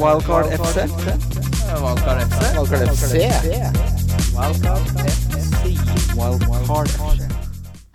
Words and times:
Wildcard 0.00 0.46
FC. 0.48 0.76
Wildcard 1.82 2.18
FC. 2.24 2.40
Wildcard 2.56 2.88
FC. 2.88 3.14
Wildcard 6.16 6.88
FC. 6.88 7.22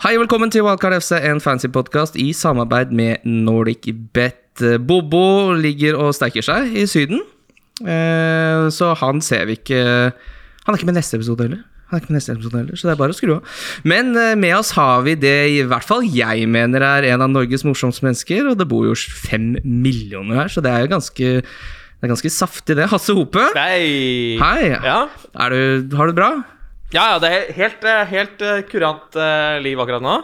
Hei, 0.03 0.13
velkommen 0.17 0.51
til 0.53 0.61
Wildcard 0.61 0.93
FC, 1.01 1.11
en 1.25 1.41
fancy 1.41 1.71
podkast 1.73 2.15
i 2.21 2.29
samarbeid 2.37 2.93
med 2.93 3.25
Nordic 3.25 3.89
Bet. 4.13 4.61
Bobo 4.87 5.53
ligger 5.57 5.97
og 5.97 6.13
steiker 6.13 6.45
seg 6.45 6.75
i 6.77 6.85
Syden, 6.89 7.23
eh, 7.81 8.67
så 8.73 8.93
han 9.01 9.21
ser 9.21 9.45
vi 9.49 9.57
ikke 9.57 9.81
Han 10.65 10.73
er 10.73 10.77
ikke 10.77 10.89
med 10.89 10.99
neste 10.99 11.17
episode 11.17 11.43
heller. 11.43 11.63
Han 11.87 11.97
er 11.97 12.01
ikke 12.03 12.11
med 12.11 12.17
neste 12.19 12.33
episode 12.35 12.57
heller, 12.57 12.75
Så 12.75 12.87
det 12.87 12.93
er 12.93 12.99
bare 12.99 13.15
å 13.15 13.17
skru 13.17 13.33
av. 13.37 13.57
Men 13.83 14.15
eh, 14.17 14.35
med 14.35 14.53
oss 14.57 14.71
har 14.75 15.01
vi 15.01 15.15
det 15.15 15.49
i 15.49 15.61
hvert 15.63 15.87
fall 15.87 16.03
jeg 16.03 16.47
mener 16.47 16.83
er 16.83 17.09
en 17.13 17.21
av 17.23 17.31
Norges 17.31 17.63
morsomste 17.63 18.03
mennesker, 18.05 18.49
og 18.49 18.57
det 18.59 18.67
bor 18.67 18.85
jo 18.85 18.93
fem 18.95 19.55
millioner 19.63 20.43
her, 20.43 20.47
så 20.51 20.61
det 20.61 20.71
er 20.71 20.83
jo 20.83 20.93
ganske 20.93 21.31
det 21.97 22.05
er 22.05 22.13
ganske 22.13 22.29
saftig, 22.29 22.75
det. 22.77 22.85
Hasse 22.91 23.13
Hope. 23.17 23.41
Hei! 23.57 24.37
Hei. 24.37 24.69
Ja. 24.69 24.99
Du, 25.33 25.95
har 25.97 26.05
du 26.05 26.13
det 26.13 26.19
bra? 26.19 26.31
ja, 26.93 27.03
ja, 27.11 27.19
det 27.19 27.29
er 27.33 27.47
helt, 27.57 27.83
eh, 27.83 28.03
helt 28.11 28.43
eh, 28.45 28.59
kurant 28.69 29.17
eh, 29.17 29.57
liv 29.65 29.79
akkurat 29.81 30.05
nå. 30.05 30.17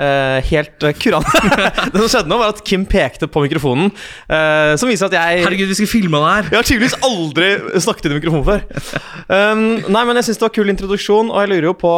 Uh, 0.00 0.38
helt 0.46 0.84
uh, 0.86 0.92
kurant. 0.96 1.26
det 1.92 1.98
som 1.98 2.06
skjedde 2.08 2.30
nå, 2.30 2.36
var 2.40 2.52
at 2.54 2.60
Kim 2.64 2.86
pekte 2.88 3.26
på 3.28 3.42
mikrofonen, 3.44 3.90
Uh, 4.30 4.76
som 4.78 4.88
viser 4.88 5.08
at 5.10 5.16
jeg 5.16 5.40
Herregud, 5.42 5.72
vi 5.72 5.76
skal 5.80 5.90
filme 5.90 6.20
det 6.22 6.30
her. 6.30 6.46
Jeg 6.46 6.56
har 6.60 6.68
tydeligvis 6.68 6.94
aldri 7.04 7.48
snakket 7.82 8.06
i 8.06 8.12
mikrofonen 8.14 8.46
mikrofon 8.46 8.46
før. 8.46 8.94
Um, 9.26 9.64
nei, 9.90 10.04
men 10.06 10.20
jeg 10.20 10.28
syns 10.28 10.40
det 10.40 10.46
var 10.46 10.54
kul 10.54 10.72
introduksjon, 10.72 11.32
og 11.34 11.42
jeg 11.42 11.52
lurer 11.52 11.72
jo 11.72 11.74
på 11.80 11.94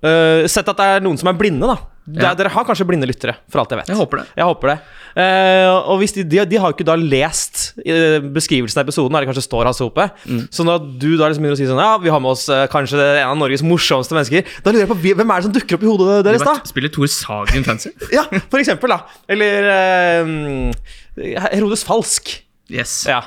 Sett 0.00 0.68
at 0.70 0.78
det 0.78 0.84
er 0.94 1.02
noen 1.04 1.18
som 1.20 1.28
er 1.28 1.36
blinde, 1.36 1.66
da. 1.68 1.76
Ja. 2.16 2.30
er- 2.32 2.36
Dere 2.40 2.48
har 2.54 2.64
kanskje 2.64 2.86
blinde 2.88 3.06
lyttere, 3.06 3.36
for 3.50 3.60
alt 3.62 3.70
jeg 3.70 3.78
vet. 3.82 3.88
Jeg 3.92 3.96
håper 4.00 4.20
det. 4.22 4.26
Jeg 4.36 4.44
håper 4.48 4.68
det. 4.72 4.76
Eh, 5.20 5.68
og 5.90 5.98
hvis 6.00 6.12
de, 6.14 6.22
de, 6.24 6.38
de 6.46 6.56
har 6.62 6.70
jo 6.70 6.76
ikke 6.76 6.86
da 6.86 6.94
lest 6.96 7.72
eh, 7.84 8.18
beskrivelsen 8.22 8.78
av 8.80 8.86
episoden, 8.88 9.12
der 9.12 9.24
det 9.26 9.30
kanskje 9.32 9.44
står 9.46 9.66
Hasse 9.66 9.82
Hope. 9.84 10.06
Mm. 10.26 10.44
Så 10.54 10.64
når 10.66 10.84
du 11.02 11.08
da 11.18 11.28
liksom 11.30 11.42
begynner 11.44 11.58
å 11.58 11.60
si 11.60 11.66
sånn 11.70 11.80
Ja, 11.82 11.96
vi 11.98 12.12
har 12.14 12.20
med 12.22 12.30
oss 12.32 12.46
eh, 12.48 12.66
kanskje 12.70 12.98
en 13.00 13.32
av 13.32 13.36
Norges 13.40 13.62
morsomste 13.66 14.14
mennesker, 14.14 14.46
da 14.62 14.70
lurer 14.70 14.86
jeg 14.86 14.92
på 14.92 14.98
hvem 15.02 15.30
er 15.34 15.42
det 15.42 15.48
som 15.48 15.54
dukker 15.56 15.78
opp 15.80 15.82
i 15.86 15.90
hodet 15.90 16.20
deres, 16.28 16.44
da? 16.46 16.54
Spiller 16.70 16.92
Tor 16.94 17.10
Sagen 17.10 17.66
fancy? 17.66 17.90
Ja, 18.16 18.24
for 18.50 18.58
eksempel, 18.62 18.94
da. 18.94 19.02
Eller 19.30 19.68
eh, 19.74 21.44
Herodes 21.50 21.82
Falsk. 21.86 22.32
Yes. 22.70 23.04
Ja. 23.10 23.22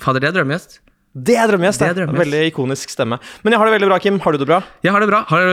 Fader, 0.00 0.20
det 0.24 0.30
er 0.32 0.38
drømmegjest. 0.40 0.80
Det 1.16 1.36
er 1.40 1.48
drømmegjest. 1.48 1.80
Det 1.80 1.88
er 1.88 1.94
drømmegjest. 2.00 2.20
Veldig 2.26 2.40
ikonisk 2.50 2.90
stemme. 2.92 3.16
Men 3.44 3.54
jeg 3.54 3.60
har 3.60 3.68
det 3.70 3.74
veldig 3.78 3.88
bra, 3.88 3.98
Kim. 4.04 4.18
Har 4.20 4.34
du 4.36 4.40
det 4.42 4.48
bra? 4.50 4.58
Jeg 4.84 4.92
har 4.92 5.00
det 5.00 5.08
bra. 5.08 5.22
Har, 5.30 5.46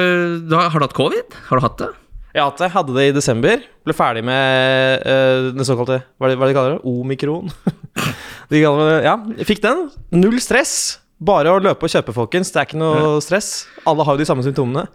du, 0.44 0.56
har 0.60 0.76
du 0.80 0.84
hatt 0.88 0.96
covid? 0.98 1.38
Har 1.48 1.60
du 1.62 1.64
hatt 1.64 1.78
det? 1.80 1.88
Jeg 2.34 2.42
at 2.42 2.64
jeg. 2.66 2.74
Hadde 2.74 2.96
det 2.98 3.06
i 3.10 3.16
desember. 3.16 3.62
Ble 3.86 3.96
ferdig 3.98 4.24
med 4.26 5.04
uh, 5.06 5.52
den 5.54 5.68
såkalte 5.68 6.02
Hva 6.18 6.28
er 6.28 6.34
det 6.34 6.40
hva 6.40 6.48
er 6.48 6.50
det 6.50 6.54
de 6.54 6.58
kaller 6.58 6.76
det? 6.78 6.84
Omikron. 6.90 7.52
de 8.52 8.64
kaller 8.64 8.90
det, 8.90 9.00
ja, 9.06 9.18
jeg 9.42 9.50
fikk 9.52 9.62
den. 9.66 9.86
Null 10.18 10.40
stress. 10.42 10.76
Bare 11.24 11.54
å 11.54 11.62
løpe 11.62 11.86
og 11.86 11.94
kjøpe, 11.94 12.16
folkens. 12.16 12.52
Det 12.52 12.60
er 12.62 12.68
ikke 12.68 12.82
noe 12.82 13.20
stress. 13.24 13.68
Alle 13.88 14.08
har 14.08 14.18
jo 14.18 14.24
de 14.24 14.28
samme 14.28 14.46
symptomene. 14.46 14.88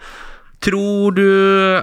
Tror 0.58 1.14
du 1.14 1.28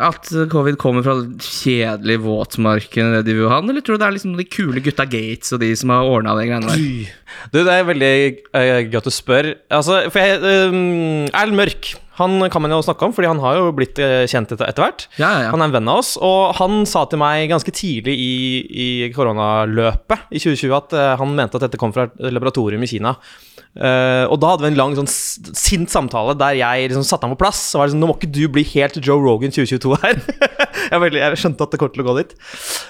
at 0.03 0.27
covid 0.51 0.75
kommer 0.75 1.05
fra 1.05 1.13
kjedelig 1.39 2.17
våtmarken 2.25 3.13
nede 3.13 3.31
i 3.31 3.37
Wuhan, 3.37 3.69
eller 3.71 3.79
tror 3.79 3.95
du 3.95 4.03
det 4.03 4.07
er 4.09 4.15
liksom 4.17 4.33
de 4.35 4.45
kule 4.51 4.83
gutta 4.83 5.05
Gates 5.07 5.55
og 5.55 5.61
de 5.63 5.69
som 5.79 5.93
har 5.95 6.09
ordna 6.11 6.33
de 6.35 6.43
greiene 6.49 6.73
der? 6.73 7.13
Du, 7.53 7.61
det 7.61 7.71
er 7.71 7.87
veldig 7.87 8.11
uh, 8.51 8.81
godt 8.91 9.07
å 9.07 9.13
spørre. 9.15 9.55
Altså, 9.71 10.01
for 10.11 10.19
jeg 10.19 10.41
um, 10.75 11.23
Erlend 11.31 11.59
Mørk, 11.61 11.93
han 12.19 12.49
kan 12.51 12.63
man 12.63 12.71
jo 12.71 12.81
snakke 12.85 13.07
om, 13.07 13.13
fordi 13.15 13.27
han 13.27 13.41
har 13.43 13.57
jo 13.59 13.71
blitt 13.75 13.99
eh, 13.99 14.23
kjent 14.31 14.53
etter, 14.55 14.71
hvert. 14.79 15.07
Ja, 15.19 15.29
ja, 15.29 15.41
ja. 15.45 15.49
Han 15.51 15.63
er 15.63 15.69
en 15.69 15.75
venn 15.75 15.91
av 15.91 15.99
oss, 16.03 16.13
og 16.15 16.55
han 16.59 16.85
sa 16.87 17.03
til 17.11 17.19
meg 17.21 17.49
ganske 17.51 17.73
tidlig 17.75 18.15
i, 18.15 18.35
i 18.65 18.87
koronaløpet 19.15 20.31
i 20.31 20.39
2020 20.39 20.77
at 20.77 20.95
eh, 20.95 21.11
han 21.19 21.35
mente 21.35 21.59
at 21.59 21.67
dette 21.67 21.81
kom 21.81 21.93
fra 21.95 22.07
et 22.07 22.31
laboratorium 22.31 22.85
i 22.85 22.89
Kina. 22.89 23.15
Uh, 23.75 24.23
og 24.31 24.37
da 24.39 24.53
hadde 24.53 24.63
vi 24.63 24.69
en 24.71 24.77
lang 24.79 24.93
sånn 24.95 25.09
sint 25.09 25.91
samtale 25.91 26.31
der 26.39 26.55
jeg 26.55 26.85
liksom 26.87 27.03
satte 27.03 27.27
ham 27.27 27.33
på 27.35 27.41
plass. 27.41 27.59
Og 27.73 27.81
var 27.81 27.89
liksom, 27.89 27.99
Nå 27.99 28.07
må 28.07 28.15
ikke 28.15 28.31
du 28.31 28.45
bli 28.55 28.63
helt 28.71 29.01
Joe 29.03 29.19
Rogan 29.19 29.51
2022 29.51 29.97
her. 29.99 30.21
jeg, 30.93 31.01
veldig, 31.03 31.19
jeg 31.19 31.41
skjønte 31.41 31.67
at 31.67 31.75
det 31.75 31.81
kom 31.81 31.91
til 31.91 32.05
å 32.05 32.07
gå 32.07 32.15
dit. 32.21 32.31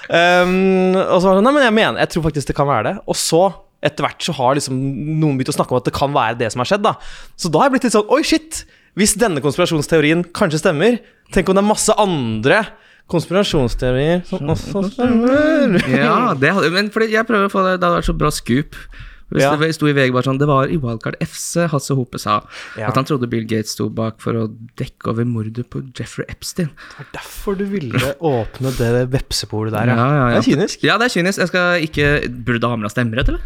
Um, 0.06 0.94
og 0.94 1.18
så 1.18 1.26
var 1.26 1.34
det 1.34 1.40
sånn 1.40 1.48
Nei, 1.48 1.54
men 1.58 1.66
jeg 1.66 1.76
mener 1.80 2.04
Jeg 2.04 2.12
tror 2.14 2.28
faktisk 2.28 2.52
det 2.52 2.58
kan 2.58 2.70
være 2.70 2.86
det. 2.92 2.96
Og 3.10 3.18
så 3.18 3.42
etter 3.86 4.06
hvert 4.06 4.24
så 4.24 4.34
har 4.38 4.56
liksom 4.56 4.78
noen 5.20 5.36
begynt 5.36 5.52
å 5.52 5.58
snakke 5.58 5.74
om 5.74 5.82
at 5.82 5.88
det 5.88 5.94
kan 5.96 6.14
være 6.14 6.38
det 6.40 6.52
som 6.54 6.62
har 6.62 6.70
skjedd. 6.70 6.86
da 6.86 6.96
Så 7.38 7.50
da 7.50 7.60
har 7.60 7.68
jeg 7.68 7.76
blitt 7.76 7.88
litt 7.88 7.96
sånn 7.98 8.14
Oi, 8.14 8.22
shit! 8.26 8.62
Hvis 8.96 9.12
denne 9.20 9.42
konspirasjonsteorien 9.44 10.24
kanskje 10.36 10.62
stemmer, 10.62 10.98
tenk 11.34 11.48
om 11.52 11.58
det 11.58 11.62
er 11.64 11.68
masse 11.68 11.92
andre 12.00 12.62
konspirasjonsteorier 13.12 14.22
som 14.26 14.48
også 14.54 14.86
stemmer. 14.94 15.76
Ja, 15.92 16.32
det 16.38 16.54
hadde, 16.56 16.70
men 16.74 16.88
fordi 16.94 17.12
jeg 17.14 17.26
prøver 17.28 17.46
å 17.46 17.52
få 17.52 17.62
det 17.66 17.76
Det 17.80 17.86
hadde 17.86 17.98
vært 18.00 18.08
så 18.08 18.16
bra 18.18 18.30
scoop. 18.34 18.78
Hvis 19.26 19.42
Ja. 19.42 19.56
det 19.58 19.72
sto 19.74 19.88
i 19.90 19.92
VG 19.92 20.12
bare 20.14 20.22
sånn 20.22 20.38
Det 20.38 20.46
var 20.46 20.68
i 20.70 20.76
Wildcard 20.78 21.16
FC 21.20 21.64
Hasse 21.72 21.90
Hope 21.98 22.14
sa 22.22 22.44
Ja. 22.78 22.86
at 22.88 22.94
han 22.94 23.04
trodde 23.04 23.26
Bill 23.28 23.42
Gates 23.44 23.72
sto 23.74 23.88
bak 23.90 24.20
for 24.22 24.32
å 24.38 24.44
dekke 24.78 25.10
over 25.10 25.24
mordet 25.26 25.66
på 25.68 25.82
Jeffrey 25.98 26.24
Epstein. 26.30 26.70
Det 26.70 26.98
var 27.00 27.06
derfor 27.12 27.58
du 27.58 27.64
ville 27.66 28.14
åpne 28.22 28.70
det 28.78 29.10
vepsepolet 29.10 29.72
der, 29.74 29.86
Ja, 29.90 29.96
ja, 29.96 30.28
ja. 30.30 30.40
Det 30.40 30.46
er 30.46 30.50
kynisk. 30.56 30.82
Ja, 30.86 30.96
det 30.98 31.10
er 31.10 31.14
kynisk. 31.20 31.38
Jeg 31.42 31.48
skal 31.48 31.82
ikke 31.82 32.44
Burde 32.46 32.70
Hamra 32.70 32.88
stemmerett, 32.88 33.28
eller? 33.28 33.42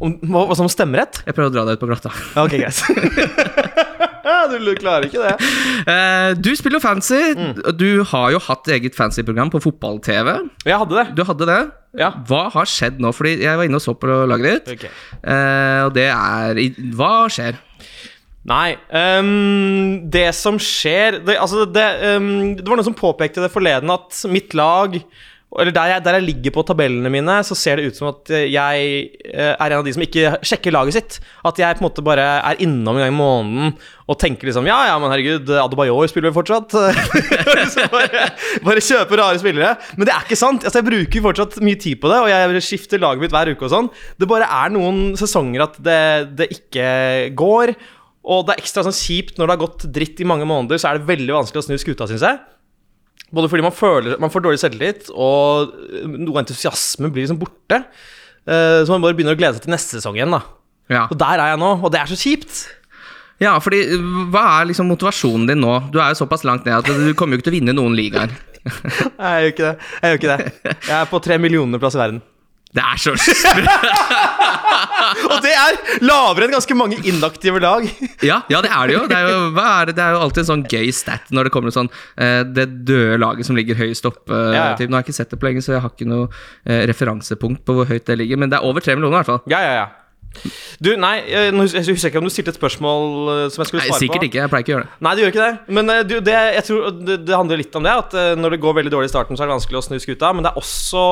Om, 0.00 0.18
hva, 0.22 0.46
hva 0.48 0.56
som 0.56 0.66
stemmerett? 0.70 1.22
Jeg 1.26 1.34
prøver 1.34 1.50
å 1.50 1.54
dra 1.54 1.64
deg 1.66 1.78
ut 1.78 1.82
på 1.82 1.90
glatta. 1.90 2.10
Ja, 2.34 2.44
ok, 2.46 2.56
greit. 2.62 4.08
du 4.22 4.72
klarer 4.78 5.08
ikke 5.08 5.22
det. 5.22 5.36
Eh, 5.82 6.32
du 6.38 6.52
spiller 6.54 6.78
jo 6.78 6.82
fancy. 6.84 7.32
Mm. 7.34 7.56
Du 7.74 8.04
har 8.06 8.28
jo 8.30 8.38
hatt 8.44 8.68
eget 8.70 8.94
fancy-program 8.94 9.50
på 9.50 9.58
fotball-TV. 9.64 10.28
Jeg 10.68 10.78
hadde 10.78 10.94
det. 10.94 11.06
Du 11.18 11.24
hadde 11.26 11.48
det. 11.48 11.58
Ja. 11.98 12.12
Hva 12.28 12.44
har 12.54 12.68
skjedd 12.70 13.00
nå? 13.02 13.10
Fordi 13.16 13.34
jeg 13.42 13.58
var 13.58 13.66
inne 13.66 13.80
og 13.80 13.82
så 13.82 13.96
på 13.98 14.06
laget 14.30 14.68
ditt. 14.68 14.76
Ok. 14.76 14.86
Eh, 14.86 15.80
og 15.88 15.90
det 15.96 16.06
er 16.12 16.62
Hva 16.94 17.12
skjer? 17.32 17.58
Nei, 18.48 18.74
um, 18.90 20.00
det 20.10 20.32
som 20.34 20.56
skjer 20.58 21.20
det, 21.22 21.36
altså 21.38 21.62
det, 21.70 21.84
um, 22.16 22.56
det 22.58 22.66
var 22.66 22.80
noen 22.80 22.88
som 22.88 22.96
påpekte 22.98 23.44
det 23.44 23.52
forleden 23.54 23.92
at 23.94 24.18
mitt 24.30 24.56
lag 24.58 24.96
eller 25.60 25.74
der 25.74 25.90
jeg, 25.90 26.02
der 26.06 26.16
jeg 26.16 26.24
ligger 26.24 26.54
på 26.54 26.62
tabellene 26.64 27.10
mine, 27.12 27.34
så 27.44 27.56
ser 27.58 27.76
det 27.76 27.90
ut 27.90 27.98
som 27.98 28.08
at 28.08 28.30
jeg 28.32 28.86
eh, 29.28 29.52
er 29.52 29.66
en 29.66 29.80
av 29.80 29.84
de 29.84 29.92
som 29.92 30.04
ikke 30.04 30.38
sjekker 30.48 30.72
laget 30.72 30.96
sitt. 30.96 31.18
At 31.44 31.58
jeg 31.60 31.76
på 31.76 31.82
en 31.82 31.88
måte 31.90 32.04
bare 32.06 32.24
er 32.40 32.62
innom 32.64 32.96
en 32.96 33.02
gang 33.04 33.12
i 33.12 33.16
måneden 33.18 33.74
og 34.08 34.18
tenker 34.20 34.48
liksom 34.48 34.66
Ja, 34.68 34.78
ja, 34.88 34.96
men 35.00 35.12
herregud, 35.12 35.50
Adebayor 35.62 36.08
spiller 36.10 36.30
vel 36.30 36.36
fortsatt? 36.38 36.72
bare, 37.96 38.26
bare 38.64 38.84
kjøper 38.84 39.20
rare 39.20 39.40
spillere. 39.42 39.74
Men 39.98 40.08
det 40.08 40.14
er 40.14 40.24
ikke 40.24 40.40
sant. 40.40 40.64
Altså, 40.64 40.80
jeg 40.80 40.88
bruker 40.88 41.26
fortsatt 41.28 41.58
mye 41.64 41.80
tid 41.80 42.00
på 42.00 42.12
det, 42.12 42.20
og 42.24 42.30
jeg 42.32 42.64
skifter 42.64 43.02
laget 43.02 43.26
mitt 43.26 43.34
hver 43.34 43.52
uke 43.52 43.68
og 43.68 43.74
sånn. 43.74 43.90
Det 44.16 44.30
bare 44.30 44.48
er 44.48 44.72
noen 44.72 45.12
sesonger 45.20 45.66
at 45.66 45.76
det, 45.84 46.00
det 46.40 46.48
ikke 46.56 46.86
går. 47.38 47.74
Og 48.22 48.46
det 48.46 48.54
er 48.54 48.62
ekstra 48.62 48.86
sånn 48.86 48.96
kjipt 48.96 49.36
når 49.36 49.48
det 49.48 49.56
har 49.56 49.64
gått 49.64 49.86
dritt 50.00 50.20
i 50.22 50.28
mange 50.28 50.46
måneder, 50.48 50.80
så 50.80 50.90
er 50.90 51.00
det 51.00 51.10
veldig 51.10 51.36
vanskelig 51.40 51.64
å 51.64 51.68
snu 51.68 51.78
skuta, 51.80 52.08
syns 52.10 52.24
jeg. 52.24 52.40
Både 53.32 53.48
fordi 53.48 53.64
man 53.64 53.72
føler 53.72 54.18
man 54.20 54.30
får 54.32 54.42
dårlig 54.44 54.60
selvtillit, 54.60 55.06
og 55.14 55.72
noe 56.12 56.42
entusiasme 56.42 57.08
blir 57.12 57.24
liksom 57.24 57.38
borte. 57.40 57.78
Eh, 58.46 58.82
Så 58.84 58.92
man 58.92 59.00
bare 59.04 59.14
begynner 59.16 59.36
å 59.36 59.40
glede 59.40 59.56
seg 59.56 59.64
til 59.66 59.72
neste 59.72 59.96
sesong 59.98 60.18
igjen, 60.18 60.34
da. 60.34 60.42
Ja. 60.92 61.06
Og 61.10 61.16
der 61.16 61.40
er 61.40 61.52
jeg 61.54 61.60
nå, 61.62 61.70
og 61.80 61.92
det 61.94 62.00
er 62.02 62.10
så 62.10 62.18
kjipt. 62.18 62.66
ja, 63.40 63.54
fordi 63.58 63.80
hva 64.30 64.42
er 64.60 64.68
liksom 64.68 64.86
motivasjonen 64.92 65.46
din 65.48 65.62
nå? 65.64 65.78
Du 65.92 65.98
er 66.02 66.12
jo 66.12 66.20
såpass 66.24 66.44
langt 66.44 66.66
ned 66.68 66.76
at 66.82 66.86
du 66.86 67.14
kommer 67.14 67.34
jo 67.34 67.40
ikke 67.40 67.48
til 67.50 67.54
å 67.54 67.58
vinne 67.60 67.74
noen 67.78 67.96
ligaer. 67.96 68.34
Jeg 68.62 69.38
gjør 69.42 69.48
ikke 69.52 69.64
det. 69.66 69.76
Jeg 70.02 70.10
gjør 70.12 70.18
ikke 70.20 70.36
det. 70.36 70.52
Jeg 70.86 70.94
er 71.00 71.08
på 71.10 71.18
tre 71.24 71.38
millioner 71.42 71.80
plass 71.82 71.96
i 71.96 72.02
verden. 72.02 72.20
Det 72.72 72.80
er 72.80 72.96
så 72.96 73.12
Og 75.32 75.38
det 75.44 75.50
er 75.52 75.76
lavere 76.04 76.46
enn 76.46 76.54
ganske 76.54 76.74
mange 76.78 76.96
inaktive 77.08 77.60
lag. 77.60 77.84
Ja, 78.22 78.38
ja, 78.48 78.60
det 78.64 78.70
er 78.70 78.86
det 78.88 78.94
jo. 78.94 79.00
Det 79.10 79.16
er 79.18 79.26
jo, 79.28 79.38
hva 79.56 79.64
er 79.80 79.90
det? 79.90 79.94
det 79.98 80.04
er 80.04 80.14
jo 80.14 80.20
alltid 80.24 80.40
en 80.44 80.48
sånn 80.48 80.62
gøy 80.70 80.92
stat 80.94 81.32
når 81.34 81.48
det 81.48 81.52
kommer 81.54 81.74
sånn 81.74 81.88
uh, 81.90 82.42
Det 82.46 82.66
døde 82.86 83.18
laget 83.20 83.48
som 83.48 83.58
ligger 83.58 83.76
høyest 83.80 84.06
oppe. 84.08 84.30
Uh, 84.30 84.52
Ja, 84.54 84.62
ja. 84.72 84.86
Nå 84.86 84.94
har 84.96 85.02
jeg 85.02 85.10
ikke 85.10 85.16
sett 85.18 85.32
det 85.34 85.40
på 85.42 85.48
lenge, 85.48 85.64
så 85.64 85.74
jeg 85.74 85.82
har 85.84 85.92
ikke 85.92 86.08
noe 86.08 86.28
uh, 86.30 86.82
referansepunkt 86.88 87.64
på 87.66 87.76
hvor 87.76 87.90
høyt 87.90 88.06
det 88.08 88.16
ligger. 88.22 88.40
Men 88.40 88.52
det 88.52 88.60
er 88.60 88.68
over 88.68 88.84
tre 88.84 88.94
millioner, 88.96 89.18
i 89.18 89.20
hvert 89.20 89.32
fall. 89.34 89.42
Ja, 89.52 89.60
ja, 89.64 89.72
ja. 89.82 89.86
Du, 90.82 90.88
nei, 90.98 91.18
eh, 91.28 91.48
jeg 91.52 91.84
husker 91.92 92.08
ikke 92.10 92.18
om 92.22 92.26
du 92.26 92.32
stilte 92.32 92.50
et 92.54 92.58
spørsmål 92.58 93.02
eh, 93.32 93.42
som 93.52 93.62
jeg 93.62 93.68
skulle 93.70 93.82
Nei, 93.84 93.98
sikkert 94.00 94.22
på. 94.24 94.28
ikke. 94.30 94.40
Jeg 94.40 94.52
pleier 94.52 94.64
ikke 94.64 94.72
å 94.72 94.76
gjøre 94.76 94.86
det. 94.88 94.96
Nei, 95.06 95.12
du 95.14 95.20
gjør 95.22 95.32
ikke 95.34 95.44
det. 95.48 95.74
Men 95.78 95.92
eh, 95.94 96.00
du, 96.08 96.14
det, 96.24 96.36
jeg 96.56 96.64
tror 96.68 96.88
det, 97.02 97.18
det 97.28 97.36
handler 97.36 97.60
litt 97.62 97.76
om 97.78 97.86
det. 97.86 97.92
At 98.04 98.16
når 98.40 98.56
det 98.56 98.60
går 98.64 98.78
veldig 98.80 98.94
dårlig 98.96 99.10
i 99.10 99.12
starten, 99.12 99.38
så 99.38 99.44
er 99.44 99.50
det 99.52 99.56
vanskelig 99.58 99.82
å 99.82 99.84
snu 99.86 99.98
skuta. 100.02 100.32
Men 100.34 100.46
det 100.48 100.52
er 100.54 100.62
også 100.62 101.04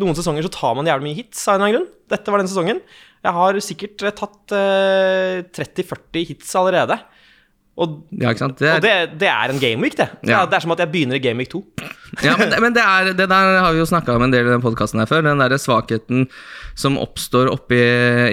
Noen 0.00 0.16
sesonger 0.16 0.46
så 0.46 0.52
tar 0.54 0.78
man 0.78 0.88
jævlig 0.88 1.10
mye 1.10 1.18
hits 1.20 1.42
av 1.48 1.56
en 1.56 1.60
eller 1.60 1.66
annen 1.66 1.76
grunn. 1.80 1.92
Dette 2.14 2.32
var 2.32 2.42
den 2.42 2.50
sesongen. 2.52 2.80
Jeg 3.26 3.34
har 3.40 3.60
sikkert 3.64 4.06
tatt 4.22 4.54
eh, 4.54 5.42
30-40 5.56 6.26
hits 6.32 6.52
allerede. 6.58 6.98
Og, 7.76 7.98
Ja? 8.16 8.30
Det 8.32 8.46
og 8.46 8.62
er, 8.64 8.80
det, 8.80 8.92
det 9.20 9.28
er 9.28 9.52
en 9.52 9.58
gameweek, 9.60 9.96
det. 9.98 10.06
Ja. 10.24 10.44
det 10.48 10.56
er 10.56 10.64
som 10.64 10.72
at 10.72 10.80
jeg 10.80 10.88
begynner 10.94 11.18
i 11.18 11.20
gameweek 11.20 11.50
2. 11.52 11.60
ja, 12.24 12.36
men, 12.38 12.48
det, 12.48 12.60
men 12.64 12.72
det, 12.76 12.80
er, 12.80 13.10
det 13.18 13.26
der 13.28 13.58
har 13.60 13.74
vi 13.74 13.82
jo 13.82 13.88
snakka 13.90 14.14
om 14.16 14.24
en 14.24 14.32
del 14.32 14.46
i 14.48 14.52
den 14.54 14.62
podkasten 14.64 15.02
her 15.02 15.10
før. 15.10 15.26
Den 15.26 15.42
derre 15.42 15.58
svakheten 15.60 16.24
som 16.76 16.98
oppstår 17.00 17.48
oppi 17.48 17.78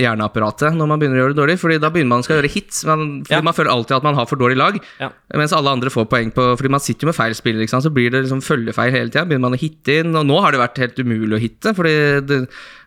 hjerneapparatet 0.04 0.76
når 0.76 0.90
man 0.92 1.00
begynner 1.00 1.20
å 1.20 1.22
gjøre 1.24 1.34
det 1.36 1.40
dårlig. 1.40 1.56
Fordi 1.62 1.78
da 1.80 1.90
begynner 1.94 2.18
man 2.18 2.26
skal 2.26 2.42
gjøre 2.42 2.52
hits. 2.52 2.82
Man, 2.90 3.06
fordi 3.24 3.38
Ja. 3.38 3.42
man 3.42 3.56
føler 3.56 3.72
alltid 3.72 3.96
at 3.98 4.04
man 4.04 4.16
har 4.20 4.28
for 4.28 4.36
dårlig 4.42 4.58
lag. 4.60 4.80
Ja. 5.00 5.10
Mens 5.34 5.54
alle 5.56 5.72
andre 5.72 5.90
får 5.90 6.10
poeng 6.12 6.32
på 6.34 6.44
Fordi 6.60 6.70
man 6.70 6.84
sitter 6.84 7.08
jo 7.08 7.12
med 7.12 7.16
feil 7.16 7.34
spiller, 7.34 7.66
så 7.66 7.90
blir 7.94 8.12
det 8.12 8.26
liksom 8.26 8.42
følgefeil 8.44 8.92
hele 8.92 9.10
tida. 9.10 9.26
Begynner 9.26 9.48
man 9.50 9.56
å 9.58 9.62
hitte 9.62 10.00
inn, 10.04 10.16
og 10.16 10.26
nå 10.28 10.42
har 10.44 10.52
det 10.52 10.60
vært 10.60 10.78
helt 10.84 11.00
umulig 11.00 11.38
å 11.38 11.42
hitte. 11.42 11.74
Fordi 11.74 11.96
det, 12.28 12.40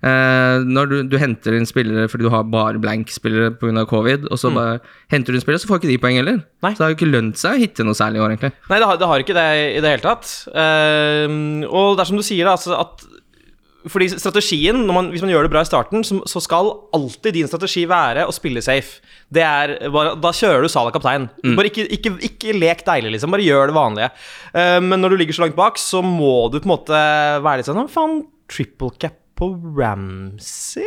eh, 0.05 0.59
når 0.63 0.89
du, 0.93 0.97
du 1.09 1.17
henter 1.19 1.57
inn 1.57 1.67
spillere 1.67 2.07
fordi 2.09 2.29
du 2.29 2.31
har 2.31 2.45
bare 2.45 2.79
blank-spillere 2.79 3.57
pga. 3.59 3.87
covid, 3.89 4.29
og 4.31 4.39
så 4.39 4.53
bare 4.53 4.81
henter 5.11 5.33
du 5.33 5.39
inn 5.39 5.45
spillere, 5.45 5.61
så 5.65 5.69
får 5.73 5.81
ikke 5.81 5.93
de 5.95 5.99
poeng 5.99 6.17
heller. 6.21 6.37
Mm. 6.37 6.45
Nei. 6.63 6.73
Så 6.73 6.79
det 6.79 6.85
har 6.85 6.93
jo 6.95 6.99
ikke 7.01 7.13
lønt 7.13 7.37
seg 7.41 7.57
å 7.57 7.63
hitte 7.65 7.85
noe 7.85 7.95
særlig 7.97 8.21
i 8.21 8.25
år, 8.25 8.37
egentlig. 8.37 8.53
Nei, 8.69 8.79
det 8.79 8.87
har, 8.87 8.97
det 9.01 9.09
har 9.09 9.25
ikke 9.25 9.37
det 9.41 9.49
i 9.77 9.81
det 9.81 9.93
hele 9.97 10.05
tatt. 10.05 10.31
Uh, 10.53 11.65
og 11.71 11.97
det 11.97 12.05
er 12.05 12.11
som 12.13 12.21
du 12.21 12.27
sier, 12.27 12.47
altså 12.51 12.77
at 12.79 13.07
fordi 13.93 14.09
strategien, 14.19 14.81
man, 14.91 15.11
hvis 15.13 15.23
man 15.23 15.31
gjør 15.31 15.47
det 15.47 15.53
bra 15.53 15.63
i 15.65 15.69
starten, 15.69 16.03
så, 16.07 16.19
så 16.29 16.41
skal 16.43 16.73
alltid 16.97 17.37
din 17.37 17.51
strategi 17.51 17.85
være 17.91 18.25
å 18.27 18.35
spille 18.35 18.63
safe. 18.65 19.01
Det 19.33 19.43
er 19.47 19.75
bare, 19.95 20.15
Da 20.23 20.33
kjører 20.35 20.65
du 20.67 20.71
Salah 20.73 20.95
kaptein. 20.95 21.29
Bare 21.59 21.71
ikke, 21.71 21.85
ikke, 21.95 22.15
ikke 22.31 22.55
lek 22.57 22.83
deilig, 22.87 23.15
liksom. 23.17 23.35
Bare 23.35 23.47
gjør 23.47 23.71
det 23.71 23.77
vanlige. 23.77 24.11
Uh, 24.55 24.81
men 24.85 25.03
når 25.03 25.15
du 25.15 25.21
ligger 25.23 25.39
så 25.39 25.45
langt 25.47 25.59
bak, 25.59 25.79
så 25.83 26.03
må 26.05 26.49
du 26.53 26.59
på 26.61 26.67
en 26.69 26.75
måte 26.77 27.05
være 27.45 27.63
litt 27.63 27.71
sånn 27.71 27.85
«Å, 27.85 27.87
Faen, 27.93 28.21
triple 28.51 28.93
cap 29.03 29.19
på 29.37 29.51
Ramsey? 29.77 30.87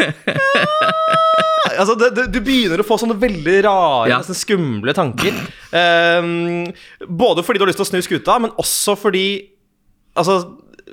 altså, 1.76 1.94
det, 1.98 2.10
det, 2.16 2.24
du 2.32 2.38
begynner 2.44 2.80
å 2.80 2.86
få 2.86 2.98
sånne 3.02 3.16
veldig 3.20 3.56
rare, 3.66 4.08
Ja. 4.10 4.20
nesten 4.22 4.38
skumle 4.38 4.94
tanker. 4.96 5.36
Um, 5.72 6.64
både 7.08 7.44
fordi 7.44 7.60
du 7.60 7.66
har 7.66 7.72
lyst 7.72 7.82
til 7.82 7.86
å 7.88 7.90
snu 7.92 8.00
skuta, 8.06 8.38
men 8.42 8.54
også 8.60 8.96
fordi 8.98 9.26
Altså, 10.16 10.38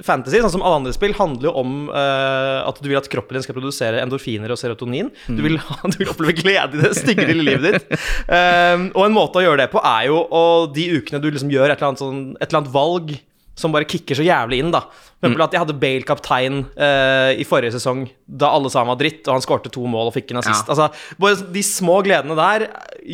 fantasy, 0.02 0.40
sånn 0.42 0.56
som 0.56 0.64
alle 0.66 0.80
andre 0.82 0.94
spill, 0.96 1.14
handler 1.18 1.50
jo 1.50 1.54
om 1.62 1.76
uh, 1.92 2.64
at 2.66 2.80
du 2.82 2.90
vil 2.90 2.98
at 2.98 3.10
kroppen 3.12 3.38
din 3.38 3.46
skal 3.46 3.58
produsere 3.58 4.02
endorfiner 4.02 4.54
og 4.54 4.60
serotonin. 4.60 5.12
Du, 5.28 5.44
vil, 5.46 5.60
du 5.94 6.00
vil 6.00 6.14
oppleve 6.14 6.38
glede 6.40 6.80
i 6.80 6.82
det 6.82 6.96
stygge 6.98 7.28
lille 7.30 7.46
livet 7.46 7.68
ditt. 7.70 8.00
Um, 8.26 8.90
og 8.96 9.06
en 9.06 9.18
måte 9.20 9.42
å 9.42 9.46
gjøre 9.46 9.66
det 9.66 9.70
på 9.74 9.84
er 9.84 10.08
jo 10.10 10.24
og 10.24 10.74
de 10.74 10.88
ukene 10.98 11.22
du 11.22 11.30
liksom 11.30 11.52
gjør 11.54 11.70
et 11.70 11.78
eller 11.78 11.92
annet, 11.92 12.02
sånn, 12.02 12.26
et 12.40 12.50
eller 12.50 12.64
annet 12.64 12.74
valg 12.74 13.16
som 13.56 13.74
bare 13.74 13.86
kicker 13.86 14.18
så 14.18 14.26
jævlig 14.26 14.64
inn, 14.64 14.72
da. 14.74 14.82
For 14.90 15.30
eksempel 15.30 15.46
at 15.46 15.54
jeg 15.56 15.62
hadde 15.62 15.76
Bale 15.80 16.08
kaptein 16.08 16.56
eh, 16.74 17.36
i 17.40 17.46
forrige 17.48 17.76
sesong 17.76 18.08
da 18.26 18.50
alle 18.56 18.72
sa 18.74 18.82
han 18.82 18.90
var 18.90 18.98
dritt, 19.00 19.22
og 19.28 19.38
han 19.38 19.46
skårte 19.46 19.72
to 19.74 19.86
mål 19.90 20.10
og 20.10 20.16
fikk 20.16 20.34
en 20.34 20.42
assist. 20.42 20.66
Ja. 20.68 20.74
Altså, 20.74 21.16
bare 21.22 21.54
de 21.54 21.64
små 21.64 22.00
gledene 22.06 22.38
der 22.40 22.66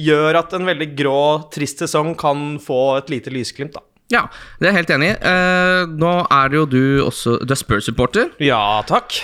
gjør 0.07 0.39
at 0.41 0.55
en 0.55 0.69
veldig 0.69 0.89
grå, 0.97 1.19
trist 1.53 1.83
sesong 1.83 2.15
kan 2.19 2.55
få 2.63 2.79
et 3.01 3.11
lite 3.11 3.33
lysglimt, 3.35 3.75
da. 3.75 3.83
Ja, 4.09 4.23
det 4.57 4.65
er 4.67 4.73
jeg 4.73 4.79
helt 4.79 4.93
enig 4.95 5.11
i. 5.11 5.17
Eh, 5.29 5.83
nå 6.01 6.13
er 6.33 6.49
det 6.49 6.57
jo 6.57 6.65
du 6.69 6.81
også 7.05 7.37
Du 7.45 7.53
er 7.53 7.59
Spurs-supporter. 7.59 8.31
Ja, 8.41 8.81
takk. 8.89 9.19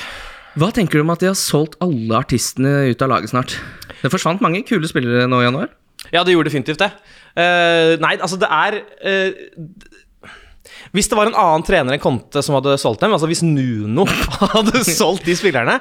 Hva 0.55 0.69
tenker 0.75 0.99
du 0.99 1.03
om 1.03 1.11
at 1.11 1.23
de 1.23 1.31
har 1.31 1.39
solgt 1.39 1.75
alle 1.83 2.19
artistene 2.21 2.85
ut 2.91 3.01
av 3.03 3.11
laget 3.11 3.33
snart? 3.33 3.57
Det 4.03 4.11
forsvant 4.13 4.43
mange 4.45 4.61
kule 4.67 4.87
spillere 4.87 5.25
nå 5.27 5.41
i 5.41 5.47
januar. 5.47 5.73
Ja, 6.13 6.21
det 6.23 6.35
gjorde 6.35 6.51
definitivt 6.51 6.83
det. 6.83 6.91
Eh, 7.35 7.95
nei, 7.99 8.13
altså, 8.21 8.37
det 8.39 8.47
er 8.47 8.77
eh, 9.03 9.33
Hvis 10.95 11.09
det 11.11 11.17
var 11.17 11.27
en 11.27 11.35
annen 11.35 11.65
trener 11.67 11.95
enn 11.97 12.03
Conte 12.03 12.43
som 12.45 12.55
hadde 12.55 12.77
solgt 12.79 13.01
dem, 13.03 13.15
altså 13.15 13.27
hvis 13.27 13.41
Nuno 13.43 14.05
hadde 14.55 14.85
solgt 14.87 15.25
de 15.27 15.35
spillerne 15.35 15.79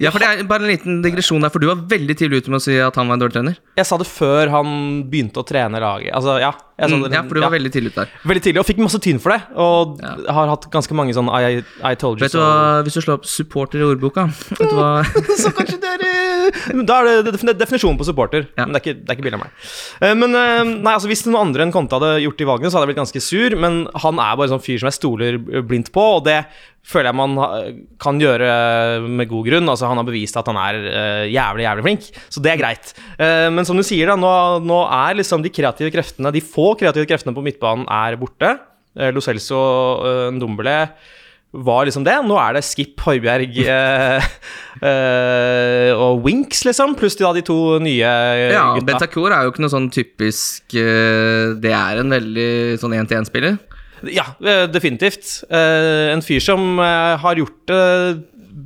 Ja, 0.00 0.08
for 0.10 0.22
det 0.22 0.28
er 0.32 0.46
bare 0.48 0.64
en 0.64 0.70
liten 0.72 1.02
digresjon 1.04 1.42
der, 1.44 1.50
for 1.52 1.60
du 1.60 1.66
var 1.68 1.82
veldig 1.90 2.14
tidlig 2.16 2.40
ute 2.40 2.48
med 2.52 2.56
å 2.62 2.64
si 2.64 2.78
at 2.80 2.96
han 2.96 3.06
var 3.10 3.18
en 3.18 3.20
dårlig 3.20 3.36
trener. 3.36 3.58
Jeg 3.76 3.84
sa 3.86 3.98
det 4.00 4.06
før 4.08 4.48
han 4.48 4.70
begynte 5.12 5.42
å 5.42 5.46
trene 5.46 5.80
laget. 5.82 6.14
Altså, 6.16 6.38
ja. 6.40 6.54
Jeg 6.80 6.88
sa 6.88 6.96
Mm, 6.96 7.12
ja, 7.12 7.20
for 7.28 7.36
du 7.36 7.40
var 7.42 7.50
veldig 7.52 7.70
tidlig 7.74 7.90
ute 7.92 8.00
der. 8.06 8.12
veldig 8.24 8.40
tidlig, 8.42 8.60
og 8.62 8.64
fikk 8.64 8.78
masse 8.80 8.98
tyn 9.04 9.18
for 9.20 9.34
det. 9.34 9.42
Og 9.60 9.98
Ja. 10.00 10.32
har 10.32 10.48
hatt 10.48 10.64
ganske 10.72 10.94
mange 10.96 11.12
sånn 11.12 11.28
I, 11.28 11.60
I 11.84 11.94
told 11.94 12.16
you 12.18 12.24
Vet 12.24 12.32
du 12.32 12.38
hva, 12.40 12.80
Hvis 12.82 12.94
du 12.96 13.00
slår 13.02 13.18
opp 13.20 13.24
'supporter' 13.28 13.76
i 13.76 13.84
ordboka 13.84 14.24
Vet 14.56 14.70
du 14.70 14.76
hva 14.78 15.04
så 15.42 15.52
kanskje 15.52 15.76
det 15.76 15.90
er 15.92 16.04
eh, 16.08 16.82
Da 16.88 17.02
er 17.04 17.22
det 17.22 17.58
definisjonen 17.60 17.98
på 18.00 18.06
supporter. 18.08 18.48
Ja. 18.56 18.64
Men 18.64 18.72
det 18.72 18.80
er 18.80 18.84
ikke, 18.94 19.04
det 19.04 19.10
er 19.12 19.16
ikke 19.18 19.26
bilde 19.28 19.36
av 19.36 19.44
meg. 19.44 19.52
Eh, 20.00 20.14
Men 20.14 20.34
eh, 20.34 20.64
nei, 20.80 20.94
altså 20.96 21.06
hvis 21.12 21.26
noen 21.28 21.48
andre 21.52 21.66
enn 21.68 21.72
Conte 21.72 22.00
hadde 22.00 22.22
gjort 22.24 22.38
de 22.40 22.44
valgene, 22.48 22.70
så 22.72 22.78
hadde 22.80 22.88
jeg 22.88 22.94
blitt 22.96 23.04
ganske 23.04 23.20
sur. 23.28 23.56
Men 23.60 23.86
han 24.00 24.18
er 24.18 24.36
bare 24.40 24.48
sånn 24.48 24.64
fyr 24.64 24.80
som 24.80 24.88
jeg 24.88 24.96
stoler 24.96 25.36
blindt 25.68 25.92
på, 25.92 26.00
og 26.16 26.24
det 26.24 26.46
føler 26.90 27.10
jeg 27.10 27.18
man 27.20 27.36
kan 28.02 28.18
gjøre 28.20 28.48
med 29.06 29.30
god 29.30 29.46
grunn. 29.46 29.70
Altså 29.70 29.90
Han 29.90 30.00
har 30.00 30.08
bevist 30.08 30.38
at 30.40 30.50
han 30.50 30.58
er 30.60 30.80
uh, 30.80 31.26
jævlig, 31.30 31.66
jævlig 31.66 31.86
flink, 31.86 32.08
så 32.28 32.42
det 32.44 32.54
er 32.54 32.60
greit. 32.60 32.92
Uh, 33.14 33.48
men 33.54 33.68
som 33.68 33.78
du 33.78 33.84
sier, 33.86 34.10
da, 34.10 34.18
nå, 34.18 34.32
nå 34.66 34.82
er 34.86 35.20
liksom 35.20 35.44
de 35.44 35.52
kreative 35.54 35.92
kreftene 35.94 36.34
De 36.34 36.42
få 36.44 36.72
kreative 36.80 37.08
kreftene 37.10 37.36
på 37.36 37.44
midtbanen 37.46 37.86
er 37.86 38.18
borte. 38.20 38.56
Uh, 38.98 39.08
Lo 39.14 39.22
Celso 39.24 39.58
og 39.60 40.04
uh, 40.04 40.28
Ndombele 40.34 40.78
var 41.50 41.86
liksom 41.86 42.04
det. 42.06 42.14
Nå 42.26 42.36
er 42.38 42.54
det 42.56 42.62
Skip, 42.66 42.94
Høibjerg 43.02 43.56
eh, 43.64 44.28
eh, 44.90 45.90
og 45.96 46.22
Winks, 46.26 46.62
liksom. 46.66 46.94
Pluss 46.98 47.18
de, 47.18 47.24
da, 47.26 47.32
de 47.34 47.44
to 47.46 47.58
nye 47.82 48.06
eh, 48.06 48.54
Ja, 48.54 48.68
gutta. 48.78 49.08
Er 49.10 49.48
jo 49.48 49.54
ikke 49.54 49.64
noe 49.64 49.72
sånn 49.72 49.90
typisk 49.92 50.76
Det 50.76 51.74
er 51.74 52.02
en 52.02 52.14
veldig 52.14 52.50
sånn 52.82 52.94
én-til-én-spiller. 53.00 53.58
Ja, 54.08 54.30
eh, 54.40 54.66
definitivt. 54.72 55.42
Eh, 55.50 56.10
en 56.14 56.24
fyr 56.24 56.40
som 56.44 56.78
eh, 56.80 57.16
har 57.20 57.40
gjort 57.40 57.66
det 57.70 57.80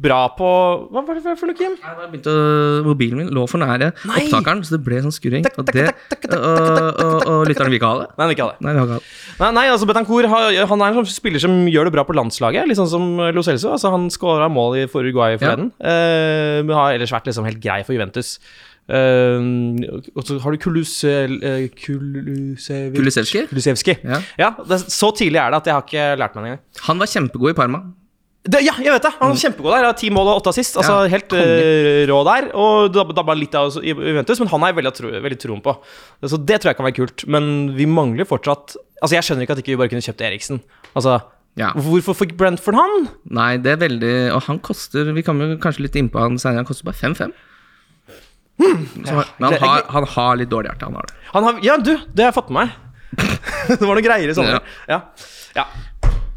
bra 0.04 0.20
på 0.36 0.48
Hva 0.92 1.02
var 1.04 1.19
det 1.19 1.34
for 1.38 1.48
noe, 1.48 1.56
Kim? 1.56 1.75
Nei, 1.81 2.08
begynte 2.12 2.32
Mobilen 2.86 3.20
min 3.20 3.31
lå 3.34 3.44
for 3.50 3.62
nære 3.62 3.90
Nei! 4.08 4.25
opptakeren, 4.25 4.62
så 4.66 4.76
det 4.76 4.81
ble 4.86 5.00
sånn 5.04 5.14
skurring. 5.14 5.46
Og, 5.60 5.70
det, 5.70 5.86
og, 6.25 6.34
og, 6.34 7.52
tak, 7.52 7.69
vil 7.69 7.78
ikke 7.78 7.90
ha 7.90 8.02
det? 8.02 8.08
Nei, 8.19 8.28
ikke 8.34 8.48
ha 8.48 8.54
det. 8.54 8.64
Nei, 8.64 8.75
vi 8.75 8.82
ikke 8.82 8.96
ha 8.96 9.00
det. 9.00 9.14
Nei, 9.40 9.50
nei 9.58 9.64
altså 9.72 9.88
Betancourt 9.90 10.31
han 10.32 10.84
er 10.84 10.90
en 10.90 10.98
sånn 11.00 11.10
spiller 11.12 11.42
som 11.42 11.56
gjør 11.70 11.88
det 11.88 11.94
bra 11.96 12.06
på 12.08 12.16
landslaget, 12.16 12.69
litt 12.69 12.80
sånn 12.80 12.90
som 12.90 13.08
Lo 13.37 13.44
Celso. 13.46 13.75
Altså, 13.76 13.92
han 13.94 14.08
skåra 14.12 14.50
mål 14.52 14.78
i 14.82 14.87
for 14.90 15.04
Uruguay 15.04 15.38
forleden, 15.40 15.72
eh, 15.80 16.60
men 16.64 16.76
har 16.76 16.96
ellers 16.96 17.14
vært 17.14 17.30
liksom 17.30 17.48
helt 17.48 17.62
grei 17.62 17.82
for 17.87 17.96
Juventus. 17.96 18.38
Eh, 18.84 19.44
og 20.12 20.25
så 20.28 20.36
har 20.44 20.52
du 20.52 20.60
Kulusel, 20.60 21.38
uh, 21.40 21.66
Kulusevski. 21.72 23.46
Kulusevski. 23.48 23.96
Ja. 24.04 24.20
Ja, 24.40 24.50
det, 24.69 24.82
så 24.92 25.08
tidlig 25.16 25.40
er 25.40 25.54
det 25.54 25.62
at 25.62 25.70
jeg 25.70 25.76
har 25.78 25.84
ikke 25.86 26.08
lært 26.20 26.34
meg 26.36 26.44
det 26.44 26.50
engang. 26.50 26.64
Han 26.88 27.00
var 27.00 27.12
kjempegod 27.14 27.54
i 27.54 27.56
Parma. 27.56 27.84
Det, 28.44 28.60
ja, 28.60 28.75
jeg 28.76 28.92
vet 28.92 29.06
det! 29.06 29.10
Han 29.22 29.31
var 29.32 29.38
kjempegod 29.40 29.72
der. 29.72 29.86
Ti 29.96 30.10
mål 30.12 30.28
og 30.28 30.42
åtte 30.42 30.52
assist. 30.52 30.76
Altså 30.76 30.98
Ja, 31.06 31.12
Helt 31.14 31.32
uh, 31.32 32.02
rå 32.10 32.19
der. 32.28 32.50
Og 32.60 32.92
dabba 32.92 33.36
litt 33.38 33.56
av 33.56 33.72
Juventus, 33.81 34.42
men 34.42 34.50
han 34.52 34.66
har 34.66 34.75
jeg 34.75 34.81
veldig, 34.82 34.92
tro, 34.98 35.12
veldig 35.28 35.38
troen 35.40 35.62
på. 35.64 35.75
Så 36.20 36.37
det 36.37 36.60
tror 36.60 36.75
jeg 36.75 36.80
kan 36.80 36.88
være 36.90 36.98
kult. 36.98 37.25
Men 37.25 37.54
vi 37.78 37.88
mangler 37.88 38.28
fortsatt 38.28 38.76
Altså 39.04 39.19
Jeg 39.19 39.25
skjønner 39.26 39.44
ikke 39.44 39.52
at 39.56 39.58
ikke 39.60 39.72
vi 39.72 39.80
bare 39.80 39.92
kunne 39.92 40.04
kjøpt 40.04 40.22
Eriksen. 40.28 40.60
Altså 40.92 41.22
Ja. 41.56 41.70
Hvorfor 41.72 42.16
fikk 42.19 42.37
Brentford 42.37 42.76
han? 42.76 43.08
Nei, 43.30 43.56
det 43.62 43.75
er 43.75 43.80
veldig 43.80 44.14
Og 44.34 44.40
han 44.48 44.58
koster 44.64 45.12
Vi 45.14 45.22
kommer 45.22 45.56
kanskje 45.62 45.84
litt 45.87 45.98
innpå 46.00 46.20
han 46.20 46.37
senere. 46.37 46.64
Han 46.64 46.69
koster 46.69 46.88
bare 46.88 47.00
5-5. 47.00 47.32
Så- 48.58 49.24
Men 49.38 49.52
han 49.52 49.58
har, 49.68 49.82
han 49.90 50.04
har 50.14 50.36
litt 50.40 50.50
dårlig 50.52 50.70
hjerte, 50.70 50.84
han 50.88 50.94
har 51.00 51.08
det. 51.08 51.14
Han 51.34 51.44
har, 51.48 51.58
ja, 51.66 51.76
du, 51.76 51.92
det 52.14 52.22
har 52.24 52.30
jeg 52.32 52.36
fått 52.38 52.50
med 52.54 52.68
meg. 52.68 52.80
det 53.68 53.80
var 53.82 53.94
noe 53.98 54.04
greier 54.04 54.30
i 54.30 54.34
sommer. 54.36 54.62
Ja. 54.90 55.00
ja. 55.56 55.66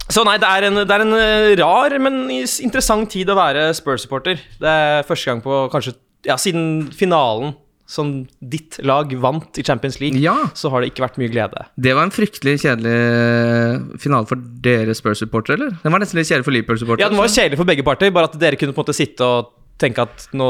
Så 0.10 0.24
nei, 0.26 0.38
det 0.40 0.48
er, 0.48 0.66
en, 0.70 0.82
det 0.88 0.94
er 0.96 1.04
en 1.04 1.14
eh, 1.20 1.54
rar, 1.60 1.94
men 2.02 2.20
interessant 2.32 3.10
tid 3.12 3.30
å 3.30 3.36
være 3.38 3.68
Spurs-supporter. 3.78 4.40
Det 4.62 4.74
er 4.74 5.08
første 5.08 5.30
gang 5.34 5.42
på 5.46 5.64
kanskje 5.74 5.98
Ja, 6.26 6.36
siden 6.42 6.88
finalen 6.98 7.54
som 7.88 8.10
ditt 8.44 8.80
lag 8.84 9.14
vant 9.24 9.56
i 9.60 9.64
Champions 9.64 10.00
League, 10.02 10.20
Ja. 10.20 10.34
så 10.58 10.68
har 10.74 10.82
det 10.84 10.90
ikke 10.92 11.06
vært 11.06 11.20
mye 11.22 11.32
glede. 11.32 11.62
Det 11.80 11.94
var 11.96 12.04
en 12.04 12.12
fryktelig 12.12 12.58
kjedelig 12.66 14.00
finale 14.04 14.28
for 14.28 14.42
dere 14.66 14.96
Spurs-supportere, 14.98 15.56
eller? 15.56 15.78
Den 15.84 15.94
var 15.96 16.04
nesten 16.04 16.20
litt 16.20 16.28
kjedelig 16.28 16.48
for 16.50 16.56
Liverpool-supportere. 16.58 17.06
Ja, 17.06 17.12
den 17.14 17.22
var 17.22 17.32
kjedelig 17.32 17.60
for 17.62 17.70
begge 17.70 17.86
parter, 17.88 18.12
bare 18.12 18.28
at 18.32 18.36
dere 18.42 18.60
kunne 18.60 18.76
på 18.76 18.82
en 18.82 18.88
måte 18.88 18.98
sitte 18.98 19.24
og 19.24 19.54
tenke 19.80 20.04
at 20.04 20.28
nå 20.36 20.50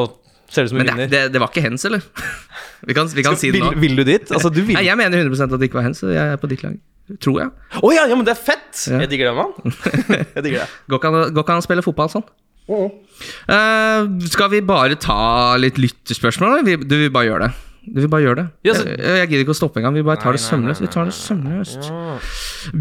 ser 0.49 0.67
ut 0.67 0.71
som 0.71 0.79
det, 0.79 0.87
vinner. 0.87 1.09
det, 1.11 1.21
det 1.33 1.41
var 1.43 1.51
ikke 1.51 1.63
hens, 1.65 1.85
eller? 1.87 2.03
Vi 2.87 2.95
kan, 2.95 3.09
vi 3.13 3.23
kan 3.25 3.35
si 3.39 3.51
det 3.51 3.61
nå. 3.63 3.71
vil 3.81 3.97
du 3.99 4.03
dit? 4.07 4.29
Altså, 4.31 4.51
du 4.53 4.61
vil 4.63 4.77
Nei, 4.77 4.85
jeg 4.87 4.99
mener 4.99 5.23
100% 5.25 5.53
at 5.55 5.59
det 5.59 5.69
ikke 5.69 5.79
var 5.81 5.87
hens, 5.89 6.03
jeg 6.05 6.15
er 6.35 6.39
på 6.41 6.49
ditt 6.51 6.63
lag. 6.65 6.77
Tror 7.23 7.37
jeg. 7.39 7.51
Å 7.79 7.91
ja, 7.95 8.03
ja, 8.11 8.15
men 8.19 8.27
det 8.27 8.33
er 8.35 8.41
fett! 8.41 8.81
Ja. 8.91 8.99
Jeg 9.05 9.11
digger 9.13 9.29
det, 9.31 9.35
mann. 9.37 9.77
Jeg 10.35 10.43
digger 10.43 10.65
det. 10.65 10.67
Går 10.91 10.99
ikke 10.99 11.53
an- 11.55 11.61
å 11.61 11.63
spille 11.63 11.85
fotball 11.85 12.11
sånn. 12.11 12.25
Eh, 12.67 14.09
skal 14.27 14.51
vi 14.51 14.59
bare 14.67 14.97
ta 14.99 15.55
litt 15.59 15.79
lytterspørsmål, 15.79 16.57
eller? 16.57 16.65
Vi, 16.67 16.75
du 16.83 16.97
vil 17.05 17.13
bare 17.15 17.29
gjøre 17.29 17.47
det. 17.47 17.66
Vil 17.95 18.07
bare 18.11 18.23
gjør 18.25 18.35
det. 18.35 18.45
Ja, 18.67 18.73
så- 18.75 18.85
jeg, 18.89 18.99
jeg 18.99 19.29
gidder 19.29 19.43
ikke 19.45 19.53
å 19.55 19.57
stoppe 19.57 19.79
engang. 19.79 19.95
Vi 19.95 20.03
bare 20.03 20.19
tar 20.19 20.35
det 20.35 20.41
Nei, 20.41 20.43
nei, 20.43 20.51
sømløst. 20.51 20.81
Vi 20.83 20.89
tar 20.91 21.05
det 21.07 21.15
sømløst. 21.15 21.89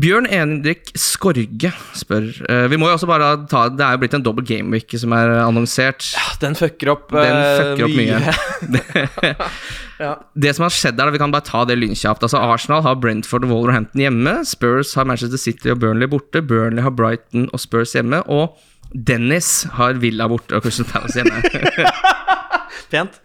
Bjørn 0.02 0.26
Endrik 0.26 0.90
Skorge 0.98 1.70
spør 1.94 2.24
uh, 2.50 2.64
Vi 2.72 2.78
må 2.80 2.88
jo 2.88 2.96
også 2.96 3.06
bare 3.06 3.28
ta 3.46 3.66
Det 3.70 3.84
er 3.84 3.94
jo 3.94 4.00
blitt 4.02 4.16
en 4.18 4.24
dobbel 4.24 4.46
gameweek 4.48 4.96
som 4.98 5.14
er 5.14 5.30
annonsert. 5.44 6.08
Ja, 6.16 6.24
Den 6.42 6.56
fucker 6.58 6.90
opp, 6.96 7.10
Den 7.14 7.38
fucker 7.38 7.76
fucker 7.76 7.84
opp 7.86 7.94
mye. 8.00 9.36
ja. 10.06 10.12
Det 10.34 10.54
som 10.56 10.66
har 10.66 10.74
skjedd 10.74 10.98
der, 10.98 11.12
Vi 11.14 11.22
kan 11.22 11.34
bare 11.34 11.46
ta 11.46 11.64
det 11.68 11.78
lynkjapt. 11.78 12.24
Altså, 12.26 12.40
Arsenal 12.42 12.82
har 12.86 12.98
Brentford 13.00 13.46
og 13.46 13.52
Wolverhampton 13.54 14.02
hjemme. 14.02 14.38
Spurs 14.48 14.94
har 14.98 15.06
Manchester 15.08 15.38
City 15.40 15.70
og 15.74 15.80
Burnley 15.84 16.10
borte. 16.10 16.42
Burnley 16.42 16.82
har 16.84 16.94
Brighton 16.96 17.46
og 17.52 17.62
Spurs 17.62 17.94
hjemme. 17.96 18.22
Og 18.26 18.56
Dennis 18.94 19.64
har 19.76 19.98
Villa 20.00 20.28
borte 20.30 20.56
og 20.56 20.66
Crystal 20.66 20.86
Palace 20.88 21.20
hjemme. 21.20 21.42
Pent. 22.90 23.20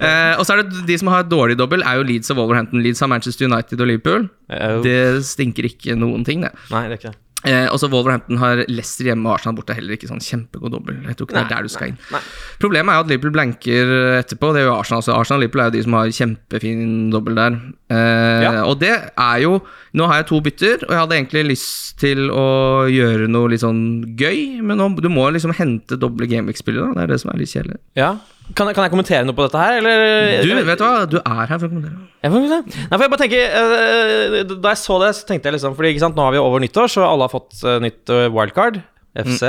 Eh, 0.00 0.34
og 0.38 0.44
så 0.46 0.56
er 0.56 0.62
det 0.64 0.86
de 0.88 0.98
som 1.00 1.08
har 1.12 1.24
dårlig 1.28 1.56
dobbel, 1.60 1.82
er 1.86 2.00
jo 2.00 2.06
Leeds 2.08 2.30
og 2.34 2.40
Wolverhampton. 2.42 2.82
Leeds 2.84 3.00
har 3.04 3.08
Manchester 3.12 3.46
United 3.50 3.80
og 3.80 3.86
Liverpool. 3.92 4.28
Eh, 4.50 4.80
Det 4.86 4.98
stinker 5.24 5.64
ikke 5.70 5.96
noen 5.98 6.24
ting, 6.26 6.42
det. 6.46 6.52
Nei, 6.70 6.86
det 6.88 6.96
er 6.96 7.00
ikke 7.02 7.12
det. 7.14 7.20
Eh, 7.46 7.68
og 7.70 7.78
så 7.78 7.86
Wolverhampton 7.92 8.38
har 8.40 8.64
Leicester 8.66 9.06
hjemme 9.06 9.28
og 9.28 9.36
Arsenal 9.36 9.54
borte. 9.54 9.74
Heller 9.76 9.94
ikke 9.94 10.08
sånn 10.08 10.22
kjempegod 10.24 10.72
dobbel. 10.72 10.96
Jeg 11.06 11.14
tror 11.18 11.28
ikke 11.28 11.36
det 11.36 11.42
er 11.44 11.50
der 11.52 11.62
du 11.62 11.70
skal 11.70 11.92
inn. 11.92 11.98
Nei. 12.10 12.18
Problemet 12.58 12.90
er 12.90 12.96
jo 12.98 13.04
at 13.04 13.10
Liverpool 13.12 13.34
blanker 13.36 13.92
etterpå. 14.16 14.50
Det 14.56 14.64
jo 14.64 14.72
Arsenal 14.74 15.02
også. 15.04 15.14
Arsenal 15.14 15.38
og 15.38 15.44
Liverpool 15.44 15.62
er 15.62 15.68
jo 15.70 15.76
de 15.76 15.82
som 15.84 15.94
har 15.94 16.10
kjempefin 16.16 17.10
dobbel 17.12 17.38
der. 17.38 17.58
Eh, 17.92 18.42
Ja. 18.42 18.64
Og 18.66 18.80
det 18.80 18.90
er 19.14 19.38
jo 19.44 19.60
Nå 19.96 20.04
har 20.10 20.18
jeg 20.20 20.26
to 20.28 20.40
bytter, 20.44 20.82
og 20.84 20.90
jeg 20.92 20.98
hadde 21.00 21.14
egentlig 21.16 21.44
lyst 21.48 21.94
til 22.02 22.26
å 22.28 22.84
gjøre 22.84 23.28
noe 23.32 23.48
litt 23.48 23.62
sånn 23.62 24.16
gøy, 24.18 24.60
men 24.60 24.76
nå, 24.76 24.90
du 25.00 25.08
må 25.08 25.30
liksom 25.32 25.54
hente 25.56 25.96
doble 25.96 26.26
Gameweek-spillere. 26.28 26.92
Det 26.92 27.02
er 27.06 27.06
det 27.14 27.20
som 27.22 27.30
er 27.32 27.38
litt 27.40 27.48
kjedelig. 27.48 27.78
Ja. 27.96 28.10
Kan, 28.54 28.68
jeg- 28.70 28.76
kan 28.76 28.84
jeg 28.86 28.92
kommentere 28.92 29.24
noe 29.26 29.34
på 29.34 29.42
dette 29.48 29.58
her, 29.58 29.78
eller? 29.80 30.42
Du, 30.46 30.52
vet 30.68 30.78
du 30.78 30.84
hva? 30.86 31.06
Du 31.10 31.16
er 31.18 31.46
her 31.50 31.58
for 31.58 31.66
å 31.66 31.70
kommentere. 31.72 31.96
Jeg 32.22 32.30
får 32.32 32.36
kommentere? 32.38 32.84
Nei, 32.86 32.96
for 32.96 33.04
jeg 33.04 33.12
bare 33.12 33.22
tenker 33.24 33.56
eh, 33.60 34.36
Da 34.54 34.70
jeg 34.72 34.80
så 34.80 34.98
det, 35.02 35.08
så 35.18 35.26
tenkte 35.28 35.50
jeg 35.50 35.56
liksom 35.58 35.74
Fordi 35.76 35.90
ikke 35.92 36.02
sant, 36.06 36.16
nå 36.18 36.24
har 36.24 36.32
vi 36.34 36.40
over 36.42 36.62
nyttår, 36.62 36.88
så 36.94 37.04
alle 37.06 37.26
har 37.26 37.32
fått 37.34 37.58
eh, 37.66 37.80
nytt 37.84 38.12
eh, 38.14 38.28
wildcard. 38.32 38.78
FC. 39.16 39.40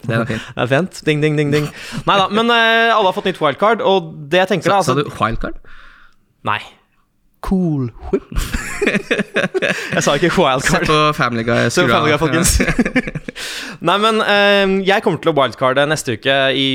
Det 0.00 0.16
er 0.16 0.26
fint. 0.28 0.44
Det 0.56 0.64
er 0.64 0.68
fint. 0.74 1.00
Ding, 1.06 1.22
ding, 1.22 1.34
ding, 1.36 1.50
ding. 1.54 1.66
Nei 2.08 2.18
da, 2.20 2.26
men 2.32 2.50
eh, 2.54 2.88
alle 2.94 3.06
har 3.10 3.16
fått 3.16 3.28
nytt 3.30 3.40
wildcard, 3.42 3.82
og 3.84 4.12
det 4.32 4.42
jeg 4.44 4.52
tenker 4.56 4.72
da 4.72 4.80
Sa 4.82 4.94
altså, 4.94 5.04
du 5.04 5.16
wildcard? 5.20 5.58
Nei. 6.48 6.58
Cool 7.44 7.86
whip. 8.10 8.24
jeg 9.94 10.02
sa 10.04 10.14
ikke 10.18 10.28
Se 10.32 10.40
wildcard. 10.42 10.86
på 10.88 10.98
Family 11.16 11.44
Guy. 11.46 11.68
Så 11.72 11.84
skru 11.86 11.92
av. 11.94 12.00
Family 12.00 12.12
Guy, 12.12 12.18
folkens. 12.20 12.50
Nei, 13.88 13.96
men 14.02 14.20
eh, 14.24 14.74
jeg 14.88 15.04
kommer 15.04 15.20
til 15.24 15.32
å 15.32 15.36
wildcarde 15.38 15.86
neste 15.88 16.16
uke 16.18 16.36
i 16.56 16.68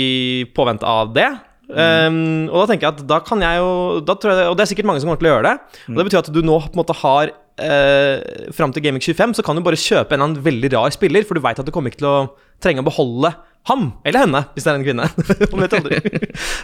påvente 0.57 0.85
av 0.89 1.11
det. 1.17 1.27
Um, 1.65 2.45
og 2.51 2.59
da 2.61 2.65
tenker 2.69 2.85
jeg 2.85 2.93
at 2.93 3.07
da 3.09 3.17
kan 3.25 3.41
jeg 3.41 3.57
jo 3.57 3.69
jeg, 4.05 4.49
Og 4.51 4.53
det 4.53 4.63
er 4.65 4.69
sikkert 4.69 4.85
mange 4.85 5.01
som 5.01 5.09
kommer 5.09 5.21
til 5.21 5.31
å 5.31 5.33
gjøre 5.33 5.47
det. 5.49 5.81
Og 5.89 5.97
det 5.97 6.05
betyr 6.09 6.21
at 6.21 6.31
du 6.35 6.41
nå 6.45 6.59
på 6.67 6.75
en 6.75 6.81
måte 6.81 6.97
har 7.01 7.33
uh, 7.33 8.51
Fram 8.53 8.75
til 8.75 8.85
Gaming 8.85 9.01
25 9.01 9.37
så 9.39 9.45
kan 9.45 9.57
du 9.57 9.65
bare 9.65 9.79
kjøpe 9.79 10.13
en 10.13 10.19
eller 10.19 10.29
annen 10.29 10.45
veldig 10.45 10.71
rar 10.75 10.93
spiller, 10.93 11.25
for 11.25 11.37
du 11.37 11.43
veit 11.45 11.59
at 11.61 11.67
du 11.67 11.73
kommer 11.75 11.93
ikke 11.93 12.03
til 12.03 12.11
å 12.11 12.17
trenge 12.63 12.83
å 12.83 12.87
beholde 12.87 13.33
ham 13.65 13.87
eller 14.05 14.25
henne, 14.27 14.41
hvis 14.53 14.65
det 14.65 14.71
er 14.71 14.77
en 14.77 14.85
kvinne. 14.85 15.07
Man 15.51 15.63
vet 15.63 15.75
aldri. 15.79 15.99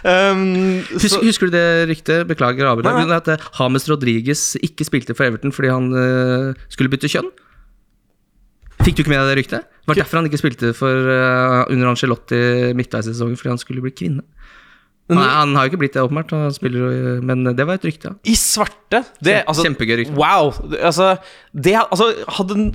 Um, 0.06 0.42
Husk, 0.92 1.08
så, 1.10 1.22
husker 1.24 1.50
du 1.50 1.56
det 1.56 1.66
ryktet? 1.90 2.28
Beklager 2.30 2.68
Abel. 2.70 2.86
At 2.86 3.30
Hames 3.58 3.82
James 3.82 3.88
Rodriguez 3.90 4.44
ikke 4.62 4.86
spilte 4.86 5.16
for 5.18 5.26
Everton 5.26 5.54
fordi 5.54 5.72
han 5.72 5.90
uh, 5.90 6.66
skulle 6.70 6.92
bytte 6.92 7.10
kjønn? 7.10 7.32
Fikk 8.82 8.98
du 8.98 9.02
ikke 9.02 9.12
med 9.12 9.20
deg 9.22 9.32
det 9.32 9.38
ryktet? 9.40 9.66
Det 9.82 9.90
var 9.90 9.98
derfor 9.98 10.20
han 10.20 10.28
ikke 10.30 10.40
spilte 10.40 10.70
for 10.78 11.10
uh, 11.10 11.64
under 11.70 11.90
Angelotti 11.90 12.38
midtveis 12.78 13.08
i 13.08 13.14
sesongen, 13.14 13.38
fordi 13.38 13.52
han 13.54 13.62
skulle 13.62 13.82
bli 13.82 13.94
kvinne. 13.94 14.22
Nei, 15.10 15.24
han 15.28 15.54
har 15.56 15.66
jo 15.66 15.72
ikke 15.72 15.80
blitt 15.82 15.92
det, 15.96 16.02
åpenbart, 16.06 16.30
spiller, 16.54 17.20
men 17.26 17.42
det 17.44 17.66
var 17.66 17.74
et 17.74 17.82
rykte. 17.84 18.12
Ja. 18.12 18.14
I 18.24 18.36
svarte 18.38 19.02
det, 19.20 19.44
altså, 19.50 19.64
Kjempegøy 19.66 19.96
rykte. 20.04 20.14
Wow. 20.16 20.52
Altså, 20.78 21.18
det 21.52 21.74
altså, 21.82 22.12
hadde 22.38 22.56
en- 22.56 22.72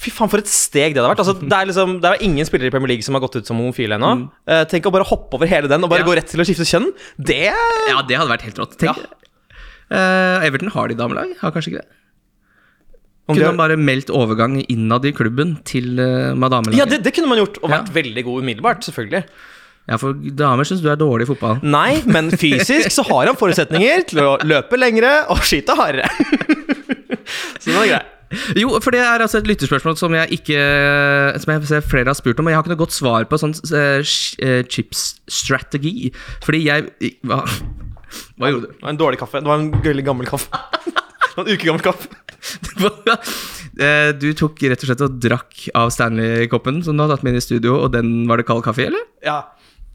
Fy 0.00 0.08
faen, 0.14 0.30
for 0.30 0.38
et 0.40 0.48
steg 0.48 0.94
det 0.94 1.02
hadde 1.02 1.10
vært. 1.10 1.18
Altså, 1.20 1.34
det, 1.42 1.52
er 1.52 1.66
liksom, 1.68 1.96
det 2.00 2.08
er 2.08 2.22
ingen 2.24 2.46
spillere 2.46 2.70
i 2.70 2.72
Premier 2.72 2.88
League 2.88 3.02
som 3.04 3.12
har 3.18 3.20
gått 3.20 3.36
ut 3.36 3.44
som 3.50 3.58
homofile 3.58 3.98
ennå. 3.98 4.30
Eh, 4.48 4.62
tenk 4.70 4.86
å 4.88 4.92
bare 4.94 5.04
hoppe 5.04 5.34
over 5.36 5.50
hele 5.50 5.68
den 5.68 5.82
og 5.84 5.90
bare 5.90 6.00
Ja. 6.00 6.06
gå 6.06 6.14
rett 6.16 6.30
til 6.30 6.40
å 6.40 6.46
skifte 6.46 6.64
kjønn. 6.64 6.86
Det 7.18 7.50
Ja, 7.50 8.00
det 8.08 8.16
hadde 8.16 8.30
vært 8.30 8.46
helt 8.46 8.56
rått. 8.62 8.78
Tenk. 8.80 8.96
Eh, 9.90 10.46
Everton 10.46 10.70
har 10.72 10.88
de 10.88 10.94
damelag? 10.94 11.34
Har 11.42 11.50
kanskje 11.52 11.74
ikke 11.74 11.82
det? 11.82 11.88
om 13.28 13.36
Kunne 13.36 13.46
har- 13.46 13.56
bare 13.56 13.76
meldt 13.76 14.08
overgang 14.10 14.56
innad 14.68 15.04
i 15.04 15.12
klubben 15.12 15.58
til 15.64 16.00
uh, 16.00 16.34
madamelaget? 16.34 16.78
Ja, 16.78 16.84
det, 16.86 17.02
det 17.04 17.12
kunne 17.14 17.28
man 17.28 17.38
gjort, 17.38 17.58
og 17.62 17.70
vært 17.70 17.86
Ja. 17.92 17.94
veldig 18.02 18.24
god 18.24 18.42
umiddelbart. 18.42 18.80
Selvfølgelig. 18.82 19.24
Ja, 19.90 19.98
for 19.98 20.14
damer 20.14 20.68
syns 20.68 20.84
du 20.84 20.88
er 20.92 20.98
dårlig 21.00 21.26
i 21.26 21.30
fotball. 21.32 21.58
Nei, 21.66 21.98
men 22.06 22.30
fysisk 22.30 22.92
så 22.94 23.02
har 23.08 23.26
han 23.32 23.38
forutsetninger 23.38 24.06
til 24.12 24.22
å 24.22 24.36
løpe 24.46 24.78
lengre 24.78 25.10
og 25.32 25.42
skyte 25.42 25.74
hardere. 25.78 26.06
så 27.58 27.72
den 27.72 27.80
er 27.82 27.90
grei. 27.96 28.02
Jo, 28.54 28.76
for 28.78 28.94
det 28.94 29.00
er 29.02 29.24
altså 29.24 29.40
et 29.40 29.48
lytterspørsmål 29.50 29.96
som 29.98 30.14
jeg 30.14 30.36
ikke 30.36 30.58
Som 31.42 31.50
jeg 31.50 31.64
ser 31.66 31.82
flere 31.82 32.12
har 32.12 32.14
spurt 32.14 32.38
om, 32.38 32.46
og 32.46 32.52
jeg 32.52 32.60
har 32.60 32.62
ikke 32.62 32.70
noe 32.76 32.82
godt 32.84 32.94
svar 32.94 33.26
på 33.26 33.40
sånn 33.42 33.56
uh, 33.74 34.62
chips-strategi. 34.70 36.12
Fordi 36.46 36.60
jeg 36.68 37.14
Hva, 37.26 37.42
hva 38.38 38.52
gjorde 38.52 38.70
du? 38.70 38.76
Det 38.76 38.84
var 38.86 38.94
en 38.94 39.02
dårlig 39.02 39.18
kaffe. 39.24 39.42
Det 39.42 39.50
var 39.50 39.58
en 39.58 39.72
gøylig 39.82 40.06
gammel 40.06 40.30
kaffe. 40.30 40.62
Det 40.86 41.34
var 41.34 41.46
en 41.46 41.50
uke 41.50 41.66
gammel 41.66 41.86
kaffe. 41.90 42.06
Eh, 43.80 44.10
du 44.18 44.26
tok 44.36 44.58
rett 44.68 44.82
og 44.82 44.88
slett 44.90 45.02
og 45.06 45.14
drakk 45.22 45.62
av 45.78 45.92
Stanley-koppen 45.94 46.82
som 46.84 46.98
du 46.98 47.00
hadde 47.04 47.14
tatt 47.14 47.22
med 47.24 47.32
inn 47.32 47.40
i 47.40 47.44
studio, 47.44 47.78
og 47.84 47.94
den 47.94 48.10
var 48.28 48.40
det 48.40 48.44
kald 48.48 48.60
kaffe 48.66 48.82
i, 48.82 48.88
eller? 48.90 49.06
Ja, 49.24 49.38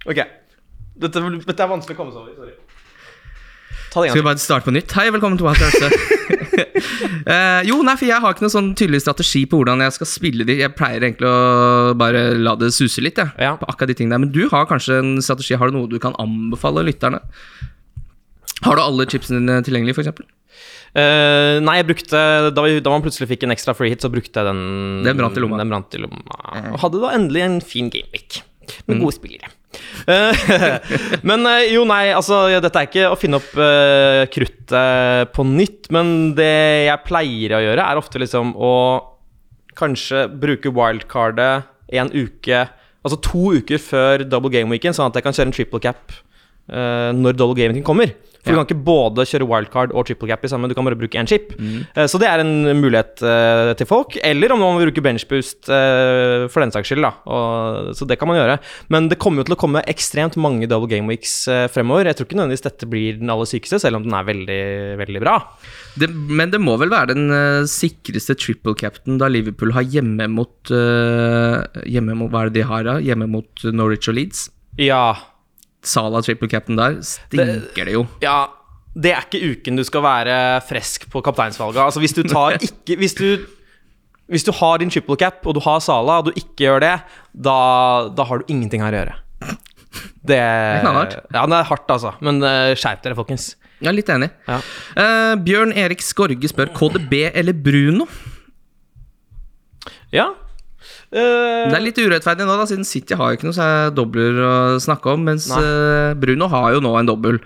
ok. 0.05 0.21
Dette, 1.05 1.21
dette 1.21 1.59
er 1.65 1.71
vanskelig 1.71 1.97
å 1.97 1.99
komme 1.99 2.15
seg 2.15 2.23
over. 2.23 2.37
Sorry. 2.39 2.55
Ta 3.95 4.01
det 4.01 4.09
en 4.09 4.11
Skal 4.11 4.21
vi 4.21 4.27
bare 4.27 4.43
starte 4.43 4.67
på 4.67 4.73
nytt? 4.75 4.91
Hei, 4.95 5.07
velkommen 5.15 5.39
til 5.39 5.47
Wild 5.47 5.61
uh, 7.31 7.61
Jo, 7.69 7.77
nei, 7.87 7.95
for 7.95 8.07
jeg 8.07 8.19
har 8.23 8.35
ikke 8.35 8.43
noen 8.43 8.53
sånn 8.53 8.73
tydelig 8.75 9.05
strategi 9.05 9.45
på 9.47 9.61
hvordan 9.61 9.83
jeg 9.85 9.95
skal 9.95 10.09
spille 10.11 10.47
de. 10.47 10.57
Jeg 10.59 10.75
pleier 10.75 11.03
egentlig 11.07 11.29
å 11.29 11.93
bare 11.99 12.25
la 12.35 12.57
det 12.59 12.73
suse 12.75 13.03
litt, 13.03 13.21
jeg. 13.21 13.31
Ja. 13.39 13.55
På 13.59 13.69
akkurat 13.71 13.93
de 13.93 13.97
tingene 14.01 14.17
der. 14.17 14.23
Men 14.25 14.33
du 14.35 14.43
har 14.51 14.67
kanskje 14.67 14.99
en 14.99 15.13
strategi? 15.23 15.55
Har 15.59 15.71
du 15.71 15.77
noe 15.77 15.91
du 15.91 15.95
kan 16.03 16.15
anbefale 16.21 16.83
lytterne? 16.87 17.23
Har 18.65 18.75
du 18.75 18.83
alle 18.83 19.07
chipsene 19.11 19.39
dine 19.43 19.61
tilgjengelig, 19.63 19.95
f.eks.? 19.95 20.27
Uh, 20.95 21.59
nei, 21.63 21.79
jeg 21.81 21.89
brukte 21.89 22.19
da, 22.55 22.63
vi, 22.63 22.79
da 22.83 22.91
man 22.91 23.03
plutselig 23.03 23.27
fikk 23.31 23.43
en 23.43 23.55
ekstra 23.55 23.75
free 23.75 23.91
hit, 23.91 24.03
så 24.03 24.11
brukte 24.11 24.39
jeg 24.39 24.47
den 24.47 25.07
Den 25.07 25.19
brant 25.19 25.39
i 25.39 25.43
lomma. 25.43 25.59
Den 25.59 25.71
brant 25.71 25.95
i 25.95 26.03
lomma. 26.03 26.39
Og 26.71 26.81
hadde 26.83 27.03
da 27.03 27.15
endelig 27.15 27.47
en 27.47 27.61
fin 27.63 27.91
gameweek 27.91 28.41
med 28.87 29.03
gode 29.03 29.15
spillere. 29.17 29.54
Eh, 30.05 30.45
men 31.29 31.47
eh, 31.49 31.71
jo, 31.73 31.83
nei, 31.89 32.11
altså 32.13 32.45
Dette 32.61 32.81
er 32.81 32.89
ikke 32.89 33.09
å 33.09 33.17
finne 33.19 33.39
opp 33.39 33.51
uh, 33.57 34.23
kruttet 34.33 35.33
på 35.35 35.45
nytt, 35.49 35.89
men 35.95 36.33
det 36.37 36.53
jeg 36.89 37.05
pleier 37.07 37.57
å 37.57 37.63
gjøre, 37.63 37.85
er 37.85 38.01
ofte 38.01 38.21
liksom 38.21 38.53
å 38.53 38.73
kanskje 39.75 40.27
bruke 40.31 40.71
wildcardet 40.71 41.71
en 41.99 42.11
uke 42.13 42.65
Altså 43.05 43.19
to 43.21 43.51
uker 43.59 43.77
før 43.77 44.23
double 44.25 44.49
game 44.49 44.71
weekend, 44.73 44.95
sånn 44.97 45.11
at 45.11 45.19
jeg 45.19 45.25
kan 45.27 45.35
kjøre 45.37 45.51
en 45.51 45.53
triple 45.53 45.81
cap 45.83 46.15
uh, 46.73 47.11
når 47.13 47.35
double 47.37 47.53
game 47.53 47.69
weekend 47.69 47.85
kommer. 47.85 48.15
For 48.45 48.53
Ja. 48.53 48.61
du 48.61 48.61
kan 48.61 48.69
ikke 48.69 48.85
både 48.85 49.25
kjøre 49.25 49.49
wildcard 49.49 49.93
og 49.97 50.05
triple 50.05 50.29
cap 50.29 50.45
i 50.45 50.51
samme, 50.51 50.69
du 50.69 50.75
kan 50.77 50.85
bare 50.85 50.97
bruke 50.99 51.17
én 51.17 51.27
chip. 51.29 51.55
Mm. 51.57 51.85
Eh, 51.95 52.05
så 52.05 52.21
det 52.21 52.29
er 52.29 52.43
en 52.43 52.53
mulighet 52.79 53.19
uh, 53.25 53.73
til 53.77 53.89
folk. 53.89 54.15
Eller 54.23 54.53
om 54.53 54.61
man 54.61 54.77
vil 54.77 54.91
bruke 54.91 55.03
benchboost 55.05 55.67
uh, 55.73 56.45
for 56.53 56.61
den 56.61 56.73
saks 56.75 56.91
skyld, 56.93 57.01
da. 57.03 57.11
Og, 57.25 57.91
så 57.97 58.05
det 58.07 58.19
kan 58.21 58.29
man 58.29 58.37
gjøre. 58.37 58.59
Men 58.93 59.09
det 59.09 59.17
kommer 59.21 59.41
jo 59.41 59.49
til 59.49 59.57
å 59.57 59.59
komme 59.59 59.83
ekstremt 59.89 60.37
mange 60.37 60.69
double 60.69 60.89
game 60.91 61.09
weeks 61.09 61.47
eh, 61.51 61.65
fremover. 61.71 62.05
Jeg 62.09 62.19
tror 62.19 62.27
ikke 62.29 62.37
nødvendigvis 62.39 62.65
dette 62.65 62.89
blir 62.89 63.19
den 63.19 63.31
aller 63.33 63.49
sykeste, 63.49 63.79
selv 63.81 63.99
om 63.99 64.05
den 64.05 64.15
er 64.17 64.27
veldig, 64.27 64.61
veldig 65.01 65.21
bra. 65.23 65.35
Det, 65.99 66.09
men 66.11 66.51
det 66.53 66.61
må 66.61 66.77
vel 66.81 66.91
være 66.93 67.13
den 67.13 67.29
eh, 67.33 67.67
sikreste 67.71 68.35
triple 68.39 68.75
captain 68.79 69.19
da 69.21 69.29
Liverpool 69.31 69.73
har 69.75 69.85
hjemme 69.87 70.27
mot 70.31 70.71
eh, 70.73 71.85
Hjemme 71.89 72.15
mot 72.19 72.31
Hva 72.33 72.45
er 72.45 72.51
det 72.51 72.59
de 72.59 72.67
har, 72.67 72.83
da? 72.87 72.97
Hjemme 73.03 73.27
mot 73.31 73.65
Norwich 73.71 74.09
og 74.11 74.17
Leeds? 74.17 74.49
Ja. 74.81 75.15
Sala 75.89 76.21
triple 76.25 76.49
cap'n 76.51 76.79
der, 76.79 76.99
stinker 77.05 77.89
det 77.89 77.97
jo. 77.97 78.05
Ja, 78.23 78.45
det 78.95 79.11
er 79.11 79.27
ikke 79.27 79.41
uken 79.51 79.79
du 79.79 79.83
skal 79.87 80.03
være 80.05 80.37
frisk 80.67 81.09
på 81.11 81.21
kapteinsvalget. 81.25 81.81
Altså 81.83 82.03
hvis 82.03 82.15
du 82.15 82.23
tar 82.23 82.57
ikke 82.67 82.97
Hvis 83.01 83.17
du 83.17 83.27
hvis 84.25 84.41
du 84.41 84.49
har 84.57 84.79
din 84.81 84.89
triple 84.89 85.13
cap, 85.21 85.43
og 85.45 85.53
du 85.53 85.61
har 85.61 85.81
Sala, 85.85 86.17
og 86.17 86.29
du 86.29 86.39
ikke 86.39 86.65
gjør 86.65 86.81
det, 86.81 86.95
da, 87.45 87.57
da 88.09 88.25
har 88.25 88.41
du 88.41 88.49
ingenting 88.49 88.81
her 88.81 88.95
å 88.95 88.97
gjøre. 88.97 89.17
Det 90.25 90.39
er 90.41 90.81
knallhardt. 90.81 91.19
Ja, 91.29 91.43
det 91.45 91.59
er 91.59 91.67
hardt, 91.69 91.91
altså. 91.93 92.15
Men 92.25 92.41
uh, 92.41 92.73
skjerp 92.73 93.03
dere, 93.03 93.17
folkens. 93.19 93.51
Jeg 93.77 93.91
er 93.91 93.97
litt 93.97 94.09
enig. 94.09 94.31
Ja. 94.47 94.57
Uh, 94.97 95.33
Bjørn 95.45 95.75
Erik 95.77 96.01
Skorge 96.01 96.49
spør 96.49 96.71
KDB 96.73 97.13
eller 97.35 97.53
Bruno. 97.53 98.07
Ja. 100.15 100.31
Eh, 101.15 101.69
Det 101.71 101.77
er 101.77 101.85
litt 101.85 102.01
urettferdig 102.01 102.47
nå, 102.47 102.57
da, 102.59 102.65
siden 102.67 102.87
City 102.87 103.15
har 103.15 103.31
jo 103.31 103.39
ikke 103.39 103.47
noe 103.51 103.69
dobler 103.95 104.41
å 104.43 104.55
snakke 104.83 105.13
om, 105.15 105.23
mens 105.29 105.47
eh, 105.55 106.11
Bruno 106.19 106.49
har 106.51 106.75
jo 106.75 106.83
nå 106.83 106.91
en 106.99 107.09
dobbel. 107.09 107.39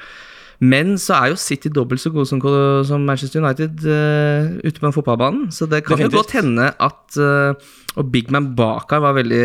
Men 0.59 0.97
så 0.99 1.15
er 1.15 1.31
jo 1.31 1.37
City 1.39 1.69
dobbelt 1.71 2.01
så 2.03 2.11
god 2.11 2.27
som, 2.27 2.41
som 2.83 3.05
Manchester 3.07 3.39
United 3.39 3.79
uh, 3.87 4.57
ute 4.59 4.75
på 4.75 4.83
den 4.83 4.95
fotballbanen. 4.97 5.45
Så 5.55 5.69
det 5.71 5.85
kan 5.87 6.01
jo 6.03 6.09
godt 6.11 6.33
hende 6.35 6.65
at 6.75 7.19
Og 7.99 8.11
Big 8.13 8.29
Man 8.31 8.53
bak 8.55 8.93
her 8.93 9.01
var 9.03 9.17
veldig 9.17 9.43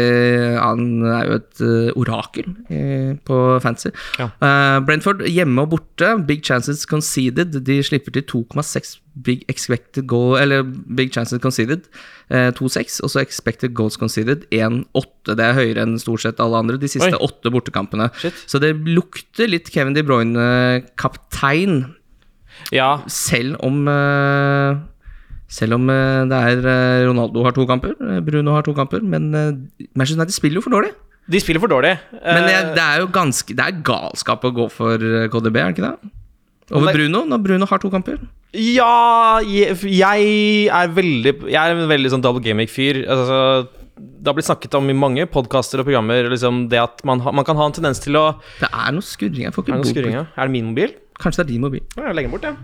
Han 0.60 1.02
er 1.02 1.28
jo 1.28 1.38
et 1.40 1.62
eh, 1.64 1.90
orakel 1.98 2.52
eh, 2.70 3.14
på 3.26 3.38
fancy. 3.62 3.90
Ja. 4.20 4.30
Eh, 4.38 4.78
Brentford 4.86 5.24
hjemme 5.26 5.64
og 5.64 5.72
borte. 5.74 6.12
Big 6.28 6.44
chances 6.46 6.84
conceded. 6.86 7.58
De 7.66 7.80
slipper 7.82 8.14
til 8.14 8.26
2,6 8.30 8.98
big 9.24 9.44
expected 9.48 10.08
goal 10.10 10.38
Eller 10.40 10.62
big 10.64 11.12
chances 11.14 11.42
conceded. 11.42 11.88
Eh, 12.30 12.52
2,6. 12.54 13.00
Og 13.02 13.10
så 13.10 13.24
expected 13.24 13.74
goals 13.74 13.98
conceded 13.98 14.46
1,8. 14.54 15.34
Det 15.34 15.44
er 15.44 15.58
høyere 15.58 15.84
enn 15.84 15.98
stort 16.02 16.24
sett 16.24 16.42
alle 16.42 16.62
andre 16.62 16.78
de 16.78 16.90
siste 16.90 17.10
Oi. 17.10 17.22
åtte 17.26 17.50
bortekampene. 17.54 18.10
Shit. 18.22 18.38
Så 18.46 18.62
det 18.62 18.76
lukter 18.86 19.50
litt 19.50 19.70
Kevin 19.74 19.96
De 19.96 20.04
Bruyne-kaptein, 20.06 21.84
ja. 22.70 22.90
selv 23.10 23.58
om 23.66 23.82
selv 25.54 25.76
om 25.78 25.88
eh, 25.92 26.24
det 26.30 26.40
er 26.50 26.66
eh, 26.66 27.06
Ronaldo 27.06 27.44
har 27.46 27.54
to 27.54 27.66
kamper, 27.68 27.94
eh, 28.02 28.20
Bruno 28.26 28.56
har 28.56 28.66
to 28.66 28.74
kamper, 28.76 29.04
men 29.04 29.30
Manchester 29.94 30.18
United 30.18 30.34
spiller 30.36 30.58
jo 30.58 30.64
for 30.66 30.74
dårlig. 30.74 30.90
De 31.30 31.40
spiller 31.40 31.62
for 31.62 31.72
dårlig. 31.72 31.94
Men 32.20 32.44
det 32.76 32.82
er 32.82 32.98
jo 33.00 33.06
ganske 33.08 33.54
Det 33.56 33.64
er 33.64 33.78
galskap 33.86 34.42
å 34.44 34.50
gå 34.52 34.66
for 34.68 35.00
KDB, 35.32 35.56
er 35.56 35.70
det 35.70 35.76
ikke 35.78 35.86
det? 35.86 36.10
Over 36.74 36.96
Bruno, 36.96 37.22
når 37.28 37.40
Bruno 37.44 37.68
har 37.70 37.80
to 37.80 37.88
kamper. 37.92 38.18
Ja, 38.54 39.40
jeg, 39.44 39.72
jeg 39.88 40.26
er 40.68 40.92
veldig 40.94 41.32
Jeg 41.48 41.58
er 41.58 41.72
en 41.74 41.88
veldig 41.90 42.12
sånn 42.12 42.24
double 42.24 42.44
gamic-fyr. 42.44 43.00
Altså, 43.08 43.38
det 43.96 44.28
har 44.28 44.36
blitt 44.36 44.48
snakket 44.50 44.76
om 44.76 44.90
i 44.90 44.96
mange 44.96 45.24
podkaster 45.30 45.80
og 45.80 45.88
programmer 45.88 46.28
liksom 46.32 46.64
det 46.72 46.80
at 46.82 47.02
man, 47.08 47.24
ha, 47.24 47.32
man 47.36 47.46
kan 47.46 47.58
ha 47.60 47.70
en 47.70 47.76
tendens 47.76 48.02
til 48.04 48.18
å 48.20 48.26
Det 48.60 48.68
er 48.68 48.94
noe 48.96 49.06
skurring. 49.06 49.46
Jeg 49.46 49.56
får 49.56 49.70
Er 49.70 49.80
det 49.84 49.94
ikke 49.94 50.12
ja? 50.12 50.26
Er 50.36 50.52
min 50.52 50.72
mobil? 50.72 50.92
Kanskje 51.20 51.42
det 51.42 51.46
er 51.46 51.52
din 51.54 51.64
mobil. 51.64 51.84
Ja, 51.96 52.08
jeg 52.10 52.18
legger 52.18 52.30
den 52.30 52.36
bort, 52.36 52.48
jeg. 52.48 52.58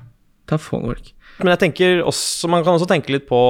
Ta 0.50 0.59
Phonwork. 0.59 1.12
Men 1.42 1.54
jeg 1.54 1.62
tenker 1.64 2.02
også, 2.06 2.49
man 2.52 2.62
kan 2.66 2.76
også 2.76 2.88
tenke 2.90 3.12
litt 3.14 3.26
på 3.28 3.40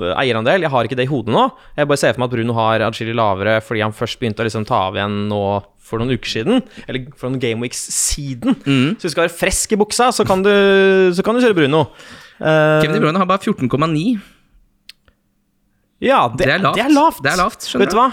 eh, 0.00 0.14
eierandel. 0.22 0.64
Jeg 0.64 0.72
har 0.72 0.88
ikke 0.88 0.98
det 0.98 1.06
i 1.06 1.10
hodet 1.10 1.34
nå. 1.34 1.44
Jeg 1.78 1.90
bare 1.90 2.00
ser 2.00 2.14
for 2.14 2.22
meg 2.24 2.30
at 2.30 2.36
Bruno 2.36 2.56
har 2.58 2.84
atskillig 2.88 3.16
lavere 3.18 3.58
fordi 3.64 3.84
han 3.84 3.94
først 3.96 4.20
begynte 4.20 4.44
å 4.44 4.48
liksom 4.48 4.66
ta 4.68 4.86
av 4.88 4.98
igjen 4.98 5.24
nå 5.30 5.42
for 5.84 6.00
noen 6.00 6.16
uker 6.16 6.32
siden. 6.38 6.62
Eller 6.88 7.08
for 7.18 7.28
noen 7.28 7.42
gameweeks 7.42 7.82
siden. 7.92 8.56
Mm. 8.64 8.94
Så 8.96 9.04
hvis 9.04 9.12
du 9.12 9.16
skal 9.16 9.26
være 9.26 9.36
frisk 9.36 9.74
i 9.76 9.80
buksa, 9.80 10.10
så 10.16 10.26
kan 10.28 10.44
du, 10.44 10.52
så 11.14 11.24
kan 11.26 11.36
du 11.36 11.44
kjøre 11.44 11.58
Bruno. 11.58 11.86
Uh, 12.40 12.80
Kevin 12.82 12.96
De 12.96 13.02
Bruyne 13.04 13.20
har 13.20 13.28
bare 13.30 13.44
14,9. 13.44 14.04
ja, 16.02 16.24
det, 16.32 16.46
Det 16.48 16.54
er 16.56 16.62
lavt. 16.64 16.76
Det 16.76 16.84
er 16.84 16.94
lavt. 16.96 17.20
Det 17.22 17.30
er 17.32 17.40
lavt, 17.40 17.68
skjønner 17.68 17.84
Vet 17.86 17.94
du 17.94 18.00
hva? 18.00 18.10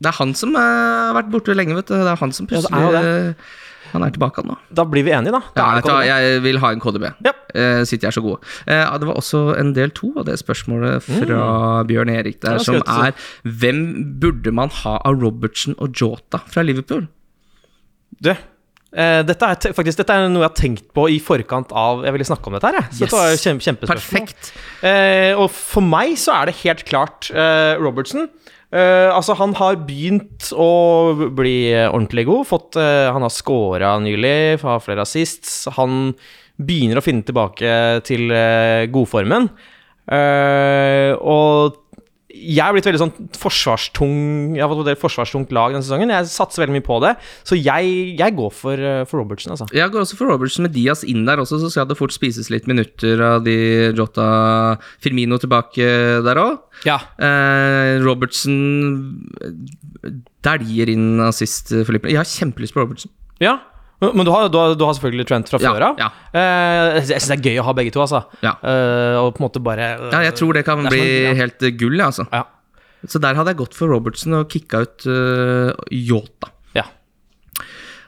Det 0.00 0.08
er 0.08 0.16
han 0.16 0.30
som 0.32 0.54
eh, 0.56 0.60
har 0.64 1.16
vært 1.18 1.32
borte 1.32 1.54
lenge, 1.56 1.76
vet 1.76 1.90
du. 1.90 1.92
Det 1.92 2.08
er 2.08 2.20
han 2.22 2.32
som 2.32 2.48
Ja, 2.48 2.54
plutselig 2.54 3.00
eh, 3.04 3.50
Han 3.92 4.04
er 4.06 4.12
tilbake 4.14 4.44
nå. 4.46 4.56
Da 4.76 4.84
blir 4.88 5.06
vi 5.06 5.14
enige, 5.16 5.32
da. 5.34 5.40
da 5.56 5.66
Ja, 5.76 5.80
KDB. 5.84 6.06
jeg 6.08 6.42
vil 6.46 6.60
ha 6.62 6.72
en 6.74 6.82
KDB. 6.82 7.06
Ja. 7.26 7.34
Uh, 7.50 7.82
City 7.88 8.06
er 8.06 8.14
så 8.14 8.22
gode. 8.24 8.38
Uh, 8.68 8.98
det 9.00 9.08
var 9.08 9.18
også 9.18 9.42
en 9.58 9.74
del 9.76 9.90
to 9.96 10.12
av 10.20 10.28
det 10.28 10.38
spørsmålet 10.40 11.02
fra 11.06 11.42
Bjørn 11.88 12.12
Erik 12.14 12.38
Mm. 12.40 12.46
Der, 12.46 12.58
som 12.62 12.76
er 12.86 13.12
Hvem 13.42 13.80
burde 14.20 14.52
man 14.54 14.70
ha 14.82 15.00
av 15.04 15.18
Robertsen 15.20 15.74
og 15.78 15.92
Jota 16.00 16.40
fra 16.46 16.62
Liverpool? 16.62 17.08
Du, 18.22 18.32
Uh, 18.90 19.20
dette, 19.22 19.46
er 19.46 19.70
faktisk, 19.70 20.00
dette 20.00 20.10
er 20.10 20.24
noe 20.26 20.42
jeg 20.42 20.48
har 20.48 20.56
tenkt 20.58 20.88
på 20.96 21.04
i 21.14 21.20
forkant 21.22 21.70
av 21.78 22.00
Jeg 22.02 22.10
ville 22.16 22.26
snakke 22.26 22.50
om 22.50 22.56
dette 22.56 22.72
her. 22.72 22.88
Så 22.90 23.04
dette 23.04 23.14
var 23.20 23.36
kjempe, 23.38 23.62
kjempespørsmål. 23.62 24.24
Perfekt. 24.26 24.48
Uh, 24.82 25.38
og 25.44 25.46
for 25.54 25.86
meg 25.86 26.16
så 26.18 26.40
er 26.40 26.50
det 26.50 26.56
helt 26.64 26.82
klart 26.88 27.28
uh, 27.30 27.78
Robertson. 27.78 28.26
Eh, 28.70 29.08
altså 29.10 29.34
Han 29.34 29.54
har 29.58 29.80
begynt 29.86 30.52
å 30.54 31.30
bli 31.34 31.72
ordentlig 31.88 32.26
god. 32.28 32.46
Fått, 32.50 32.78
uh, 32.78 33.10
han 33.10 33.26
har 33.26 33.34
scora 33.34 33.96
nylig, 34.02 34.60
har 34.62 34.82
flere 34.84 35.02
assists. 35.06 35.64
Han 35.78 36.12
begynner 36.60 37.00
å 37.00 37.04
finne 37.04 37.26
tilbake 37.26 38.00
til 38.06 38.30
uh, 38.30 38.86
godformen. 38.92 39.50
Og 40.10 41.79
jeg 42.30 42.62
er 42.62 42.74
blitt 42.74 42.86
veldig 42.86 43.00
sånn 43.00 43.28
forsvarstung 43.40 44.12
Jeg 44.54 44.62
har 44.62 44.70
fått 44.70 44.90
et 44.92 45.00
forsvarstungt 45.00 45.52
lag 45.54 45.74
denne 45.74 45.84
sesongen. 45.84 46.12
Jeg 46.14 46.28
satser 46.30 46.62
veldig 46.62 46.76
mye 46.76 46.86
på 46.86 46.98
det. 47.02 47.12
Så 47.46 47.58
jeg, 47.58 47.90
jeg 48.18 48.36
går 48.38 48.52
for, 48.54 48.78
eh, 48.78 49.02
for 49.10 49.22
Robertsen, 49.22 49.54
altså. 49.54 49.66
Jeg 49.74 49.90
går 49.90 50.04
også 50.04 50.18
for 50.18 50.30
Robertsen 50.30 50.66
med 50.66 50.74
Diaz 50.76 51.02
inn 51.08 51.24
der 51.26 51.42
også, 51.42 51.58
så 51.62 51.70
skal 51.72 51.88
det 51.90 51.98
fort 51.98 52.14
spises 52.14 52.50
litt 52.52 52.68
minutter 52.70 53.20
av 53.24 53.42
de 53.46 53.56
Jota 53.98 54.78
Firmino 55.02 55.40
tilbake 55.42 55.88
der 56.26 56.42
òg. 56.42 56.60
Ja. 56.86 57.00
Eh, 57.18 57.98
Robertson 58.04 58.60
eh, 59.42 60.14
dæljer 60.46 60.94
inn 60.94 61.24
assist 61.26 61.74
Filippe. 61.88 62.12
Jeg 62.12 62.22
har 62.22 62.28
kjempelyst 62.28 62.76
på 62.76 62.84
Robertsen. 62.84 63.12
ja. 63.42 63.58
Men 64.00 64.24
du 64.24 64.30
har, 64.32 64.48
du, 64.48 64.56
har, 64.56 64.74
du 64.80 64.84
har 64.86 64.94
selvfølgelig 64.96 65.26
Trent 65.28 65.50
fra 65.52 65.58
Ja, 65.60 65.74
før 65.74 65.84
av. 65.90 65.98
ja. 66.00 66.06
Eh, 66.32 67.00
jeg 67.02 67.20
syns 67.20 67.28
det 67.28 67.36
er 67.36 67.50
gøy 67.50 67.58
å 67.60 67.66
ha 67.66 67.74
begge 67.76 67.92
to, 67.92 68.00
altså. 68.00 68.22
Ja. 68.44 68.54
Eh, 68.64 69.16
og 69.20 69.34
på 69.36 69.42
en 69.42 69.46
måte 69.48 69.60
bare 69.64 69.90
Ja, 70.10 70.22
jeg 70.24 70.34
tror 70.40 70.56
det 70.56 70.64
kan 70.64 70.86
bli 70.88 71.02
ja. 71.26 71.34
helt 71.36 71.60
eh, 71.68 71.74
gull, 71.76 72.00
altså. 72.00 72.24
Ja. 72.32 72.46
Så 73.08 73.20
der 73.20 73.36
hadde 73.36 73.52
jeg 73.52 73.60
gått 73.60 73.76
for 73.76 73.92
Robertson 73.92 74.34
og 74.36 74.48
kicka 74.52 74.82
ut 74.84 75.04
uh, 75.08 75.70
Yota. 75.92 76.50
ja. 76.76 76.84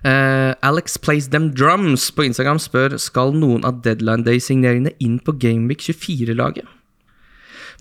Eh, 0.05 0.53
Alex 0.67 0.97
Plays 0.99 1.29
Them 1.31 1.51
Drums 1.55 2.09
på 2.11 2.25
Instagram 2.27 2.59
spør 2.59 2.97
Skal 2.99 3.31
noen 3.39 3.63
av 3.69 3.79
Deadline 3.85 4.25
Day-signeringene 4.27 4.91
inn 4.99 5.21
på 5.23 5.37
Gameweek 5.39 5.85
24-laget. 5.87 6.67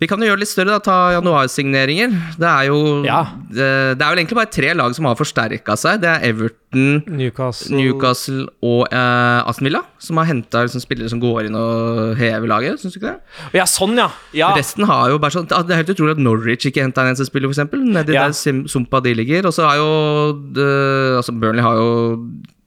Vi 0.00 0.06
kan 0.10 0.20
jo 0.20 0.26
gjøre 0.30 0.38
det 0.40 0.44
litt 0.46 0.52
større, 0.52 0.76
da. 0.76 0.78
Ta 0.82 0.96
januarsigneringer. 1.16 2.14
Det 2.38 2.48
er 2.48 2.66
jo 2.70 3.02
Ja. 3.04 3.22
det, 3.50 3.98
det 3.98 4.02
er 4.04 4.10
vel 4.14 4.18
egentlig 4.22 4.38
bare 4.38 4.50
tre 4.52 4.72
lag 4.74 4.94
som 4.94 5.04
har 5.06 5.16
forsterka 5.18 5.76
seg. 5.78 6.00
Det 6.02 6.08
er 6.10 6.24
Everton, 6.30 7.02
Newcastle 7.06 7.76
Newcastle 7.76 8.46
og 8.62 8.86
eh, 8.92 9.48
Aston 9.48 9.68
Villa, 9.68 9.82
som 9.98 10.16
har 10.16 10.26
henta 10.30 10.62
liksom, 10.64 10.80
spillere 10.84 11.10
som 11.12 11.20
går 11.20 11.46
inn 11.50 11.58
og 11.58 12.16
hever 12.18 12.48
laget. 12.48 12.80
Syns 12.80 12.94
du 12.96 13.00
ikke 13.00 13.12
det? 13.12 13.20
Ja, 13.60 13.66
sånn, 13.68 13.96
ja. 14.00 14.08
ja. 14.32 14.52
Resten 14.56 14.86
har 14.88 15.10
jo 15.12 15.18
bare 15.22 15.34
sånn 15.36 15.46
Det 15.50 15.60
er 15.70 15.82
helt 15.82 15.92
utrolig 15.94 16.16
at 16.16 16.22
Norwich 16.22 16.66
ikke 16.70 16.82
henta 16.86 17.02
en 17.04 17.12
eneste 17.12 17.28
spiller, 17.28 17.52
f.eks. 17.52 17.68
Nedi 17.72 18.16
Ja. 18.16 18.28
der 18.30 18.64
sumpa 18.68 19.02
de 19.04 19.14
ligger. 19.14 19.46
Og 19.46 19.52
så 19.56 19.68
har 19.68 19.76
jo 19.82 20.32
det, 20.56 20.70
Altså, 21.20 21.32
Burnley 21.36 21.62
har 21.62 21.76
jo 21.76 21.92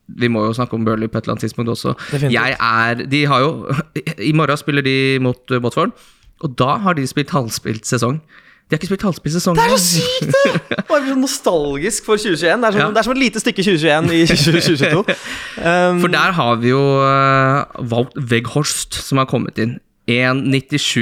vi 0.08 0.28
må 0.30 0.44
jo 0.46 0.54
snakke 0.54 0.76
om 0.78 0.84
Burnley 0.86 1.10
på 1.10 1.18
et 1.18 1.26
eller 1.26 1.34
annet 1.34 1.42
tidspunkt 1.48 1.72
også. 1.74 1.96
Jeg 2.30 2.54
er 2.62 3.00
De 3.10 3.24
har 3.26 3.40
jo 3.42 3.74
I 4.30 4.32
morgen 4.38 4.58
spiller 4.62 4.86
de 4.86 5.18
mot 5.20 5.50
uh, 5.50 5.58
Watford, 5.64 5.96
og 6.44 6.58
da 6.60 6.76
har 6.84 6.98
de 6.98 7.06
spilt 7.08 7.32
halvspilt 7.36 7.88
sesong. 7.88 8.20
De 8.66 8.74
har 8.74 8.80
ikke 8.82 8.90
spilt 8.90 9.04
halvspilt 9.06 9.36
sesong. 9.36 9.58
Det 9.60 9.66
er 9.66 9.78
så 9.78 10.00
sykt, 10.02 10.32
det! 10.34 10.78
Bare 10.90 11.04
så 11.06 11.16
nostalgisk 11.20 12.08
for 12.08 12.18
2021. 12.18 12.42
Det 12.42 12.68
er, 12.68 12.72
som, 12.72 12.82
Ja. 12.82 12.88
det 12.90 12.98
er 12.98 13.06
som 13.06 13.14
et 13.14 13.22
lite 13.22 13.42
stykke 13.44 13.64
2021 13.64 14.16
i 14.16 14.26
2022. 14.26 15.04
Um, 15.56 16.02
For 16.02 16.12
der 16.12 16.34
har 16.36 16.56
vi 16.60 16.70
jo 16.74 16.82
uh, 17.00 17.64
valgt 17.90 18.18
Weghorst 18.32 18.98
som 19.06 19.22
har 19.22 19.28
kommet 19.30 19.58
inn. 19.62 19.78
1,97 20.12 21.00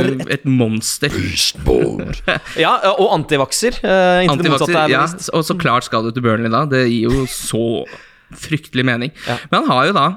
et, 0.00 0.22
et, 0.38 0.46
monster. 0.48 1.12
ja, 2.64 2.72
og 2.96 3.12
antivakser. 3.14 3.76
Uh, 3.84 4.24
Antivakser, 4.32 4.74
er 4.74 4.90
ja, 4.90 5.04
og 5.36 5.44
så 5.46 5.54
klart 5.60 5.86
skal 5.86 6.08
du 6.08 6.10
til 6.10 6.24
Burnley 6.24 6.50
da. 6.50 6.64
Det 6.70 6.86
gir 6.88 7.10
jo 7.10 7.26
så 7.30 7.84
fryktelig 8.34 8.86
mening. 8.86 9.12
Ja. 9.28 9.38
Men 9.50 9.62
han 9.62 9.70
har 9.70 9.90
jo 9.90 9.94
da 9.98 10.08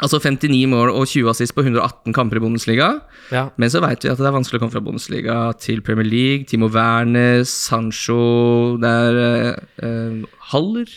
altså 0.00 0.20
59 0.22 0.64
mål 0.72 0.92
og 0.94 1.06
20 1.06 1.30
assist 1.32 1.54
på 1.56 1.64
118 1.64 2.14
kamper 2.16 2.38
i 2.38 2.42
Bundesliga. 2.42 2.88
Ja. 3.34 3.48
Men 3.60 3.72
så 3.72 3.82
veit 3.84 4.04
vi 4.04 4.10
at 4.12 4.20
det 4.20 4.28
er 4.28 4.34
vanskelig 4.34 4.60
å 4.60 4.64
komme 4.64 4.74
fra 4.74 4.84
Bundesliga 4.84 5.38
til 5.60 5.82
Premier 5.84 6.08
League. 6.08 6.48
Timo 6.48 6.70
Werner, 6.72 7.44
Sancho 7.48 8.78
Det 8.80 8.88
er 8.88 9.22
eh, 9.22 9.88
eh, 9.88 10.22
Haller 10.52 10.92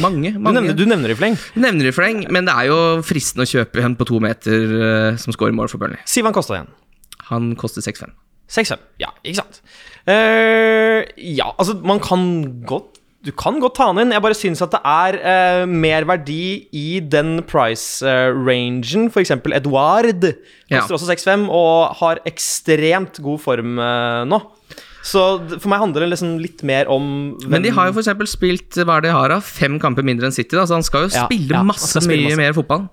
Mange, 0.00 0.30
Du 0.30 0.38
nevner, 0.46 0.74
du 0.78 0.84
nevner 0.86 1.10
i 1.10 1.16
fleng. 1.18 1.34
Nevner 1.58 1.90
i 1.90 1.92
fleng, 1.94 2.22
men 2.30 2.46
det 2.46 2.54
er 2.54 2.68
jo 2.70 2.76
fristende 3.02 3.42
å 3.42 3.50
kjøpe 3.50 3.82
en 3.82 3.96
på 3.98 4.06
to 4.06 4.20
meter 4.22 4.74
eh, 4.78 5.18
som 5.18 5.34
scorer 5.34 5.56
mål 5.56 5.72
for 5.72 5.82
Burnley. 5.82 5.98
Si 6.06 6.22
hva 6.22 6.30
han 6.30 6.36
kosta 6.36 6.54
igjen. 6.54 6.70
Han 7.32 7.50
koster 7.58 7.82
6-5. 7.82 8.14
6-5. 8.50 8.84
Ja, 9.02 9.10
ikke 9.24 9.42
sant. 9.42 9.60
Uh, 10.06 11.02
ja, 11.18 11.50
altså, 11.50 11.76
man 11.86 12.00
kan 12.02 12.22
godt 12.66 12.99
Du 13.20 13.30
kan 13.36 13.58
godt 13.60 13.74
ta 13.76 13.90
han 13.90 13.98
inn. 14.00 14.14
Jeg 14.14 14.22
bare 14.24 14.36
syns 14.38 14.62
at 14.64 14.72
det 14.72 14.80
er 14.88 15.16
uh, 15.20 15.64
mer 15.68 16.06
verdi 16.08 16.66
i 16.72 17.00
den 17.04 17.42
price-rangen. 17.44 19.10
For 19.12 19.20
eksempel 19.20 19.52
Edward 19.58 20.24
Ja. 20.70 20.80
koster 20.80 20.96
også 20.96 21.10
6-5 21.12 21.44
og 21.52 21.96
har 22.00 22.22
ekstremt 22.30 23.20
god 23.20 23.40
form 23.42 23.76
eh, 23.82 24.22
nå. 24.30 24.38
Så 25.04 25.20
for 25.58 25.68
meg 25.72 25.80
handler 25.82 26.04
det 26.04 26.10
liksom 26.12 26.34
litt 26.40 26.60
mer 26.68 26.88
om 26.92 27.36
Men 27.48 27.64
de 27.64 27.72
har 27.74 27.88
jo 27.90 28.00
eksempel 28.00 28.28
spilt 28.28 28.76
hva 28.84 28.98
er 28.98 29.04
det 29.04 29.10
de 29.10 29.16
har 29.16 29.32
av? 29.36 29.42
fem 29.44 29.78
kamper 29.80 30.04
mindre 30.06 30.28
enn 30.28 30.36
City, 30.36 30.54
da, 30.56 30.66
så 30.68 30.76
han 30.76 30.84
skal 30.86 31.06
jo 31.08 31.12
Ja, 31.16 31.24
spille 31.26 31.56
ja, 31.56 31.62
masse, 31.66 32.02
mye 32.08 32.36
mer 32.38 32.52
fotball. 32.56 32.86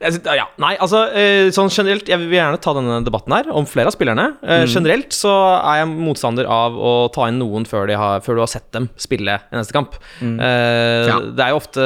Ja, 0.00 0.44
nei, 0.60 0.74
altså 0.76 1.00
eh, 1.14 1.48
sånn 1.54 1.70
generelt 1.72 2.06
Jeg 2.10 2.18
vil 2.20 2.34
gjerne 2.36 2.58
ta 2.60 2.74
denne 2.76 2.98
debatten 3.06 3.32
her 3.32 3.48
om 3.54 3.64
flere 3.66 3.88
av 3.90 3.94
spillerne. 3.96 4.36
Eh, 4.42 4.64
Mm. 4.66 4.72
Generelt 4.74 5.10
så 5.16 5.30
er 5.62 5.80
jeg 5.82 5.88
motstander 5.94 6.46
av 6.50 6.74
å 6.76 6.92
ta 7.14 7.28
inn 7.30 7.38
noen 7.40 7.64
før, 7.68 7.86
de 7.88 7.94
har, 7.96 8.20
før 8.20 8.34
du 8.36 8.40
har 8.44 8.50
sett 8.50 8.70
dem 8.72 8.88
spille 9.00 9.38
i 9.40 9.56
neste 9.56 9.72
kamp. 9.76 9.94
Eh, 10.20 10.26
Mm. 10.26 10.38
Ja. 11.08 11.18
Det 11.20 11.44
er 11.44 11.50
jo 11.54 11.60
ofte 11.60 11.82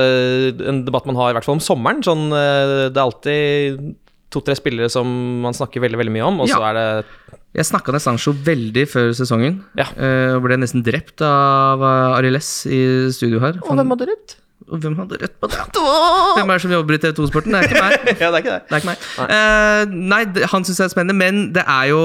en 0.68 0.85
debatt 0.85 1.07
man 1.07 1.16
har, 1.16 1.31
i 1.31 1.35
hvert 1.38 1.44
fall 1.44 1.59
om 1.59 1.64
sommeren. 1.64 2.03
Sånn, 2.03 2.29
eh, 2.33 2.88
det 2.90 2.96
er 2.96 3.05
alltid 3.07 3.94
to-tre 4.31 4.55
spillere 4.55 4.88
som 4.90 5.07
man 5.42 5.53
snakker 5.53 5.83
veldig 5.83 5.99
veldig 5.99 6.12
mye 6.14 6.27
om, 6.27 6.40
og 6.40 6.49
så 6.49 6.59
Ja. 6.61 6.70
er 6.70 6.75
det 6.75 7.05
Jeg 7.53 7.64
snakka 7.66 7.90
med 7.90 8.01
Sancho 8.01 8.31
veldig 8.33 8.87
før 8.87 9.11
sesongen, 9.11 9.64
Ja. 9.77 9.83
eh, 9.99 10.37
og 10.37 10.42
ble 10.44 10.55
nesten 10.57 10.85
drept 10.85 11.20
av 11.20 11.83
eh, 11.83 12.18
Ariles 12.20 12.64
i 12.70 13.11
studio 13.11 13.40
her. 13.40 13.59
Og 13.66 13.75
hvem 13.75 13.88
hadde 13.90 14.07
rett? 14.07 14.37
Og 14.70 14.78
hvem 14.83 14.94
hadde 15.00 15.18
rett 15.18 15.35
på 15.42 15.50
det? 15.50 15.59
Hvem 15.74 16.50
er 16.50 16.59
det 16.59 16.62
som 16.62 16.72
jobber 16.74 16.94
i 16.96 17.00
TV 17.02 17.12
2-sporten? 17.18 17.54
Det 17.54 17.61
er 17.61 17.68
ikke 17.68 17.83
meg. 17.83 17.94
ja, 18.22 18.30
det 18.30 18.38
er 18.38 18.42
ikke 18.44 18.54
det. 18.54 18.62
Det 18.68 18.76
er 18.76 18.83
ikke 18.83 18.90
meg. 18.90 19.94
Nei, 20.12 20.20
det, 20.37 20.48
han 20.52 20.66
syns 20.66 20.78
jeg 20.78 20.87
er 20.87 20.92
spennende, 20.94 21.16
men 21.18 21.40
det 21.56 21.64
er 21.66 21.90
jo 21.90 22.02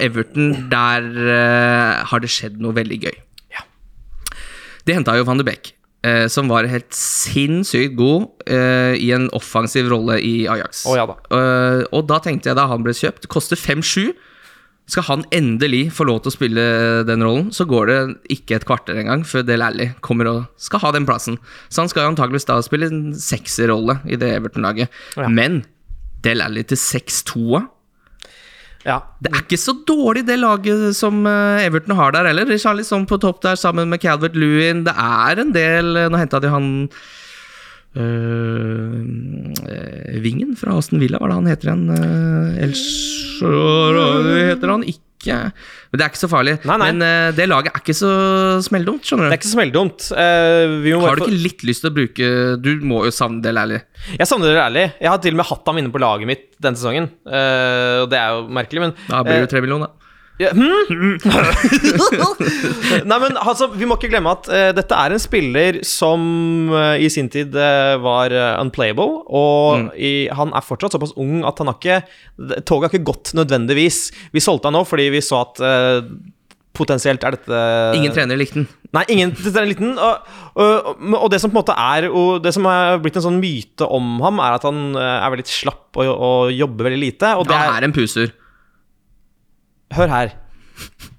Everton. 0.00 0.52
Der 0.72 1.08
uh, 1.12 2.04
har 2.08 2.22
det 2.24 2.32
skjedd 2.32 2.60
noe 2.64 2.76
veldig 2.76 3.00
gøy. 3.04 3.18
Ja. 3.52 3.66
De 4.88 4.96
henta 4.96 5.16
jo 5.18 5.26
van 5.28 5.42
de 5.42 5.46
Beek, 5.46 5.74
uh, 6.08 6.24
som 6.32 6.48
var 6.52 6.68
helt 6.72 6.96
sinnssykt 6.96 7.98
god 8.00 8.30
i 8.46 9.10
en 9.12 9.28
offensiv 9.36 9.90
rolle 9.92 10.16
i 10.24 10.46
Ajax. 10.48 10.86
Oh, 10.88 10.96
ja 10.96 11.04
da. 11.10 11.18
Og 11.90 12.06
da 12.08 12.20
tenkte 12.24 12.52
jeg 12.52 12.56
da 12.56 12.68
han 12.70 12.86
ble 12.86 12.96
kjøpt, 12.96 13.28
koster 13.32 13.60
5-7. 13.60 14.14
Skal 14.86 15.02
han 15.08 15.24
endelig 15.34 15.88
få 15.96 16.04
lov 16.06 16.20
til 16.22 16.30
å 16.30 16.36
spille 16.36 16.64
den 17.08 17.24
rollen, 17.26 17.48
så 17.54 17.66
går 17.66 17.88
det 17.90 18.00
ikke 18.36 18.60
et 18.60 18.66
kvarter 18.68 19.00
engang 19.00 19.24
før 19.26 19.42
Del 19.46 19.64
Alli 19.66 19.88
kommer 20.04 20.30
og 20.30 20.44
skal 20.62 20.84
ha 20.84 20.92
den 20.94 21.08
plassen. 21.08 21.40
Så 21.66 21.82
han 21.82 21.90
skal 21.90 22.12
antakeligvis 22.12 22.46
da 22.46 22.60
spille 22.62 22.86
en 22.92 23.08
sekserrolle 23.18 23.98
i 24.06 24.18
det 24.20 24.30
Everton-laget. 24.36 24.94
Ja. 25.18 25.26
Men 25.26 25.64
Del 26.22 26.44
Alli 26.44 26.62
til 26.66 26.78
6-2-a 26.78 27.64
Ja. 28.86 29.00
Det 29.18 29.32
er 29.32 29.42
ikke 29.42 29.58
så 29.58 29.74
dårlig, 29.88 30.22
det 30.28 30.38
laget 30.38 30.94
som 30.94 31.24
eh, 31.26 31.66
Everton 31.66 31.98
har 31.98 32.14
der 32.14 32.30
heller. 32.30 32.54
Charlie 32.54 32.86
på 32.86 33.18
topp 33.18 33.42
der 33.42 33.58
sammen 33.58 33.90
med 33.90 33.98
Calvert 33.98 34.38
Lewin. 34.38 34.84
Det 34.86 34.94
er 34.94 35.42
en 35.42 35.50
del 35.50 35.96
eh, 35.96 36.06
Nå 36.06 36.22
henta 36.22 36.38
de 36.38 36.52
han 36.52 36.68
øh, 37.96 39.00
Vingen 40.22 40.54
fra 40.58 40.76
Aston 40.78 41.00
Villa, 41.02 41.18
hva 41.20 41.26
er 41.26 41.32
det 41.32 41.40
han 41.40 41.50
heter 41.50 41.66
igjen? 41.70 41.86
Uh, 41.90 42.62
Elshore 42.66 44.06
heter 44.52 44.72
han 44.72 44.86
ikke. 44.86 45.02
Men 45.26 45.98
det 45.98 46.04
er 46.04 46.10
ikke 46.12 46.20
så 46.20 46.30
farlig. 46.30 46.54
Nei, 46.68 46.76
nei. 46.78 46.88
Men 46.92 47.02
uh, 47.02 47.34
det 47.34 47.48
laget 47.50 47.72
er 47.72 47.80
ikke 47.82 47.96
så 47.98 48.10
smelldumt, 48.66 49.02
skjønner 49.08 49.26
Det 49.28 49.34
er 49.34 49.40
ikke 49.40 49.50
så 49.50 49.58
smelldumt. 49.58 50.08
Uh, 50.12 50.86
Har 51.02 51.18
du 51.18 51.26
ikke 51.26 51.44
litt 51.48 51.66
lyst 51.66 51.82
til 51.82 51.90
å 51.90 51.96
bruke 51.96 52.24
Du 52.62 52.70
må 52.86 53.04
jo 53.08 53.12
savne 53.14 53.42
Del 53.44 53.58
Alli. 53.60 53.80
Jeg 54.14 54.28
savner 54.30 54.52
Del 54.52 54.62
ærlig. 54.62 54.86
Jeg 55.02 55.10
har 55.12 55.20
til 55.24 55.34
og 55.34 55.40
med 55.42 55.50
hatt 55.50 55.70
ham 55.72 55.82
inne 55.82 55.92
på 55.94 56.02
laget 56.02 56.30
mitt 56.30 56.46
denne 56.62 56.78
sesongen. 56.78 57.10
Uh, 57.26 58.04
og 58.04 58.10
det 58.12 58.20
er 58.22 58.36
jo 58.36 58.46
merkelig, 58.60 58.86
men 58.86 58.92
Da 59.08 59.24
blir 59.26 59.40
eh, 59.40 59.46
det 59.46 59.52
tre 59.52 59.64
millioner. 59.64 59.92
Ja, 60.36 60.50
hmm? 60.52 61.16
Nei, 63.08 63.18
men 63.22 63.38
altså, 63.40 63.70
vi 63.72 63.88
må 63.88 63.96
ikke 63.96 64.10
glemme 64.12 64.34
at 64.36 64.50
uh, 64.52 64.68
dette 64.76 64.98
er 64.98 65.14
en 65.14 65.22
spiller 65.22 65.80
som 65.88 66.20
uh, 66.74 66.92
i 67.00 67.08
sin 67.12 67.30
tid 67.32 67.56
uh, 67.56 67.96
var 68.04 68.34
unplayable, 68.60 69.22
og 69.32 69.96
i, 69.96 70.28
han 70.36 70.52
er 70.52 70.66
fortsatt 70.66 70.96
såpass 70.96 71.16
ung 71.16 71.40
at 71.48 71.60
han 71.62 71.72
har 71.72 71.80
ikke 71.80 72.00
Toget 72.68 72.90
har 72.90 72.92
ikke 72.92 73.08
gått 73.08 73.32
nødvendigvis. 73.36 74.10
Vi 74.34 74.42
solgte 74.44 74.68
han 74.68 74.76
nå 74.76 74.82
fordi 74.84 75.08
vi 75.14 75.22
så 75.24 75.40
at 75.46 75.60
potensielt 76.76 77.22
er 77.24 77.32
dette 77.38 77.60
Ingen 77.96 78.12
trener 78.12 78.36
likte 78.36 78.60
den. 78.60 78.66
Nei, 78.92 79.06
ingen 79.14 79.32
trener 79.32 79.70
likte 79.70 79.86
den. 79.86 79.96
og, 79.96 80.28
og, 80.60 80.90
og 81.16 81.30
det 81.32 81.40
som 81.40 81.48
på 81.48 81.56
en 81.56 81.62
måte 81.62 81.76
er 81.80 82.08
og 82.10 82.42
Det 82.44 82.52
som 82.52 82.68
er 82.68 83.00
blitt 83.00 83.16
en 83.16 83.24
sånn 83.24 83.40
myte 83.40 83.88
om 83.88 84.18
ham, 84.20 84.42
er 84.44 84.58
at 84.58 84.66
han 84.68 84.82
er 85.00 85.32
veldig 85.32 85.48
slapp 85.48 85.96
og, 85.96 86.10
og 86.12 86.52
jobber 86.52 86.90
veldig 86.90 87.00
lite. 87.00 87.32
Og 87.40 87.48
det 87.48 87.56
Han 87.56 87.78
er 87.78 87.88
en 87.88 87.96
puser, 87.96 88.34
Hør 89.94 90.10
her. 90.10 90.34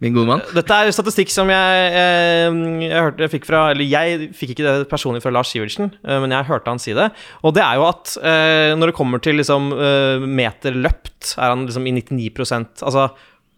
min 0.04 0.14
gode 0.14 0.28
mann. 0.30 0.44
Dette 0.54 0.76
er 0.76 0.92
statistikk 0.94 1.32
som 1.34 1.50
jeg, 1.50 1.86
jeg, 1.96 2.58
jeg 2.84 3.02
hørte 3.02 3.24
jeg 3.26 3.32
fikk 3.34 3.48
fra 3.50 3.62
Eller 3.72 3.88
jeg 3.90 4.28
fikk 4.38 4.52
ikke 4.54 4.68
det 4.68 4.90
personlig 4.92 5.24
fra 5.24 5.32
Lars 5.34 5.50
Sivertsen, 5.50 5.90
eh, 6.06 6.20
men 6.22 6.36
jeg 6.36 6.50
hørte 6.50 6.70
han 6.70 6.82
si 6.82 6.94
det. 6.98 7.08
Og 7.42 7.56
det 7.58 7.64
er 7.66 7.80
jo 7.80 7.88
at 7.88 8.14
eh, 8.22 8.76
når 8.78 8.92
det 8.92 8.98
kommer 9.00 9.24
til 9.24 9.40
liksom 9.42 9.72
eh, 9.74 10.22
meter 10.22 10.78
løpt, 10.78 11.34
er 11.40 11.56
han 11.56 11.66
liksom 11.66 11.90
i 11.90 11.96
99 11.98 12.86
Altså 12.86 13.08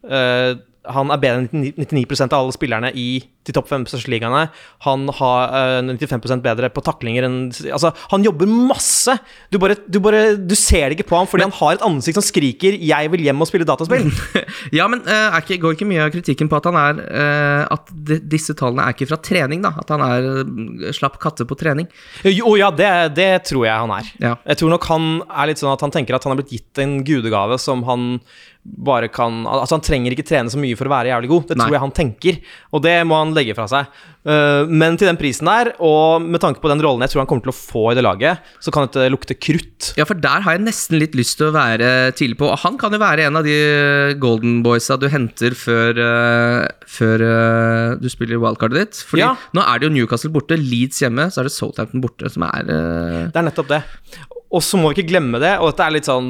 eh, 0.08 0.56
han 0.88 1.12
er 1.12 1.20
bedre 1.20 1.44
enn 1.44 1.65
99% 1.76 2.32
av 2.32 2.46
alle 2.46 2.56
spillerne 2.56 2.89
i 2.96 3.20
de 3.48 3.54
topp 3.56 3.68
fem 3.72 3.84
største 3.89 4.12
ligaene. 4.12 4.46
Han 4.86 5.08
har 5.18 5.82
uh, 5.82 5.89
95% 5.89 6.44
bedre 6.46 6.70
på 6.72 6.84
taklinger 6.86 7.26
enn 7.28 7.38
Altså, 7.74 7.92
han 8.12 8.24
jobber 8.24 8.48
masse! 8.48 9.15
Du 9.52 9.58
bare, 9.62 9.76
du 9.89 10.00
bare 10.04 10.38
Du 10.38 10.56
ser 10.58 10.89
det 10.89 10.98
ikke 10.98 11.10
på 11.12 11.18
ham 11.18 11.28
fordi 11.30 11.48
han 11.48 11.56
har 11.58 11.76
et 11.76 11.86
ansikt 11.86 12.20
som 12.20 12.26
skriker 12.26 12.78
'Jeg 12.78 13.12
vil 13.12 13.26
hjem 13.28 13.42
og 13.42 13.50
spille 13.50 13.68
dataspill'. 13.68 14.12
Ja, 14.78 14.88
men 14.92 15.02
uh, 15.08 15.36
ikke, 15.39 15.60
går 15.62 15.76
ikke 15.76 15.88
mye 15.89 16.06
av 16.06 16.13
kritikken 16.13 16.50
på 16.52 16.60
at 16.60 16.68
han 16.70 16.78
er 16.80 17.02
uh, 17.10 17.63
At 17.76 17.89
de, 17.92 18.20
disse 18.32 18.56
tallene 18.58 18.86
er 18.86 18.96
ikke 18.96 19.10
fra 19.10 19.20
trening, 19.24 19.63
da? 19.65 19.74
At 19.82 19.92
han 19.94 20.04
er 20.04 20.28
eh, 20.44 20.94
slapp 20.96 21.18
katte 21.22 21.48
på 21.48 21.58
trening? 21.60 21.89
Jo, 22.24 22.56
ja, 22.60 22.70
det, 22.72 22.92
det 23.18 23.32
tror 23.50 23.65
jeg 23.65 23.84
han 23.84 23.94
er. 23.94 24.12
Ja. 24.22 24.36
Jeg 24.46 24.62
tror 24.62 24.74
nok 24.74 24.88
han 24.89 25.10
er 25.28 25.52
litt 25.52 25.62
sånn 25.62 25.74
at 25.74 25.84
han 25.86 25.94
tenker 25.94 26.15
at 26.15 26.26
han 26.26 26.34
har 26.34 26.42
blitt 26.42 26.54
gitt 26.56 26.82
en 26.82 27.00
gudegave 27.08 27.60
som 27.62 27.84
han 27.88 28.20
bare 28.78 29.10
kan 29.12 29.42
Altså, 29.50 29.78
han 29.78 29.84
trenger 29.86 30.14
ikke 30.14 30.28
trene 30.28 30.52
så 30.52 30.60
mye 30.62 30.78
for 30.78 30.90
å 30.90 30.94
være 30.94 31.12
jævlig 31.12 31.30
god. 31.32 31.48
Det 31.50 31.58
Nei. 31.58 31.66
tror 31.66 31.76
jeg 31.78 31.84
han 31.86 31.98
tenker, 31.98 32.40
og 32.76 32.84
det 32.86 32.96
må 33.08 33.18
han 33.20 33.34
legge 33.36 33.56
fra 33.58 33.68
seg. 33.72 33.90
Uh, 34.28 34.68
men 34.68 34.98
til 35.00 35.08
den 35.08 35.18
prisen 35.18 35.48
der, 35.48 35.72
og 35.80 36.22
med 36.22 36.42
tanke 36.44 36.60
på 36.62 36.70
den 36.70 36.82
rollen 36.84 37.02
jeg 37.06 37.14
tror 37.14 37.22
han 37.24 37.30
kommer 37.30 37.46
til 37.48 37.54
å 37.54 37.56
få 37.56 37.84
i 37.92 37.96
det 37.98 38.04
laget, 38.04 38.44
så 38.62 38.74
kan 38.76 38.86
dette 38.86 39.08
lukte 39.14 39.38
krutt. 39.40 39.94
Ja, 39.98 40.06
for 40.06 40.20
der 40.20 40.44
har 40.46 40.58
jeg 40.58 40.66
nesten 40.66 41.00
litt 41.00 41.16
lyst 41.18 41.38
til 41.40 41.50
å 41.50 41.56
være 41.56 42.12
tidlig 42.20 42.38
på. 42.42 42.52
Han 42.66 42.78
kan 42.82 42.94
jo 42.94 43.00
være 43.02 43.30
en 43.30 43.40
av 43.40 43.48
de 43.48 43.56
golden 44.20 44.60
boysa 44.66 45.00
du 45.00 45.08
henter 45.12 45.56
før, 45.58 45.98
uh, 46.04 46.68
før 46.86 47.24
uh, 47.26 47.96
du 48.00 48.10
spiller 48.12 48.42
wildcardet 48.44 48.82
ditt. 48.84 49.04
Fordi 49.08 49.24
Ja. 49.24 49.34
nå 49.56 49.64
er 49.64 49.80
det 49.80 49.88
jo 49.90 49.96
Newcastle 49.96 50.34
borte, 50.36 50.60
Leeds 50.60 51.00
hjemme, 51.02 51.30
så 51.32 51.42
er 51.42 51.50
det 51.50 51.56
Southampton 51.56 52.04
borte, 52.04 52.30
som 52.32 52.44
er 52.44 52.68
eh, 52.68 53.24
Det 53.32 53.40
er 53.40 53.48
nettopp 53.48 53.72
det. 53.72 53.82
Og 54.50 54.64
så 54.66 54.80
må 54.82 54.90
vi 54.90 54.98
ikke 54.98 55.12
glemme 55.12 55.38
det, 55.42 55.52
og 55.62 55.70
dette 55.70 55.86
er 55.86 55.94
litt 55.94 56.08
sånn 56.10 56.30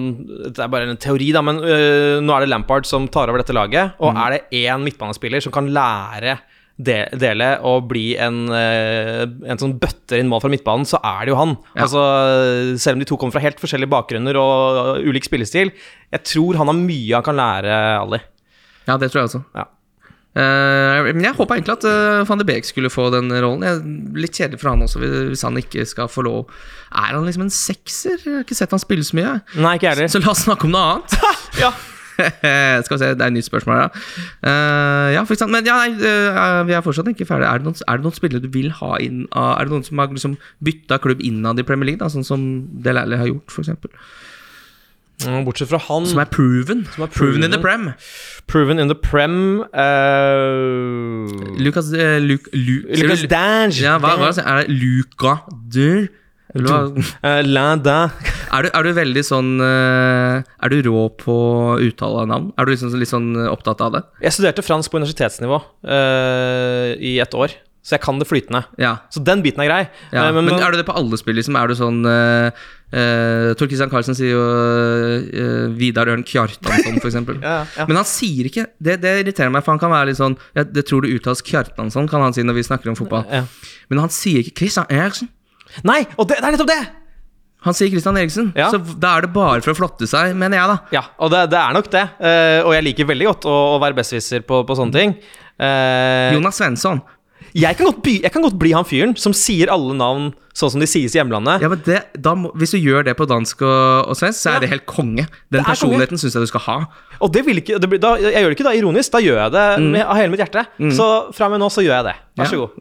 Det 0.51 0.59
er 0.59 0.71
bare 0.71 0.89
en 0.89 0.99
teori, 0.99 1.29
da, 1.35 1.43
men 1.45 1.61
øh, 1.63 2.19
nå 2.19 2.35
er 2.35 2.43
det 2.43 2.51
Lampard 2.51 2.87
som 2.89 3.07
tar 3.07 3.31
over 3.31 3.39
dette 3.39 3.55
laget. 3.55 3.95
Og 4.03 4.11
er 4.11 4.35
det 4.35 4.63
én 4.65 4.83
midtbanespiller 4.83 5.43
som 5.43 5.55
kan 5.55 5.69
lære 5.71 6.35
de, 6.79 6.95
Dele 7.19 7.47
å 7.67 7.77
bli 7.83 8.13
en, 8.19 8.45
øh, 8.55 9.23
en 9.51 9.59
sånn 9.59 9.77
bøtter 9.79 10.21
inn 10.21 10.29
mål 10.31 10.43
fra 10.45 10.51
midtbanen, 10.51 10.87
så 10.87 10.99
er 11.03 11.25
det 11.25 11.33
jo 11.33 11.39
han. 11.39 11.55
Ja. 11.73 11.87
Altså, 11.87 12.03
selv 12.79 12.97
om 12.97 13.03
de 13.03 13.07
to 13.09 13.17
kommer 13.19 13.35
fra 13.35 13.43
helt 13.43 13.59
forskjellige 13.59 13.91
bakgrunner 13.91 14.39
og, 14.39 14.79
og 14.83 15.09
ulik 15.09 15.27
spillestil, 15.27 15.73
jeg 16.11 16.27
tror 16.27 16.59
han 16.59 16.71
har 16.71 16.79
mye 16.79 17.17
han 17.17 17.25
kan 17.25 17.39
lære 17.39 17.81
Ali. 17.99 18.21
Ja, 18.87 18.95
det 18.95 19.11
tror 19.11 19.23
jeg 19.23 19.31
også. 19.31 19.43
Ja. 19.55 19.67
Eh, 20.39 21.09
men 21.09 21.25
jeg 21.25 21.35
håpa 21.35 21.57
egentlig 21.57 21.75
at 21.79 21.85
uh, 21.89 22.23
van 22.29 22.39
de 22.39 22.47
Beek 22.47 22.67
skulle 22.67 22.91
få 22.93 23.09
den 23.13 23.31
rollen. 23.33 23.65
Jeg, 23.65 23.83
litt 24.23 24.37
kjedelig 24.37 24.61
for 24.61 24.71
han 24.71 24.85
også, 24.85 25.01
hvis 25.01 25.45
han 25.47 25.59
ikke 25.59 25.85
skal 25.89 26.11
få 26.11 26.23
lov. 26.27 26.49
Er 26.89 27.15
han 27.17 27.27
liksom 27.27 27.47
en 27.47 27.53
sekser? 27.53 28.19
Jeg 28.23 28.37
har 28.37 28.47
ikke 28.47 28.57
sett 28.57 28.75
han 28.75 28.81
spille 28.81 29.05
så 29.05 29.19
mye. 29.19 29.37
Nei, 29.59 29.77
ikke 29.79 29.91
er 29.91 30.03
det. 30.03 30.11
Så 30.13 30.21
la 30.23 30.31
oss 30.33 30.45
snakke 30.47 30.69
om 30.69 30.75
noe 30.75 30.89
annet. 30.95 31.17
Ja. 31.59 31.73
Skal 32.83 32.93
vi 32.93 32.99
se, 32.99 33.07
det 33.15 33.23
er 33.23 33.29
et 33.31 33.35
nytt 33.35 33.47
spørsmål, 33.47 33.77
ja. 33.79 33.87
Uh, 34.43 35.07
ja, 35.15 35.23
for 35.23 35.35
eksempel, 35.35 35.55
men 35.55 35.67
ja, 35.67 35.77
nei, 35.79 35.95
uh, 35.97 36.61
vi 36.67 36.75
er 36.75 36.83
fortsatt 36.83 37.07
ikke 37.11 37.27
ferdige. 37.27 37.49
Er 37.49 37.61
det, 37.61 37.67
noen, 37.67 37.79
er 37.87 37.99
det 37.99 38.05
noen 38.05 38.15
spillere 38.15 38.43
du 38.43 38.49
vil 38.53 38.69
ha 38.75 38.97
inn 39.03 39.21
av 39.31 39.53
Er 39.55 39.67
det 39.67 39.73
noen 39.73 39.85
som 39.87 40.01
har 40.01 40.11
liksom 40.11 40.35
bytta 40.63 40.99
klubb 41.03 41.23
innad 41.25 41.59
i 41.59 41.65
Premier 41.67 41.91
League, 41.91 42.01
da, 42.01 42.11
sånn 42.11 42.27
som 42.27 42.43
Del 42.85 42.99
Alli 43.01 43.19
har 43.19 43.31
gjort, 43.31 43.55
f.eks.? 43.55 43.71
Mm, 45.27 45.43
Bortsett 45.43 45.67
fra 45.67 45.79
han 45.89 46.05
Som 46.07 46.21
er 46.21 46.29
proven? 46.31 46.85
Som 46.93 47.03
er 47.03 47.11
proven 47.11 47.43
in 47.43 47.51
the. 47.51 47.59
Prem. 47.59 47.89
Proven 48.47 48.79
in 48.79 48.87
the 48.87 48.95
Prem 48.95 49.65
uh, 49.73 51.27
Lucas 51.59 51.91
uh, 51.91 52.19
Luke, 52.23 52.47
Lu, 52.53 52.85
Lucas 52.95 53.25
Dange. 53.27 53.81
Ja, 53.83 53.97
hva, 53.99 54.15
hva 54.21 54.31
er 54.31 54.63
det? 54.63 54.79
Luca 54.79 55.41
Dur? 55.51 56.07
Uh, 56.49 57.43
Landin. 57.45 58.09
Er 58.49 58.65
du, 58.65 58.69
er 58.73 58.87
du 58.87 58.95
veldig 58.97 59.21
sånn 59.21 59.49
eh, 59.61 60.39
Er 60.41 60.71
du 60.73 60.79
rå 60.87 61.03
på 61.21 61.35
uttale 61.85 62.23
av 62.23 62.29
navn? 62.31 62.47
Er 62.57 62.65
du 62.65 62.71
liksom 62.73 62.95
litt 62.97 63.11
sånn 63.11 63.27
eh, 63.37 63.49
opptatt 63.51 63.83
av 63.85 63.93
det? 63.93 64.01
Jeg 64.25 64.33
studerte 64.33 64.65
fransk 64.65 64.89
på 64.89 64.97
universitetsnivå 64.97 65.59
i 65.85 67.11
et 67.21 67.37
år, 67.37 67.53
så 67.79 67.95
jeg 67.95 68.03
kan 68.03 68.19
det 68.19 68.27
flytende. 68.27 68.61
Ja. 68.81 68.97
Så 69.13 69.21
den 69.23 69.41
biten 69.41 69.63
er 69.63 69.69
grei. 69.69 69.79
ja. 70.11 70.25
Men, 70.35 70.45
men, 70.45 70.59
er 70.59 70.73
du 70.73 70.77
det 70.81 70.85
på 70.87 70.95
alle 70.99 71.17
spill? 71.17 71.37
Liksom? 71.39 71.55
Er 71.55 71.71
du 71.71 71.77
sånn 71.79 72.01
uh, 72.03 72.51
Tor 73.55 73.69
Christian 73.69 73.91
Carlsen 73.91 74.17
sier 74.17 74.35
jo 74.35 74.43
uh, 74.43 75.71
Vidar 75.79 76.11
Ørn 76.11 76.25
Kjartansson, 76.27 76.99
for 76.99 77.09
eksempel. 77.11 77.39
Ja, 77.49 77.63
ja. 77.77 77.87
Men 77.87 78.01
han 78.01 78.07
sier 78.07 78.49
ikke 78.49 78.67
det, 78.83 78.99
det 79.01 79.15
irriterer 79.23 79.51
meg, 79.53 79.63
for 79.65 79.73
han 79.73 79.81
kan 79.81 79.93
være 79.93 80.11
litt 80.11 80.19
sånn 80.19 80.35
ja, 80.57 80.65
Det 80.67 80.83
tror 80.89 81.05
du 81.05 81.13
uttales 81.13 81.41
Kjartansson, 81.45 82.09
kan 82.11 82.21
han 82.25 82.35
si 82.35 82.43
når 82.45 82.59
vi 82.59 82.67
snakker 82.67 82.91
om 82.91 82.99
fotball. 82.99 83.23
Ja. 83.31 83.45
Men 83.89 84.03
han 84.03 84.13
sier 84.13 84.43
ikke 84.43 84.65
Christian 84.65 84.89
Eriksen. 84.91 85.31
Nei, 85.87 86.03
og 86.17 86.27
det, 86.29 86.41
det 86.41 86.49
er 86.49 86.57
nettopp 86.57 86.73
det! 86.73 86.81
Han 87.67 87.75
sier 87.75 87.91
Christian 87.91 88.17
Eriksen. 88.19 88.53
Ja. 88.55 88.69
Så 88.71 88.79
da 88.79 89.17
er 89.17 89.25
det 89.25 89.33
bare 89.35 89.59
for 89.63 89.73
å 89.73 89.77
flotte 89.77 90.07
seg, 90.07 90.31
mener 90.39 90.61
jeg, 90.61 90.71
da. 90.71 90.95
Ja, 90.95 91.03
og 91.19 91.31
det, 91.33 91.41
det 91.51 91.59
er 91.59 91.75
nok 91.75 91.89
det. 91.91 92.05
Uh, 92.21 92.59
og 92.63 92.71
jeg 92.77 92.85
liker 92.87 93.09
veldig 93.09 93.27
godt 93.27 93.47
å, 93.51 93.55
å 93.73 93.79
være 93.83 93.97
besserwisser 93.97 94.45
på, 94.47 94.61
på 94.67 94.77
sånne 94.79 94.95
ting. 94.95 95.15
Uh, 95.59 96.37
Jonas 96.37 96.61
Svensson. 96.61 97.01
Jeg, 97.53 97.77
kan 97.77 97.87
godt 97.87 98.03
jeg 98.23 98.31
kan 98.31 98.45
godt 98.45 98.59
bli 98.61 98.73
han 98.75 98.87
fyren 98.87 99.15
som 99.19 99.35
sier 99.35 99.71
alle 99.73 99.95
navn 99.97 100.31
sånn 100.57 100.71
som 100.73 100.81
de 100.81 100.87
sies 100.89 101.13
i 101.15 101.19
hjemlandet. 101.19 101.61
Ja, 101.63 101.69
men 101.71 101.81
det, 101.85 101.99
da 102.17 102.33
må, 102.35 102.51
Hvis 102.57 102.71
du 102.75 102.79
gjør 102.79 103.05
det 103.05 103.15
på 103.19 103.27
dansk 103.29 103.61
og, 103.61 104.09
og 104.09 104.15
svensk, 104.17 104.39
så 104.41 104.49
Ja. 104.49 104.55
er 104.57 104.65
det 104.65 104.69
helt 104.73 104.85
konge. 104.89 105.27
Den 105.51 105.61
er 105.61 105.69
personligheten 105.69 106.17
syns 106.17 106.33
jeg 106.35 106.41
du 106.41 106.51
skal 106.51 106.65
ha. 106.65 106.77
Og 107.19 107.31
det 107.35 107.45
vil 107.45 107.57
ikke, 107.59 107.79
det 107.81 107.89
blir, 107.91 107.99
da, 107.99 108.15
jeg 108.17 108.31
gjør 108.31 108.49
det 108.53 108.57
ikke 108.59 108.67
da 108.69 108.75
ironisk, 108.79 109.11
da 109.11 109.19
gjør 109.19 109.39
jeg 109.43 109.51
det 109.51 109.65
med, 109.83 110.01
av 110.05 110.15
hele 110.15 110.31
mitt 110.31 110.39
hjerte. 110.39 110.65
Så 110.95 111.07
fra 111.35 111.49
og 111.49 111.51
med 111.51 111.59
nå 111.59 111.67
så 111.73 111.83
gjør 111.83 111.97
jeg 111.99 112.07
det. 112.09 112.15
Vær 112.39 112.47
så 112.47 112.55
Ja. 112.55 112.61
god. 112.63 112.71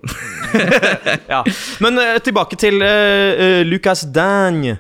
ja. 1.35 1.41
Men 1.83 1.99
uh, 1.99 2.19
tilbake 2.23 2.57
til 2.61 2.79
uh, 2.81 2.87
eh, 2.89 3.63
Lucas 3.67 4.05
Dagne. 4.15 4.77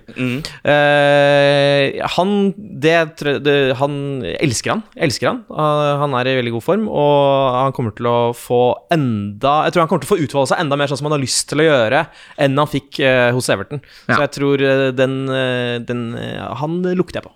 Eh, 0.62 1.98
han 2.14 2.30
det, 2.56 2.94
det, 3.44 3.56
Han 3.80 4.22
elsker 4.38 4.76
han. 4.76 4.82
Elsker 4.94 5.30
han. 5.32 5.40
Eh, 5.50 5.94
han 6.02 6.14
er 6.18 6.30
i 6.30 6.36
veldig 6.38 6.54
god 6.54 6.64
form, 6.64 6.86
og 6.88 7.58
han 7.58 7.74
kommer 7.76 7.94
til 7.98 8.08
å 8.10 8.16
få 8.36 8.60
enda 8.94 9.64
Jeg 9.66 9.74
tror 9.74 9.84
han 9.84 9.90
kommer 9.90 10.04
til 10.04 10.10
å 10.10 10.14
få 10.14 10.20
utfolde 10.24 10.52
seg 10.52 10.62
enda 10.62 10.78
mer 10.78 10.90
sånn 10.90 11.00
som 11.00 11.08
han 11.10 11.16
har 11.18 11.24
lyst 11.24 11.48
til 11.50 11.62
å 11.62 11.66
gjøre, 11.68 12.04
enn 12.38 12.58
han 12.62 12.70
fikk 12.70 12.77
eh, 13.02 13.30
hos 13.34 13.48
Everton. 13.52 13.82
Ja. 14.06 14.14
Så 14.16 14.20
jeg 14.24 14.32
tror 14.38 14.64
eh, 14.64 14.84
den, 14.96 15.18
eh, 15.32 15.76
den 15.84 16.06
Han 16.60 16.80
lukter 16.98 17.20
jeg 17.20 17.28
på. 17.28 17.34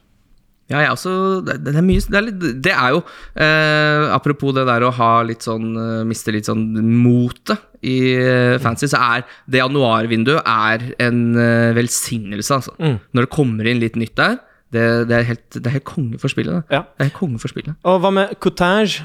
Ja, 0.71 0.79
jeg 0.81 0.93
også, 0.95 1.13
det, 1.45 1.59
det, 1.67 1.75
er 1.77 1.85
mye, 1.85 2.01
det, 2.01 2.17
er 2.17 2.25
litt, 2.25 2.45
det 2.65 2.73
er 2.73 2.95
jo 2.95 3.01
eh, 3.35 4.05
Apropos 4.15 4.55
det 4.57 4.63
der 4.65 4.87
å 4.87 4.93
ha 4.95 5.11
litt 5.27 5.45
sånn 5.45 5.75
Miste 6.09 6.33
litt 6.33 6.49
sånn 6.49 6.63
motet 7.03 7.69
i 7.83 8.15
fancy, 8.63 8.87
så 8.87 9.01
er 9.03 9.25
det 9.51 9.59
januarvinduet 9.59 10.47
er 10.47 10.85
en 11.03 11.35
velsignelse, 11.75 12.61
altså. 12.61 12.77
Mm. 12.79 13.01
Når 13.11 13.27
det 13.27 13.31
kommer 13.35 13.67
inn 13.67 13.81
litt 13.83 13.99
nytt 13.99 14.15
der. 14.21 14.37
Det, 14.73 14.85
det, 15.11 15.17
er, 15.17 15.27
helt, 15.29 15.49
det 15.57 15.67
er 15.67 15.75
helt 15.81 15.89
konge 15.91 16.21
for 16.23 16.33
spillet. 16.33 16.63
Det. 16.63 16.79
Ja. 16.79 16.85
det 16.95 17.03
er 17.03 17.11
helt 17.11 17.19
konge 17.19 17.43
for 17.43 17.53
spillet. 17.53 17.75
Og 17.83 17.99
hva 18.05 18.13
med 18.15 18.37
Coutage? 18.39 19.03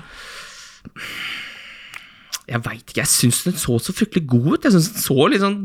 Jeg 2.47 2.63
veit 2.63 2.85
ikke, 2.85 3.01
jeg 3.01 3.11
syns 3.11 3.41
den 3.43 3.57
så 3.59 3.75
så 3.83 3.95
fryktelig 3.95 4.23
god 4.31 4.53
ut. 4.53 4.67
Jeg 4.67 4.75
syns 4.77 4.93
den 4.93 5.03
så 5.03 5.27
litt 5.27 5.43
sånn 5.43 5.57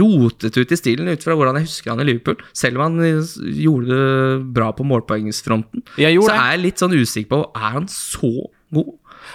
rotet 0.00 0.56
ut 0.56 0.72
i 0.72 0.78
stilen 0.78 1.10
ut 1.10 1.24
fra 1.24 1.36
hvordan 1.36 1.58
jeg 1.60 1.68
husker 1.68 1.92
han 1.92 2.02
i 2.02 2.08
Liverpool. 2.08 2.38
Selv 2.56 2.80
om 2.80 2.86
han 2.88 3.00
eh, 3.06 3.34
gjorde 3.62 3.90
det 3.90 4.52
bra 4.56 4.70
på 4.76 4.86
målpoengsfronten. 4.88 5.86
Så 5.96 6.04
er 6.32 6.54
jeg 6.54 6.62
litt 6.62 6.82
sånn 6.82 6.96
usikker 6.96 7.32
på 7.32 7.42
Er 7.56 7.74
han 7.80 7.90
så 7.90 8.32
god? 8.74 8.94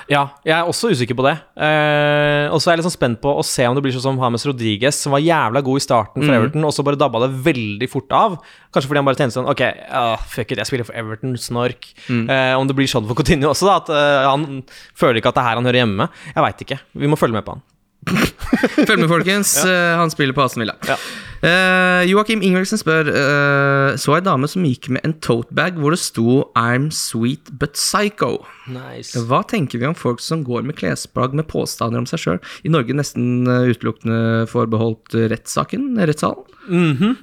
Ja, 0.10 0.22
jeg 0.46 0.54
er 0.56 0.68
også 0.68 0.92
usikker 0.92 1.18
på 1.18 1.26
det. 1.26 1.34
Eh, 1.60 2.48
og 2.52 2.62
så 2.62 2.70
er 2.70 2.76
jeg 2.76 2.82
litt 2.82 2.88
sånn 2.88 2.96
spent 2.96 3.22
på 3.24 3.34
å 3.38 3.44
se 3.46 3.66
om 3.68 3.76
det 3.78 3.84
blir 3.86 3.94
sånn 3.96 4.06
som 4.06 4.20
Hames 4.22 4.46
Rodriguez, 4.48 4.98
som 4.98 5.16
var 5.16 5.24
jævla 5.24 5.64
god 5.66 5.82
i 5.82 5.84
starten 5.84 6.26
for 6.26 6.36
Everton, 6.36 6.68
og 6.68 6.76
så 6.76 6.86
bare 6.88 7.00
dabba 7.00 7.24
det 7.26 7.32
veldig 7.48 7.90
fort 7.92 8.16
av. 8.16 8.38
Kanskje 8.72 8.92
fordi 8.92 9.02
han 9.02 9.10
bare 9.10 9.20
tenkte 9.20 9.38
sånn 9.38 9.50
Ok, 9.52 9.64
uh, 9.92 10.16
fuck 10.32 10.54
it, 10.54 10.62
jeg 10.62 10.70
spiller 10.70 10.88
for 10.88 10.98
Everton, 10.98 11.36
snork. 11.40 11.92
Eh, 12.08 12.54
om 12.58 12.70
det 12.70 12.78
blir 12.78 12.90
sånn 12.92 13.08
for 13.10 13.20
Coutinho 13.20 13.52
også, 13.52 13.68
da. 13.68 13.78
At 13.82 13.92
uh, 13.92 14.32
han 14.32 14.64
føler 14.98 15.22
ikke 15.22 15.34
at 15.34 15.40
det 15.40 15.44
er 15.44 15.50
her 15.50 15.62
han 15.62 15.70
hører 15.70 15.84
hjemme. 15.84 16.10
Jeg 16.32 16.48
veit 16.48 16.66
ikke. 16.68 16.82
Vi 17.04 17.12
må 17.12 17.20
følge 17.20 17.40
med 17.40 17.48
på 17.48 17.58
han. 17.58 17.66
Følg 18.88 19.00
med, 19.04 19.10
folkens. 19.12 19.54
ja. 19.66 19.98
han 20.00 20.10
spiller 20.14 20.34
på 20.36 20.44
Aston 20.44 20.64
Villa. 20.64 20.74
Ja. 20.90 20.98
Uh, 21.42 22.04
Joakim 22.06 22.44
Ingebrigtsen 22.46 22.78
spør 22.78 23.08
uh, 23.10 23.96
Så 23.98 24.14
ei 24.14 24.20
dame 24.22 24.46
som 24.46 24.62
gikk 24.68 24.92
med 24.94 25.02
en 25.08 25.16
totebag 25.26 25.80
hvor 25.82 25.96
det 25.96 25.98
sto 25.98 26.44
'I'm 26.54 26.92
sweet 26.94 27.50
but 27.58 27.74
psycho'. 27.80 28.44
Nice. 28.70 29.18
Hva 29.26 29.42
tenker 29.50 29.82
vi 29.82 29.90
om 29.90 29.98
folk 29.98 30.22
som 30.22 30.44
går 30.46 30.62
med 30.68 30.78
klesplagg 30.78 31.34
med 31.34 31.50
påstander 31.50 31.98
om 31.98 32.06
seg 32.10 32.22
sjøl? 32.22 32.40
I 32.62 32.70
Norge 32.70 32.94
nesten 32.94 33.48
eh, 33.50 33.72
utelukkende 33.74 34.46
forbeholdt 34.54 35.18
eh, 35.18 35.26
rettssaken, 35.34 35.96
rettssalen. 35.98 37.18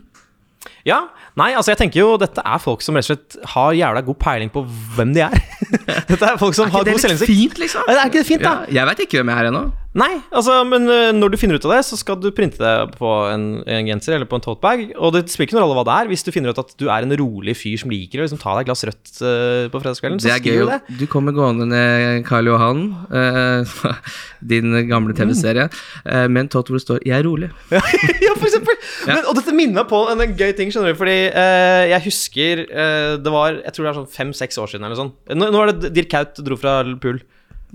Ja, 0.86 0.98
nei, 1.38 1.52
altså 1.54 1.72
jeg 1.72 1.78
tenker 1.80 2.00
jo 2.00 2.16
dette 2.20 2.42
er 2.42 2.58
folk 2.62 2.82
som 2.82 2.96
rett 2.98 3.06
og 3.06 3.12
slett 3.12 3.36
har 3.54 3.74
jævla 3.76 4.02
god 4.06 4.18
peiling 4.18 4.50
på 4.52 4.62
hvem 4.96 5.14
de 5.14 5.22
er. 5.26 5.36
dette 6.10 6.24
er 6.26 6.38
folk 6.40 6.56
som 6.58 6.66
Er 6.66 6.74
har 6.74 6.86
god 6.88 7.02
selvinnsikt. 7.02 7.30
fint, 7.30 7.58
liksom? 7.62 7.86
Er 7.86 8.02
ikke 8.06 8.18
det 8.22 8.28
fint, 8.28 8.42
da? 8.42 8.64
Ja, 8.66 8.80
jeg 8.80 8.90
veit 8.90 9.02
ikke 9.06 9.20
hvem 9.20 9.30
jeg 9.32 9.44
er 9.44 9.50
ennå. 9.52 9.62
Nei, 9.98 10.20
altså, 10.30 10.60
men 10.68 10.86
øh, 10.86 11.10
når 11.16 11.32
du 11.32 11.36
finner 11.40 11.58
ut 11.58 11.66
av 11.66 11.74
det, 11.74 11.80
så 11.88 11.98
skal 11.98 12.18
du 12.22 12.28
printe 12.34 12.60
det 12.60 12.98
på 12.98 13.08
en, 13.32 13.46
en 13.66 13.88
genser 13.88 14.14
eller 14.14 14.28
på 14.30 14.38
en 14.38 14.44
totebag. 14.44 14.84
Og 14.94 15.14
det 15.16 15.24
spiller 15.32 15.48
ikke 15.48 15.58
noen 15.58 15.64
rolle 15.66 15.78
hva 15.80 15.86
det 15.88 15.96
er. 15.96 16.10
Hvis 16.12 16.26
du 16.26 16.30
finner 16.34 16.54
ut 16.54 16.60
at 16.62 16.74
du 16.78 16.86
er 16.86 17.06
en 17.06 17.14
rolig 17.18 17.56
fyr 17.58 17.80
som 17.82 17.90
liker 17.92 18.20
å 18.20 18.26
liksom, 18.26 18.40
ta 18.42 18.54
deg 18.54 18.66
et 18.66 18.70
glass 18.70 18.86
rødt 18.86 19.12
uh, 19.22 19.66
på 19.72 19.82
fredagskvelden, 19.82 20.20
så 20.22 20.36
skriv 20.38 20.70
det. 20.70 20.78
Du 21.00 21.06
kommer 21.10 21.34
gående 21.34 21.66
ned 21.70 22.22
Karl 22.28 22.50
Johan, 22.50 22.84
uh, 23.10 23.78
din 24.52 24.76
gamle 24.88 25.16
TV-serie, 25.18 25.68
eh, 26.04 26.26
med 26.28 26.44
en 26.44 26.50
tot 26.52 26.68
hvor 26.68 26.78
det 26.78 26.84
står 26.84 27.00
'Jeg 27.02 27.18
er 27.18 27.26
rolig'. 27.26 27.50
ja, 28.26 28.34
for 28.36 28.46
eksempel. 28.46 28.78
Men, 29.06 29.24
og 29.26 29.34
dette 29.38 29.54
minner 29.54 29.82
meg 29.82 29.88
på 29.90 30.04
en, 30.12 30.22
en 30.22 30.36
gøy 30.36 30.52
ting, 30.56 30.70
skjønner 30.72 30.94
du. 30.94 30.98
Fordi 31.00 31.18
eh, 31.32 31.84
jeg 31.94 32.04
husker 32.06 32.64
eh, 32.68 33.16
Det 33.18 33.32
var 33.32 33.58
jeg 33.58 33.74
tror 33.74 33.84
det 33.84 33.90
er 33.90 33.98
sånn 34.02 34.14
fem-seks 34.14 34.60
år 34.62 34.70
siden 34.72 34.86
eller 34.86 34.98
sånn. 34.98 35.12
Nå, 35.34 35.50
nå 35.54 35.64
er 35.64 35.72
det 35.72 35.92
Dirk 35.96 36.14
Haut 36.14 36.38
dro 36.44 36.58
fra 36.60 36.80
pool. 37.02 37.20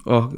Og, 0.04 0.34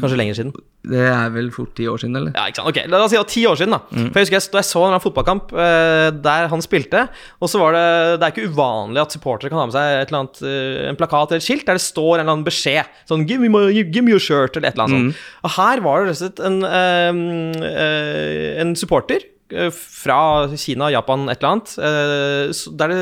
Kanskje 0.00 0.16
lenger 0.16 0.36
siden. 0.38 0.52
det 0.86 1.00
er 1.12 1.32
vel 1.34 1.50
fort 1.52 1.74
ti 1.76 1.84
år 1.90 1.98
siden, 2.00 2.14
eller? 2.16 2.32
Ja, 2.32 2.46
ikke 2.48 2.60
sant? 2.62 2.70
Ok, 2.70 2.78
La 2.88 3.00
oss 3.04 3.10
si 3.12 3.16
det 3.18 3.20
var 3.20 3.28
ti 3.28 3.42
år 3.50 3.58
siden. 3.58 3.74
da 3.74 3.80
For 3.90 4.16
jeg 4.20 4.24
husker 4.24 4.36
jeg, 4.38 4.46
jeg 4.56 4.68
så 4.68 4.84
en 4.86 5.02
fotballkamp 5.04 5.50
eh, 5.52 6.06
der 6.24 6.46
han 6.48 6.62
spilte, 6.64 7.02
og 7.42 7.50
så 7.52 7.60
var 7.60 7.76
det 7.76 7.82
Det 8.20 8.24
er 8.28 8.32
ikke 8.32 8.52
uvanlig 8.54 9.02
at 9.02 9.12
supportere 9.16 9.50
kan 9.52 9.60
ha 9.60 9.66
med 9.68 9.74
seg 9.76 9.96
et 9.98 10.08
eller 10.12 10.20
annet 10.22 10.40
eh, 10.46 10.88
en 10.88 10.96
plakat 11.00 11.34
eller 11.34 11.42
et 11.42 11.48
skilt 11.48 11.66
der 11.68 11.76
det 11.76 11.84
står 11.84 12.14
en 12.14 12.22
eller 12.22 12.32
annen 12.36 12.46
beskjed. 12.48 12.88
Sånn 13.10 13.26
give 13.28 13.42
me, 13.42 13.50
my, 13.52 13.66
give 13.92 14.06
me 14.06 14.14
your 14.14 14.22
shirt, 14.24 14.56
eller 14.56 14.70
et 14.70 14.78
eller 14.78 14.86
annet 14.88 15.10
sånt. 15.10 15.26
Og 15.44 15.54
her 15.58 15.84
var 15.84 16.00
det 16.00 16.06
rett 16.08 16.16
og 16.16 16.22
slett 16.22 16.40
en, 16.48 16.62
eh, 17.74 18.60
en 18.64 18.72
supporter 18.78 19.26
fra 19.74 20.46
Kina, 20.54 20.92
Japan, 20.94 21.26
et 21.28 21.42
eller 21.42 21.56
annet, 21.58 21.72
der 22.78 22.92
det 22.94 23.00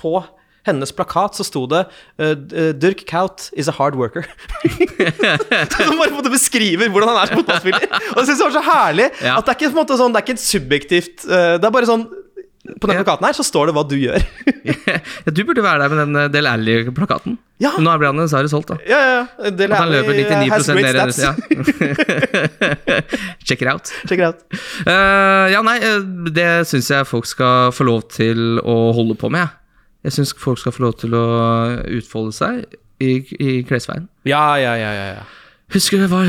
på 0.00 0.16
hennes 0.66 0.92
plakat 0.96 1.38
så 1.38 1.46
sto 1.46 1.64
det 1.70 1.84
uh, 2.20 2.34
Dirk 2.76 3.04
Kaut 3.08 3.48
is 3.56 3.70
a 3.70 3.74
hard 3.78 3.96
worker. 3.98 4.26
Som 4.66 5.96
bare 5.96 6.10
på 6.10 6.12
en 6.12 6.18
måte 6.18 6.32
beskriver 6.34 6.90
hvordan 6.92 7.12
han 7.14 7.22
er 7.22 7.30
som 7.32 7.40
fotballspiller. 7.40 7.88
Og 8.12 8.20
jeg 8.20 8.28
synes 8.28 8.38
det 8.42 8.46
var 8.50 8.54
så 8.58 8.66
herlig 8.66 9.08
Ja. 9.22 9.38
at 9.38 9.46
det 9.46 9.54
er 9.54 9.58
ikke 9.60 9.70
på 9.72 9.76
en 9.76 9.82
måte 9.84 9.98
sånn 10.00 10.12
Det 10.14 10.20
er 10.20 10.26
ikke 10.26 10.36
et 10.38 10.44
subjektivt 10.46 11.26
uh, 11.30 11.56
Det 11.60 11.66
er 11.68 11.72
bare 11.74 11.88
sånn 11.88 12.04
På 12.82 12.88
den 12.90 12.96
Ja. 12.96 13.02
plakaten 13.04 13.26
her 13.28 13.36
så 13.38 13.44
står 13.46 13.68
det 13.70 13.74
hva 13.76 13.84
du 13.86 13.94
gjør. 13.94 14.22
ja, 14.66 15.30
du 15.30 15.42
burde 15.46 15.62
være 15.62 15.84
der 15.84 15.92
med 15.92 16.00
den 16.02 16.32
Del 16.34 16.48
Alli-plakaten. 16.50 17.36
Ja. 17.62 17.70
Nå 17.80 17.92
ble 17.96 18.10
han 18.10 18.18
dessverre 18.20 18.50
solgt, 18.50 18.68
da. 18.74 18.76
ja, 18.84 18.98
ja, 19.06 19.50
Del 19.54 19.70
At 19.72 19.78
han 19.84 19.92
løper 19.94 20.18
99 20.18 20.50
has 20.50 20.66
great 20.74 20.90
enn 20.90 21.12
stats. 21.14 21.22
ja. 21.22 21.32
Check 23.46 23.62
it 23.62 23.68
out. 23.70 23.92
Check 24.10 24.18
it 24.18 24.26
out. 24.26 24.42
Uh, 24.82 25.46
ja, 25.54 25.62
nei, 25.64 25.78
det 26.34 26.48
syns 26.68 26.90
jeg 26.92 27.06
folk 27.08 27.28
skal 27.30 27.70
få 27.72 27.86
lov 27.88 28.02
til 28.12 28.58
å 28.66 28.76
holde 28.98 29.16
på 29.20 29.30
med. 29.32 29.46
Jeg. 30.06 30.16
Syns 30.16 30.34
folk 30.40 30.60
skal 30.62 30.72
få 30.76 30.86
lov 30.86 30.94
til 31.02 31.14
å 31.18 31.24
utfolde 31.98 32.32
seg 32.36 32.64
i, 33.02 33.18
i 33.42 33.58
klesveien. 33.68 34.06
Ja, 34.28 34.56
ja, 34.60 34.76
ja, 34.80 34.92
ja, 34.96 35.08
ja. 35.18 35.26
Husker 35.74 35.98
det 35.98 36.06
var, 36.12 36.28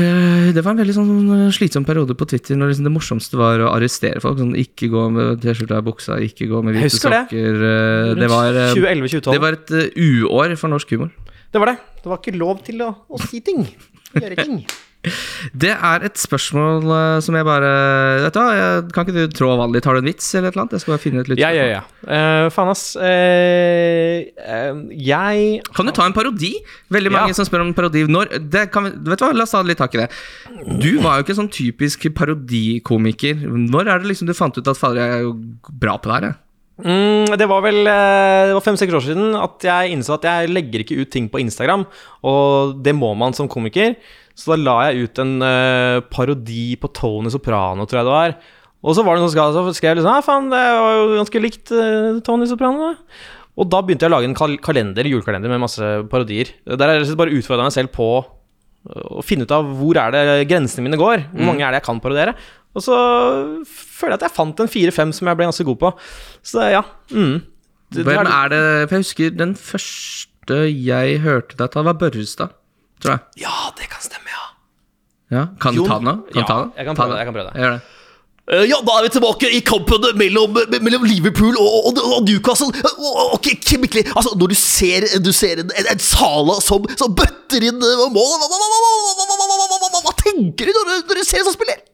det 0.50 0.62
var 0.66 0.72
en 0.74 0.80
veldig 0.80 0.94
sånn 0.96 1.10
eh, 1.36 1.42
slitsom 1.54 1.84
periode 1.86 2.16
på 2.18 2.26
Twitter 2.26 2.56
når 2.58 2.72
liksom 2.72 2.88
det 2.88 2.90
morsomste 2.90 3.38
var 3.38 3.60
å 3.62 3.68
arrestere 3.76 4.18
folk. 4.20 4.40
Sånn, 4.40 4.56
ikke 4.58 4.88
gå 4.90 5.04
med 5.14 5.38
T-skjorta 5.44 5.78
i 5.78 5.84
buksa, 5.86 6.16
ikke 6.26 6.48
gå 6.50 6.62
med 6.66 6.74
hvite 6.74 6.98
sokker. 6.98 7.60
det. 7.62 7.68
eh, 7.70 8.14
Det 8.18 8.30
var, 8.32 8.50
eh, 8.50 8.72
2011-2012. 8.74 9.30
det 9.36 9.42
var 9.44 9.58
et 9.60 9.70
uår 9.94 10.56
for 10.58 10.74
norsk 10.74 10.90
humor. 10.96 11.14
Det 11.54 11.62
var 11.62 11.70
det. 11.70 11.76
Det 12.02 12.10
var 12.10 12.18
ikke 12.18 12.34
lov 12.36 12.64
til 12.66 12.82
å, 12.82 12.90
å 13.14 13.22
si 13.28 13.38
ting. 13.46 13.62
Gjøre 14.18 14.42
ting. 14.42 14.58
Det 15.54 15.70
er 15.70 16.02
et 16.02 16.18
spørsmål 16.18 16.82
eh, 16.90 17.18
som 17.22 17.36
jeg 17.38 17.46
bare 17.46 17.68
Vet 18.24 18.34
du 18.34 18.38
hva, 18.40 18.46
jeg, 18.56 18.86
Kan 18.94 19.06
ikke 19.06 19.14
du 19.14 19.36
trå 19.36 19.52
vanlig? 19.60 19.82
Tar 19.84 19.94
du 19.94 20.00
en 20.02 20.08
vits 20.08 20.26
eller 20.34 20.50
et 20.50 20.56
eller 20.56 20.64
annet? 20.64 20.74
Jeg 20.74 20.82
skal 20.82 20.94
bare 20.96 21.02
finne 21.04 21.22
et 21.22 21.30
Ja, 21.38 21.50
ja, 21.54 21.66
ja. 21.70 21.82
Uh, 22.02 22.48
faen, 22.50 22.72
ass. 22.72 22.82
Uh, 22.98 24.26
uh, 24.42 24.80
jeg 24.90 25.62
Kan 25.76 25.86
du 25.86 25.94
ta 25.94 26.08
en 26.08 26.16
parodi? 26.16 26.50
Veldig 26.90 27.14
mange 27.14 27.30
Ja. 27.30 27.38
som 27.38 27.46
spør 27.46 27.62
om 27.62 27.72
parodi. 27.76 28.04
Når, 28.10 28.34
det 28.50 28.66
kan 28.74 28.90
vet 28.90 29.22
du 29.22 29.24
hva, 29.24 29.30
La 29.36 29.46
oss 29.46 29.54
ta 29.54 29.62
litt 29.62 29.78
tak 29.78 29.94
i 29.94 30.02
det. 30.02 30.08
Du 30.82 30.98
var 31.04 31.18
jo 31.18 31.26
ikke 31.26 31.38
sånn 31.38 31.50
typisk 31.52 32.08
parodikomiker. 32.18 33.38
Når 33.46 33.92
er 33.92 34.02
det 34.02 34.10
liksom 34.10 34.28
du 34.28 34.34
fant 34.36 34.56
ut 34.58 34.66
at 34.66 34.78
fader, 34.78 34.98
jeg 34.98 35.18
er 35.20 35.26
jo 35.28 35.34
bra 35.78 35.98
på 36.00 36.10
det 36.10 36.16
her? 36.16 36.28
Jeg? 36.28 36.38
Mm, 36.78 37.34
det 37.38 37.48
var 37.50 37.62
vel 37.64 37.80
Det 37.82 38.54
var 38.54 38.62
fem-seks 38.62 38.94
år 38.94 39.02
siden 39.02 39.34
at 39.34 39.64
jeg 39.66 39.96
innså 39.96 40.14
at 40.14 40.26
jeg 40.28 40.52
legger 40.52 40.84
ikke 40.84 41.00
ut 41.02 41.10
ting 41.14 41.28
på 41.30 41.42
Instagram. 41.42 41.86
Og 42.26 42.78
det 42.82 42.96
må 42.98 43.12
man 43.18 43.36
som 43.36 43.50
komiker. 43.50 43.94
Så 44.38 44.52
da 44.54 44.58
la 44.62 44.76
jeg 44.92 45.08
ut 45.08 45.18
en 45.24 45.32
uh, 45.42 45.98
parodi 46.14 46.76
på 46.78 46.90
Tony 46.94 47.30
Soprano, 47.34 47.88
tror 47.90 47.98
jeg 48.00 48.06
det 48.06 48.14
var. 48.14 48.36
Og 48.86 48.94
så 48.94 49.02
var 49.02 49.16
det 49.18 49.24
noen 49.24 49.32
som 49.34 49.66
skrev- 49.74 49.98
liksom 49.98 50.12
Ja, 50.14 50.20
faen, 50.22 50.46
det 50.52 50.60
var 50.62 50.92
jo 51.00 51.16
ganske 51.18 51.40
likt 51.42 51.72
uh, 51.74 52.20
Tony 52.22 52.46
Soprano. 52.46 52.92
da». 52.92 53.18
Og 53.58 53.66
da 53.66 53.80
begynte 53.82 54.06
jeg 54.06 54.12
å 54.12 54.14
lage 54.14 54.28
en 54.30 54.36
kal 54.38 54.52
kalender, 54.62 55.02
julekalender 55.10 55.50
med 55.50 55.58
masse 55.64 55.82
parodier. 56.12 56.52
Der 56.70 56.92
jeg 56.94 57.08
slett 57.08 57.18
bare 57.18 57.34
utfordra 57.34 57.64
meg 57.66 57.74
selv 57.74 57.90
på 57.96 58.06
å 58.86 59.24
finne 59.26 59.42
ut 59.42 59.50
av 59.56 59.66
hvor 59.80 59.98
er 59.98 60.14
det 60.14 60.46
grensene 60.48 60.84
mine 60.86 60.96
går. 61.00 61.24
Hvor 61.34 61.48
mange 61.48 61.64
er 61.66 61.74
det 61.74 61.80
jeg 61.80 61.86
kan 61.88 61.98
parodiere? 62.04 62.36
Og 62.78 62.84
så 62.86 62.94
føler 63.66 64.14
jeg 64.14 64.20
at 64.20 64.26
jeg 64.28 64.36
fant 64.36 64.62
en 64.62 64.70
fire-fem 64.70 65.10
som 65.16 65.26
jeg 65.26 65.40
ble 65.40 65.48
ganske 65.50 65.66
god 65.66 65.80
på. 65.82 65.90
Så 66.46 66.68
ja. 66.70 66.84
Mm. 67.10 67.40
Det- 67.90 68.04
Hvem 68.06 68.30
er 68.30 68.48
det 68.54 68.62
For 68.88 68.94
jeg 68.94 69.02
husker 69.08 69.34
den 69.42 69.54
første 69.58 70.60
jeg 70.70 71.18
hørte 71.26 71.58
deg 71.58 71.72
ta, 71.74 71.82
var 71.82 71.98
Børrestad, 71.98 72.54
tror 73.02 73.16
jeg. 73.16 73.42
Ja, 73.42 73.56
det 73.76 73.90
kan 73.90 74.00
stemme, 74.06 74.27
ja, 75.30 75.46
Kan 75.60 75.76
du 75.76 75.84
ta 75.84 76.00
den 76.00 76.08
nå? 76.08 76.16
Kan 76.32 76.42
ja, 76.42 76.48
ta 76.48 76.58
den? 76.62 76.74
Jeg 76.78 76.88
kan 76.88 76.96
prøve, 76.96 77.12
det. 77.12 77.20
Jeg 77.20 77.28
kan 77.28 77.36
prøve 77.36 77.48
det. 77.48 77.54
Jeg 77.58 77.66
gjør 77.66 77.78
det. 77.78 77.94
Ja, 78.48 78.78
da 78.80 78.94
er 78.96 79.04
vi 79.04 79.10
tilbake 79.12 79.48
i 79.52 79.58
kampen 79.60 80.06
mellom, 80.16 80.54
mellom 80.80 81.02
Liverpool 81.04 81.52
og, 81.60 81.90
og, 81.90 81.98
og 82.00 82.22
Newcastle. 82.24 82.70
Og, 82.96 83.34
okay, 83.36 83.58
altså, 83.60 84.32
når 84.40 84.54
du 84.54 84.56
ser, 84.56 85.04
du 85.20 85.32
ser 85.36 85.60
en, 85.60 85.68
en, 85.68 85.90
en 85.92 86.00
Sala 86.00 86.56
som, 86.64 86.86
som, 86.96 87.12
bøtter 87.12 87.68
inn 87.68 87.76
mål 87.76 88.32
hva, 88.40 88.48
hva, 88.48 88.70
hva, 88.72 90.00
hva, 90.00 90.16
tenker 90.22 90.64
du 90.64 90.72
når, 90.72 90.88
du 90.88 91.12
når 91.12 91.20
du 91.20 91.28
ser 91.28 91.42
en 91.42 91.50
sånn 91.50 91.58
spiller? 91.58 91.84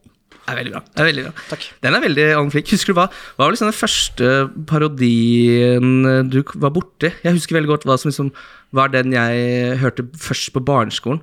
Det 0.45 0.53
er 0.53 0.59
veldig 0.61 0.75
bra. 0.77 0.83
Er 0.95 1.09
veldig 1.09 1.27
bra. 1.27 1.45
Takk. 1.49 1.69
Den 1.83 1.97
er 1.97 2.05
veldig 2.05 2.25
on 2.39 2.51
flick. 2.53 2.71
Husker 2.71 2.93
du 2.93 2.99
hva 3.01 3.09
Hva 3.09 3.47
var 3.47 3.55
liksom 3.55 3.71
den 3.73 3.79
første 3.81 4.33
parodien 4.69 6.29
du 6.31 6.43
var 6.53 6.71
borti? 6.71 7.11
Jeg 7.25 7.35
husker 7.35 7.57
veldig 7.57 7.73
godt 7.73 7.89
hva 7.89 7.97
som 7.99 8.13
liksom 8.13 8.29
var 8.75 8.93
den 8.95 9.11
jeg 9.15 9.79
hørte 9.81 10.07
først 10.21 10.53
på 10.55 10.63
barneskolen. 10.63 11.19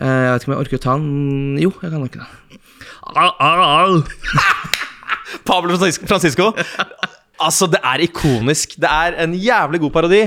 Eh, 0.00 0.06
Jeg 0.06 0.30
vet 0.32 0.42
ikke 0.42 0.50
om 0.50 0.56
jeg 0.56 0.64
orker 0.66 0.80
å 0.80 0.84
ta 0.84 0.94
den 0.98 1.58
Jo, 1.62 1.70
jeg 1.82 1.90
kan 1.92 2.00
nok 2.02 2.16
det. 2.16 2.24
Au, 3.14 3.30
au, 3.38 3.60
au. 3.62 4.02
Pablo 5.46 5.76
Francisco-. 5.78 6.52
Altså, 7.44 7.66
det 7.66 7.80
er 7.82 7.98
ikonisk. 8.04 8.76
Det 8.80 8.88
er 8.88 9.16
en 9.24 9.32
jævlig 9.34 9.80
god 9.82 9.90
parodi. 9.96 10.20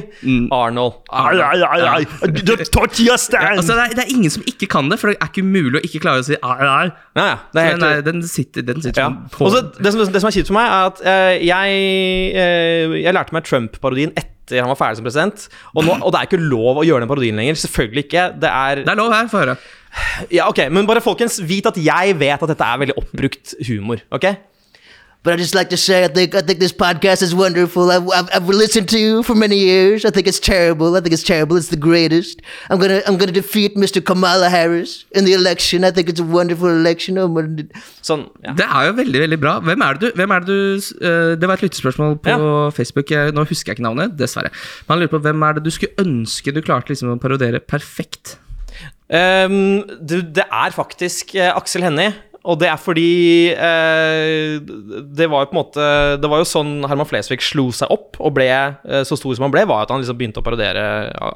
Arnold. 0.51 0.97
Ai, 1.09 1.39
ai, 1.39 1.61
ai, 1.63 1.81
ai. 2.01 2.05
The 2.35 2.65
tortilla 2.67 3.15
stand! 3.17 3.47
Altså, 3.57 3.77
det, 3.77 3.85
er, 3.85 3.95
det 3.95 4.03
er 4.03 4.11
ingen 4.15 4.33
som 4.33 4.43
ikke 4.47 4.67
kan 4.71 4.91
det, 4.91 4.99
for 4.99 5.09
det 5.11 5.17
er 5.23 5.31
ikke 5.31 5.43
umulig 5.47 5.79
å 5.79 5.83
ikke 5.87 6.01
klare 6.03 6.21
å 6.21 6.27
si 6.27 6.35
ai, 6.35 6.57
ai. 6.67 6.87
Ja, 7.17 7.25
ja, 7.31 7.37
det 7.55 7.63
er 7.63 7.69
helt 7.71 7.81
Den, 7.81 7.87
er, 7.89 8.01
den 8.09 8.23
sitter, 8.27 8.67
den 8.67 8.83
sitter 8.83 9.05
ja. 9.07 9.09
på 9.33 9.47
Også, 9.47 9.63
det, 9.79 9.93
som, 9.95 10.03
det 10.13 10.21
som 10.21 10.29
er 10.29 10.35
kjipt 10.35 10.51
for 10.51 10.59
meg, 10.59 10.67
er 10.67 10.91
at 10.91 11.03
eh, 11.07 11.35
jeg, 11.47 11.79
eh, 12.43 12.97
jeg 13.05 13.15
lærte 13.15 13.35
meg 13.39 13.47
Trump-parodien 13.47 14.11
etter 14.15 14.35
han 14.55 14.69
var 14.71 14.79
ferdig 14.79 14.99
som 15.01 15.07
president. 15.07 15.47
Og, 15.73 15.83
nå, 15.83 15.97
og 15.99 16.13
det 16.13 16.19
er 16.21 16.29
ikke 16.29 16.39
lov 16.41 16.79
å 16.81 16.85
gjøre 16.87 17.03
den 17.03 17.11
parodien 17.11 17.39
lenger. 17.39 17.59
Selvfølgelig 17.59 18.05
ikke. 18.07 18.27
Det 18.39 18.51
er 18.51 18.83
Det 18.83 18.93
er 18.93 18.99
lov 18.99 19.11
her, 19.13 19.27
få 19.31 19.43
høre. 19.43 19.57
Ja, 20.31 20.47
ok, 20.47 20.67
Men 20.71 20.87
bare 20.87 21.01
folkens, 21.01 21.39
vit 21.43 21.65
at 21.65 21.77
jeg 21.81 22.15
vet 22.19 22.43
at 22.43 22.51
dette 22.51 22.63
er 22.65 22.79
veldig 22.83 22.97
oppbrukt 23.01 23.55
humor. 23.67 24.03
ok? 24.11 24.27
But 25.27 25.33
I 25.33 25.37
just 25.43 25.55
like 25.55 25.69
to 25.71 25.77
say 25.77 26.05
I 26.05 26.07
think 26.07 26.35
I 26.39 26.41
think 26.47 26.59
this 26.59 26.71
podcast 26.71 27.21
is 27.21 27.35
wonderful. 27.35 27.91
I've, 27.91 28.09
I've, 28.17 28.29
I've 28.35 28.47
listened 28.47 28.87
to 28.93 28.99
you 29.05 29.23
for 29.23 29.35
many 29.35 29.57
years. 29.57 30.05
I 30.05 30.09
think 30.09 30.25
it's 30.25 30.39
terrible. 30.39 30.95
I 30.95 31.01
think 31.01 31.11
it's 31.17 31.27
terrible. 31.31 31.57
It's 31.57 31.67
the 31.67 31.81
greatest. 31.89 32.41
I'm 32.69 32.79
gonna 32.79 33.01
I'm 33.05 33.17
gonna 33.17 33.33
defeat 33.33 33.75
Mr. 33.75 33.99
Kamala 34.11 34.49
Harris 34.49 35.03
in 35.11 35.25
the 35.25 35.33
election. 35.33 35.83
I 35.83 35.91
think 35.91 36.07
it's 36.07 36.21
a 36.21 36.29
wonderful 36.37 36.69
election. 36.69 37.17
Oh, 37.17 37.27
Sånn, 38.07 38.23
ja. 38.45 38.55
Det 38.55 38.69
er 38.71 38.87
jo 38.87 38.95
veldig 39.01 39.25
veldig 39.25 39.41
bra. 39.43 39.57
Hvem 39.67 39.83
er 39.83 39.99
det 39.99 40.05
du, 40.05 40.17
hvem 40.21 40.37
er 40.37 40.47
det, 40.47 40.55
du 40.55 41.03
uh, 41.03 41.35
det 41.35 41.51
var 41.51 41.59
et 41.59 41.67
lyttespørsmål 41.67 42.17
på 42.23 42.39
Facebook. 42.79 43.11
Jeg, 43.11 43.35
nå 43.35 43.43
husker 43.51 43.73
jeg 43.73 43.81
ikke 43.81 43.89
navnet, 43.89 44.15
dessverre. 44.15 44.55
Men 44.85 44.95
han 44.95 45.03
lurer 45.03 45.15
på 45.17 45.23
hvem 45.27 45.47
er 45.49 45.59
det 45.59 45.67
du 45.67 45.73
skulle 45.75 46.07
ønske 46.07 46.55
du 46.55 46.63
klarte 46.63 46.95
liksom 46.95 47.17
å 47.17 47.19
parodiere 47.19 47.59
perfekt? 47.59 48.37
Um, 49.07 49.83
du, 50.03 50.19
det 50.19 50.43
er 50.51 50.73
faktisk 50.75 51.35
uh, 51.35 51.53
Aksel 51.55 51.83
Hennie. 51.83 52.15
Og 52.47 52.55
det 52.61 52.69
er 52.71 52.79
fordi 52.79 53.09
eh, 53.51 54.57
Det 54.63 55.27
var 55.27 55.43
jo 55.43 55.49
på 55.49 55.55
en 55.55 55.59
måte 55.59 55.87
Det 56.21 56.29
var 56.31 56.39
jo 56.39 56.47
sånn 56.47 56.71
Herman 56.87 57.09
Flesvig 57.09 57.41
slo 57.43 57.67
seg 57.75 57.91
opp 57.91 58.19
og 58.23 58.33
ble 58.37 58.47
eh, 58.47 59.03
så 59.07 59.17
stor 59.19 59.35
som 59.35 59.47
han 59.47 59.53
ble, 59.53 59.65
var 59.67 59.83
at 59.83 59.91
han 59.91 59.99
liksom 60.01 60.17
begynte 60.19 60.39
å 60.39 60.45
parodiere 60.45 60.83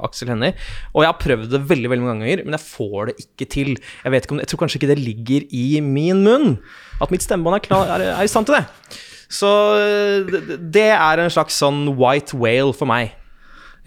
Aksel 0.08 0.32
Hennie. 0.32 0.56
Og 0.94 1.04
jeg 1.04 1.10
har 1.12 1.20
prøvd 1.20 1.52
det 1.52 1.62
veldig 1.68 1.92
veldig 1.92 2.04
mange 2.06 2.24
ganger, 2.24 2.44
men 2.46 2.56
jeg 2.56 2.64
får 2.64 3.10
det 3.10 3.16
ikke 3.26 3.48
til. 3.52 3.72
Jeg 3.76 4.14
vet 4.14 4.26
ikke 4.26 4.36
om, 4.36 4.42
jeg 4.42 4.50
tror 4.50 4.62
kanskje 4.64 4.80
ikke 4.80 4.90
det 4.92 4.98
ligger 5.02 5.46
i 5.52 5.64
min 5.84 6.24
munn. 6.26 6.52
At 7.02 7.12
mitt 7.14 7.24
stemmebånd 7.24 7.58
er, 7.60 7.64
klar, 7.64 7.90
er, 7.94 8.04
er 8.14 8.26
i 8.26 8.30
stand 8.30 8.48
til 8.48 8.58
det. 8.58 8.64
Så 9.32 9.48
eh, 9.80 10.36
det, 10.58 10.88
er 10.92 11.22
en 11.22 11.32
slags 11.32 11.56
sånn 11.62 11.84
white 11.98 12.36
whale 12.36 12.74
for 12.76 12.90
meg. 12.90 13.14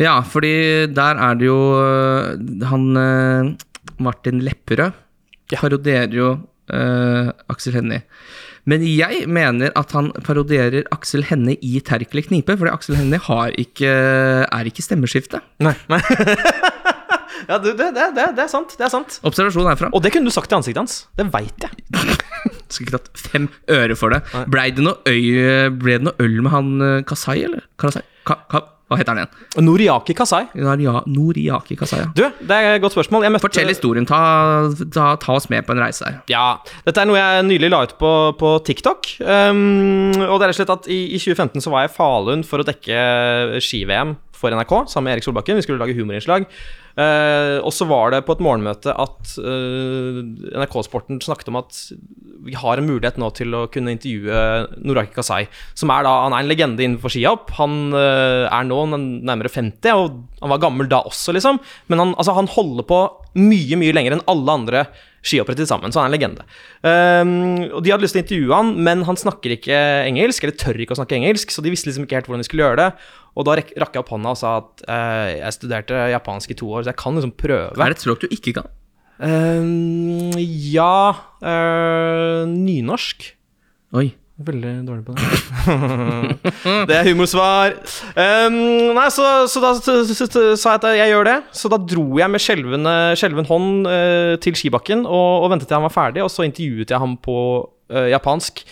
Ja, 0.02 0.18
fordi 0.28 0.88
der 0.92 1.22
er 1.24 1.38
det 1.40 1.46
jo 1.48 1.60
øh, 1.80 2.66
Han 2.68 2.88
øh, 3.00 3.54
Martin 4.04 4.42
Lepperød 4.44 4.92
Ja. 5.54 5.60
parodierer 5.62 6.12
jo 6.18 6.30
øh, 6.74 7.32
Aksel 7.52 7.78
Hennie. 7.78 8.04
Men 8.66 8.82
jeg 8.82 9.28
mener 9.30 9.74
at 9.78 9.92
han 9.94 10.10
parodierer 10.26 10.88
Aksel 10.94 11.26
Hennie 11.30 11.60
i 11.62 11.80
Terkelig 11.86 12.26
knipe, 12.32 12.58
fordi 12.58 12.74
Aksel 12.74 12.98
Hennie 12.98 13.22
har 13.22 13.54
ikke, 13.62 13.92
er 14.50 14.70
ikke 14.70 14.86
stemmeskifte. 14.86 15.44
Nei, 15.62 15.76
nei. 15.92 16.02
ja, 17.50 17.60
det, 17.62 17.76
det, 17.78 17.92
det, 17.94 18.30
det 18.38 18.46
er 18.48 18.50
sant. 18.52 18.74
Det 18.74 18.88
er 18.88 18.94
sant. 18.94 19.20
Observasjon 19.28 19.70
herfra. 19.70 19.92
Og 19.94 20.02
det 20.02 20.16
kunne 20.16 20.26
du 20.26 20.34
sagt 20.34 20.50
til 20.50 20.58
ansiktet 20.58 20.82
hans. 20.82 20.98
Det 21.20 21.28
veit 21.34 21.68
jeg. 21.68 21.86
Skulle 22.74 22.90
ikke 22.90 22.98
tatt 22.98 23.26
fem 23.30 23.50
øre 23.72 23.98
for 24.00 24.16
det. 24.16 24.24
Blei 24.52 24.72
det 24.74 24.84
noe 24.84 24.98
øy 25.06 25.70
Ble 25.78 26.00
det 26.00 26.08
noe 26.08 26.18
øl 26.26 26.40
med 26.42 26.54
han 26.56 26.72
øh, 26.82 27.02
Kasai, 27.06 27.44
eller? 27.46 27.68
Karasai? 27.82 28.02
Ka, 28.26 28.40
ka, 28.50 28.66
hva 28.86 29.00
heter 29.00 29.16
han 29.16 29.24
igjen? 29.24 29.64
Noriaki 29.66 30.14
Kasai. 30.14 30.44
Noria, 30.62 31.00
Noriaki 31.10 31.74
Kasai, 31.80 32.04
ja. 32.04 32.10
Du, 32.14 32.22
det 32.46 32.58
er 32.58 32.76
et 32.76 32.84
godt 32.84 32.94
spørsmål. 32.94 33.24
Jeg 33.26 33.34
møtte 33.34 33.48
Fortell 33.48 33.72
historien. 33.72 34.06
Ta, 34.06 34.20
ta, 34.94 35.08
ta 35.22 35.34
oss 35.34 35.50
med 35.50 35.66
på 35.66 35.74
en 35.74 35.82
reise 35.82 36.06
her. 36.06 36.20
Ja, 36.30 36.44
Dette 36.86 37.02
er 37.02 37.10
noe 37.10 37.18
jeg 37.18 37.48
nylig 37.48 37.72
la 37.74 37.82
ut 37.88 37.96
på, 37.98 38.12
på 38.38 38.52
TikTok. 38.68 39.10
Um, 39.26 40.14
og 40.28 40.38
det 40.38 40.46
er 40.46 40.52
rett 40.52 40.54
og 40.54 40.60
slett 40.60 40.76
at 40.76 40.90
i, 40.94 41.00
I 41.18 41.22
2015 41.24 41.66
så 41.66 41.74
var 41.74 41.88
jeg 41.88 41.94
i 41.94 41.96
Falun 41.96 42.46
for 42.46 42.62
å 42.62 42.68
dekke 42.68 43.02
ski-VM 43.66 44.14
for 44.46 44.56
NRK 44.56 44.74
sammen 44.92 45.10
med 45.10 45.18
Erik 45.18 45.26
Solbakken. 45.26 45.58
Vi 45.58 45.66
skulle 45.66 45.82
lage 45.82 45.98
humorinnslag. 45.98 46.46
Uh, 46.96 47.60
og 47.60 47.74
så 47.76 47.84
var 47.90 48.14
det 48.14 48.22
på 48.24 48.38
et 48.38 48.42
morgenmøte 48.44 48.94
at 48.96 49.32
uh, 49.44 50.22
NRK-sporten 50.56 51.20
snakket 51.20 51.50
om 51.52 51.58
at 51.60 51.80
vi 52.46 52.56
har 52.56 52.80
en 52.80 52.88
mulighet 52.88 53.18
nå 53.20 53.28
til 53.36 53.52
å 53.58 53.66
kunne 53.74 53.92
intervjue 53.98 54.78
Noraki 54.86 55.12
Kasai, 55.18 55.42
som 55.76 55.92
er 55.92 56.06
da, 56.08 56.14
han 56.24 56.36
er 56.38 56.46
en 56.46 56.52
legende 56.52 56.86
innenfor 56.86 57.12
skihopp. 57.12 57.52
Han 57.58 57.90
uh, 57.92 58.46
er 58.48 58.70
nå 58.70 58.80
nærmere 58.94 59.52
50, 59.52 59.92
og 59.92 60.22
han 60.40 60.54
var 60.54 60.64
gammel 60.64 60.88
da 60.92 61.02
også, 61.10 61.36
liksom. 61.36 61.60
Men 61.92 62.04
han, 62.04 62.16
altså, 62.16 62.38
han 62.38 62.52
holder 62.54 62.88
på 62.88 63.02
mye, 63.44 63.82
mye 63.82 63.98
lenger 63.98 64.16
enn 64.16 64.26
alle 64.32 64.58
andre 64.62 64.86
skihoppere 65.26 65.58
til 65.58 65.68
sammen, 65.68 65.92
så 65.92 66.00
han 66.00 66.08
er 66.08 66.14
en 66.14 66.16
legende. 66.16 66.48
Um, 66.86 67.32
og 67.74 67.84
De 67.84 67.92
hadde 67.92 68.06
lyst 68.06 68.16
til 68.16 68.22
å 68.22 68.26
intervjue 68.26 68.60
han, 68.60 68.74
men 68.88 69.04
han 69.08 69.20
snakker 69.20 69.58
ikke 69.58 69.80
engelsk, 70.06 70.46
eller 70.46 70.60
tør 70.62 70.80
ikke 70.80 70.96
å 70.96 71.00
snakke 71.02 71.18
engelsk, 71.18 71.52
så 71.52 71.66
de 71.66 71.74
visste 71.74 71.90
liksom 71.90 72.06
ikke 72.06 72.20
helt 72.20 72.30
hvordan 72.30 72.46
de 72.46 72.48
skulle 72.48 72.68
gjøre 72.68 72.84
det. 72.84 72.90
Og 73.36 73.48
da 73.48 73.58
rakk 73.60 73.74
jeg 73.76 74.00
opp 74.00 74.12
hånda 74.14 74.32
og 74.32 74.40
sa 74.40 74.58
at 74.62 74.84
uh, 74.88 75.28
jeg 75.36 75.56
studerte 75.58 76.08
japansk 76.14 76.54
i 76.54 76.60
to 76.60 76.72
år, 76.72 76.86
så 76.86 76.94
jeg 76.94 77.02
kan 77.02 77.18
liksom 77.18 77.36
prøve. 77.36 77.76
Er 77.76 77.92
det 77.92 77.98
et 77.98 78.06
språk 78.06 78.24
du 78.24 78.30
ikke 78.32 78.56
kan? 78.62 78.70
Uh, 79.16 80.36
ja 80.40 81.16
uh, 81.44 82.44
Nynorsk. 82.52 83.32
Oi. 83.96 84.12
Veldig 84.36 84.72
dårlig 84.84 85.06
på 85.08 85.14
det. 85.16 85.28
det 86.90 86.96
er 86.98 87.06
humorsvar. 87.08 87.78
Um, 88.20 88.58
nei, 88.98 89.06
så, 89.08 89.30
så 89.48 89.62
da 89.64 89.70
sa 89.80 89.94
jeg 89.96 90.74
at 90.74 90.88
jeg 91.00 91.14
gjør 91.14 91.30
det. 91.30 91.36
Så 91.56 91.72
da 91.72 91.80
dro 91.80 92.04
jeg 92.20 92.34
med 92.34 92.44
skjelven 92.44 93.48
hånd 93.48 93.88
uh, 93.88 94.34
til 94.44 94.60
skibakken 94.60 95.06
og, 95.08 95.46
og 95.46 95.54
ventet 95.54 95.72
til 95.72 95.80
han 95.80 95.88
var 95.88 95.96
ferdig, 95.96 96.26
og 96.26 96.34
så 96.34 96.44
intervjuet 96.48 96.92
jeg 96.92 97.00
ham 97.00 97.16
på 97.16 97.38
japansk. 97.86 98.64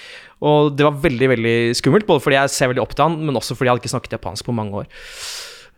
Og 0.43 0.73
det 0.75 0.86
var 0.86 1.01
veldig 1.03 1.29
veldig 1.32 1.58
skummelt, 1.79 2.08
både 2.10 2.23
fordi 2.23 2.38
jeg 2.39 2.51
ser 2.51 2.71
veldig 2.71 2.84
opp 2.84 2.95
til 2.97 3.06
han, 3.08 3.19
men 3.23 3.39
også 3.39 3.56
fordi 3.56 3.69
jeg 3.69 3.75
hadde 3.75 3.84
ikke 3.86 3.93
snakket 3.95 4.15
japansk 4.17 4.47
på 4.47 4.56
mange 4.56 4.84
år. 4.84 4.88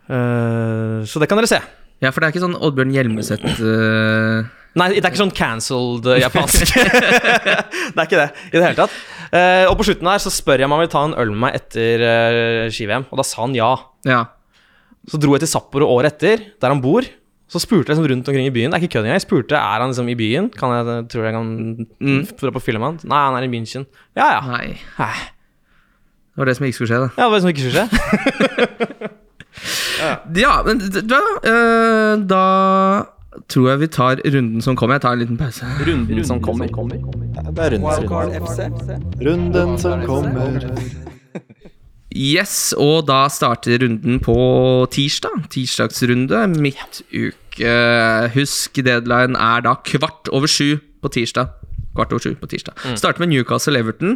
Uh, 0.10 1.02
så 1.06 1.22
det 1.22 1.30
kan 1.30 1.40
dere 1.40 1.50
se. 1.50 1.62
Ja, 2.04 2.12
for 2.12 2.20
det 2.20 2.28
er 2.28 2.34
ikke 2.34 2.44
sånn 2.44 2.58
Oddbjørn 2.60 2.92
Hjelmeset 2.94 3.44
uh... 3.46 4.46
Nei, 4.76 4.90
det 4.92 5.06
er 5.06 5.14
ikke 5.14 5.22
sånn 5.22 5.32
cancelled 5.32 6.08
eh, 6.12 6.18
japansk. 6.20 6.74
det 7.96 7.96
er 7.96 8.02
ikke 8.04 8.20
det 8.20 8.26
i 8.50 8.58
det 8.58 8.66
hele 8.66 8.76
tatt. 8.76 8.96
Uh, 9.32 9.70
og 9.70 9.78
på 9.80 9.86
slutten 9.88 10.10
her 10.12 10.20
så 10.20 10.34
spør 10.34 10.60
jeg 10.60 10.68
om 10.68 10.76
han 10.76 10.82
vil 10.84 10.92
ta 10.92 11.04
en 11.08 11.16
øl 11.22 11.32
med 11.32 11.46
meg 11.46 11.56
etter 11.62 12.04
uh, 12.04 12.66
ski-VM, 12.74 13.08
og 13.08 13.22
da 13.22 13.24
sa 13.24 13.46
han 13.46 13.56
ja. 13.56 13.70
Ja. 14.04 14.20
Så 15.08 15.22
dro 15.22 15.38
jeg 15.38 15.46
til 15.46 15.54
Sapporo 15.54 15.88
året 15.94 16.18
etter, 16.18 16.44
der 16.60 16.74
han 16.74 16.84
bor. 16.84 17.08
Så 17.48 17.60
spurte 17.62 17.92
jeg 17.92 17.96
liksom 17.98 18.08
rundt 18.12 18.28
omkring 18.32 18.48
i 18.48 18.54
byen. 18.56 18.72
Det 18.72 18.78
er 18.80 18.82
ikke 18.84 18.94
kødd 18.96 19.04
engang. 19.06 19.16
Jeg 19.20 19.22
spurte 19.26 19.56
er 19.56 19.80
han 19.82 19.90
liksom 19.92 20.08
i 20.10 20.16
byen. 20.18 20.50
Kan 20.50 20.70
jeg, 20.74 21.08
tror 21.14 21.24
jeg 21.28 21.34
kan 21.34 21.88
Mm. 22.02 22.28
dra 22.42 22.52
på 22.52 22.60
film 22.62 22.80
med 22.82 22.88
han? 22.88 23.00
Nei, 23.12 23.22
han 23.26 23.36
er 23.38 23.46
i 23.46 23.52
München. 23.54 23.86
Ja 24.18 24.26
ja. 24.34 24.42
Nei. 24.50 24.78
Nei. 25.00 25.14
Det 26.36 26.42
var 26.42 26.46
det 26.50 26.56
som 26.58 26.66
ikke 26.66 26.76
skulle 26.80 26.90
skje, 26.90 27.00
da. 27.06 27.10
Ja, 27.16 27.24
det 27.24 27.32
var 27.32 27.36
det 27.38 27.42
som 27.42 27.50
ikke 27.54 27.62
skulle 27.62 27.78
skje? 27.78 29.12
Ja, 30.36 30.62
men 30.66 30.78
d- 30.84 31.02
da, 31.08 31.20
øh, 31.48 32.24
da 32.30 32.42
tror 33.50 33.70
jeg 33.70 33.80
vi 33.80 33.88
tar 33.88 34.20
runden 34.36 34.62
som 34.62 34.76
kommer. 34.76 34.96
Jeg 34.96 35.02
tar 35.02 35.14
en 35.16 35.20
liten 35.20 35.38
pause. 35.40 35.66
Runden 35.88 36.24
som 36.28 36.42
kommer. 36.42 36.68
Det 36.68 37.64
er 37.64 37.78
runden. 37.78 38.36
FC. 38.44 38.60
Runden 39.26 39.78
som 39.80 40.04
kommer. 40.06 40.60
Yes, 42.16 42.72
og 42.80 43.10
da 43.10 43.26
starter 43.28 43.82
runden 43.84 44.22
på 44.24 44.36
tirsdag. 44.96 45.50
Tirsdagsrunde, 45.52 46.46
midtuke. 46.56 47.72
Husk, 48.36 48.80
deadline 48.80 49.36
er 49.36 49.66
da 49.66 49.76
kvart 49.84 50.32
over 50.32 50.48
sju 50.48 50.78
på 51.04 51.12
tirsdag. 51.12 51.52
Kvart 51.96 52.16
over 52.16 52.24
sju 52.24 52.38
på 52.40 52.48
tirsdag. 52.52 52.80
Starter 52.96 53.20
med 53.24 53.34
Newcastle-Everton. 53.34 54.16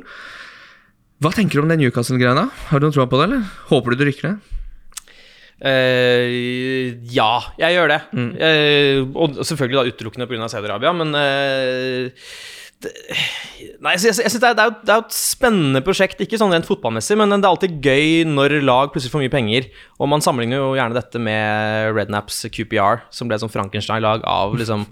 Hva 1.19 1.33
tenker 1.35 1.59
du 1.59 1.65
om 1.65 1.73
den 1.73 1.81
Newcastle-greia? 1.83 2.47
Har 2.69 2.79
du 2.79 2.87
noen 2.87 2.95
tro 2.95 3.03
på 3.11 3.19
det, 3.19 3.27
eller? 3.27 3.43
Håper 3.67 3.91
du 3.91 3.99
du 3.99 4.07
rykker 4.07 4.29
ned? 4.29 4.55
Uh, 5.59 6.95
ja, 7.11 7.33
jeg 7.59 7.75
gjør 7.75 7.91
det. 7.91 7.99
Eh, 8.39 9.01
og 9.11 9.41
selvfølgelig 9.43 9.75
da 9.75 9.91
utelukkende 9.91 10.27
pga. 10.29 10.47
Saudi-Arabia, 10.47 10.93
men 10.95 11.11
eh, 11.19 12.31
det, 12.83 12.91
Nei, 13.83 13.93
jeg, 13.95 14.13
jeg, 14.15 14.31
synes 14.31 14.39
det 14.39 14.49
er 14.51 14.69
jo 14.69 15.03
et 15.03 15.15
spennende 15.15 15.81
prosjekt, 15.83 16.19
ikke 16.23 16.39
sånn 16.39 16.53
rent 16.55 16.67
fotballmessig, 16.67 17.17
men 17.19 17.31
det 17.35 17.43
er 17.43 17.51
alltid 17.51 17.77
gøy 17.83 18.25
når 18.27 18.57
lag 18.63 18.91
plutselig 18.93 19.13
får 19.13 19.23
mye 19.25 19.33
penger. 19.33 19.69
Og 19.99 20.11
man 20.11 20.23
sammenligner 20.23 20.61
jo 20.61 20.73
gjerne 20.77 20.95
dette 20.95 21.21
med 21.23 21.93
Rednaps 21.95 22.41
QPR, 22.55 23.03
som 23.11 23.27
ble 23.27 23.35
et 23.35 23.43
sånn 23.43 23.51
Frankenstein-lag 23.51 24.23
av 24.27 24.55
liksom 24.59 24.87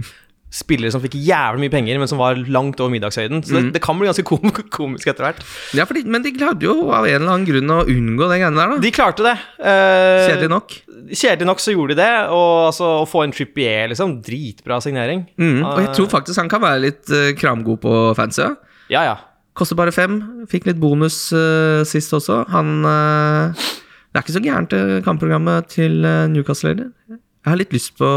spillere 0.53 0.93
som 0.93 1.01
fikk 1.03 1.17
jævlig 1.19 1.65
mye 1.65 1.73
penger, 1.73 1.97
men 1.99 2.09
som 2.09 2.21
var 2.21 2.37
langt 2.51 2.79
over 2.79 2.91
middagshøyden. 2.93 3.41
Så 3.43 3.57
det, 3.57 3.73
det 3.75 3.81
kan 3.83 3.97
bli 3.99 4.07
ganske 4.07 4.23
kom 4.27 4.53
komisk 4.77 5.09
etter 5.11 5.27
hvert. 5.27 5.41
Ja, 5.75 5.85
fordi, 5.89 6.05
men 6.07 6.23
de 6.23 6.31
klarte 6.35 6.69
jo 6.69 6.89
av 6.95 7.07
en 7.07 7.19
eller 7.19 7.33
annen 7.33 7.47
grunn 7.49 7.73
å 7.73 7.81
unngå 7.83 8.29
den 8.31 8.41
greiene 8.43 8.61
der, 8.61 8.73
da. 8.73 8.79
De 8.83 8.93
klarte 8.95 9.25
det. 9.27 9.35
Eh, 9.59 10.23
Kjedelig 10.29 10.51
nok. 10.53 10.77
Kjedelig 11.11 11.49
nok 11.51 11.63
så 11.63 11.75
gjorde 11.75 11.97
de 11.97 12.01
det, 12.01 12.11
og 12.35 12.51
altså, 12.69 12.91
å 13.03 13.07
få 13.09 13.25
en 13.25 13.35
Trippier, 13.35 13.91
liksom, 13.91 14.17
dritbra 14.25 14.79
signering. 14.83 15.25
Mm. 15.35 15.59
Og 15.65 15.81
jeg 15.83 15.95
tror 15.99 16.11
faktisk 16.15 16.39
han 16.41 16.51
kan 16.51 16.63
være 16.63 16.83
litt 16.87 17.11
uh, 17.11 17.33
kramgod 17.37 17.83
på 17.83 17.97
fancy. 18.17 18.47
Ja. 18.93 19.03
Ja. 19.03 19.17
Koster 19.57 19.77
bare 19.77 19.93
fem. 19.95 20.19
Fikk 20.51 20.69
litt 20.69 20.79
bonus 20.79 21.27
uh, 21.35 21.83
sist 21.87 22.13
også. 22.13 22.43
Han 22.53 22.85
uh, 22.85 23.67
Det 24.13 24.19
er 24.19 24.23
ikke 24.23 24.37
så 24.37 24.43
gærent, 24.43 24.75
kampprogrammet 25.05 25.67
til 25.75 26.05
eh, 26.07 26.25
Newcastle 26.31 26.71
heller. 26.71 27.19
Jeg 27.45 27.53
har 27.53 27.59
litt 27.61 27.71
lyst 27.75 27.93
på 27.95 28.07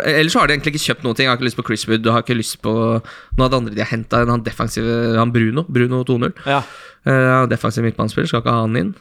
Ellers 0.00 0.32
så 0.32 0.40
har 0.40 0.48
de 0.48 0.54
egentlig 0.56 0.72
ikke 0.74 0.86
kjøpt 0.86 1.02
noen 1.04 1.16
ting. 1.18 1.26
Jeg 1.26 1.32
har 1.32 1.38
ikke 1.40 1.48
lyst 1.48 1.58
på 1.58 1.64
Chris 1.66 1.82
Wood. 1.88 2.06
Jeg 2.06 2.14
har 2.14 2.22
ikke 2.24 2.38
lyst 2.38 2.56
på 2.64 2.72
noe 2.72 3.44
av 3.44 3.50
det 3.52 3.58
andre 3.58 3.74
de 3.76 3.82
har 3.82 3.90
henta. 3.90 4.22
Han 4.30 4.44
defensive 4.46 4.94
Han 5.18 5.34
Bruno. 5.34 5.66
Bruno 5.68 6.04
2-0. 6.08 6.32
ja. 6.46 6.62
Uh, 7.08 7.46
defensiv 7.48 7.84
midtbanespiller. 7.86 8.28
Skal 8.28 8.42
ikke 8.42 8.52
ha 8.52 8.64
han 8.66 8.76
inn. 8.76 8.94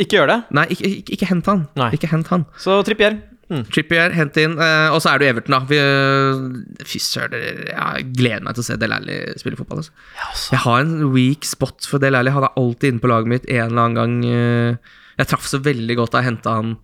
Ikke 0.00 0.18
gjør 0.18 0.30
det. 0.32 0.38
Nei, 0.56 0.64
ikke, 0.72 0.88
ikke, 1.00 1.14
ikke 1.16 1.28
hent 1.30 1.46
han. 1.48 1.66
Nei. 1.78 1.90
Ikke 1.96 2.08
hent 2.10 2.28
han. 2.32 2.46
Så 2.60 2.78
Trippier. 2.84 3.18
Mm. 3.50 3.64
Trippier, 3.66 4.12
hent 4.14 4.36
inn. 4.40 4.56
Uh, 4.60 4.92
og 4.94 5.00
så 5.02 5.12
er 5.12 5.20
du 5.20 5.26
Everton, 5.28 5.56
da. 5.56 5.60
Vi, 5.68 5.78
Fy 6.86 7.00
søren, 7.02 7.64
jeg 7.70 8.06
gleder 8.16 8.44
meg 8.46 8.56
til 8.56 8.64
å 8.64 8.68
se 8.68 8.76
Del 8.80 8.94
Alli 8.94 9.18
spille 9.40 9.58
fotball. 9.58 9.82
Altså. 9.82 10.52
Jeg 10.54 10.62
har 10.64 10.84
en 10.84 10.94
weak 11.14 11.48
spot 11.48 11.88
for 11.88 12.02
Del 12.02 12.18
Alli. 12.18 12.32
Han 12.34 12.46
er 12.46 12.56
alltid 12.60 12.94
inne 12.94 13.04
på 13.04 13.10
laget 13.10 13.32
mitt 13.32 13.48
en 13.50 13.66
eller 13.66 13.84
annen 13.84 13.98
gang. 13.98 14.16
Uh, 14.24 14.96
jeg 15.20 15.30
traff 15.32 15.48
så 15.50 15.60
veldig 15.60 15.98
godt 15.98 16.14
da 16.14 16.22
jeg 16.22 16.32
henta 16.32 16.56
han 16.60 16.76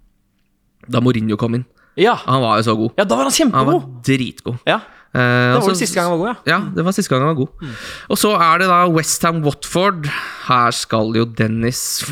da 0.92 1.00
Mourinho 1.02 1.38
kom 1.40 1.56
inn. 1.58 1.66
Ja. 1.96 2.14
Han 2.26 2.42
var 2.42 2.58
jo 2.58 2.62
så 2.70 2.76
god. 2.76 2.92
ja, 2.98 3.04
da 3.04 3.16
var 3.16 3.24
han 3.30 3.52
Han 3.52 3.66
var 3.66 3.80
dritgod. 4.04 4.58
Ja, 4.66 4.80
Eh, 5.16 5.20
Det 5.22 5.56
og 5.56 5.62
var 5.62 5.70
så- 5.72 5.78
siste 5.80 5.94
gang 5.94 6.10
han 6.10 6.18
var 6.18 6.26
god, 6.26 6.36
ja. 6.44 6.52
Ja, 6.52 6.58
det 6.76 6.84
var 6.84 6.92
siste 6.92 7.08
gang 7.08 7.22
han 7.24 7.34
var 7.34 7.46
god. 7.46 7.68
Og 8.10 8.18
så 8.18 8.34
er 8.36 8.58
det 8.58 8.66
da 8.68 8.86
Westham 8.86 9.40
Watford. 9.42 10.04
her 10.44 10.70
skal 10.72 11.14
jo 11.16 11.24
Dennis 11.24 12.02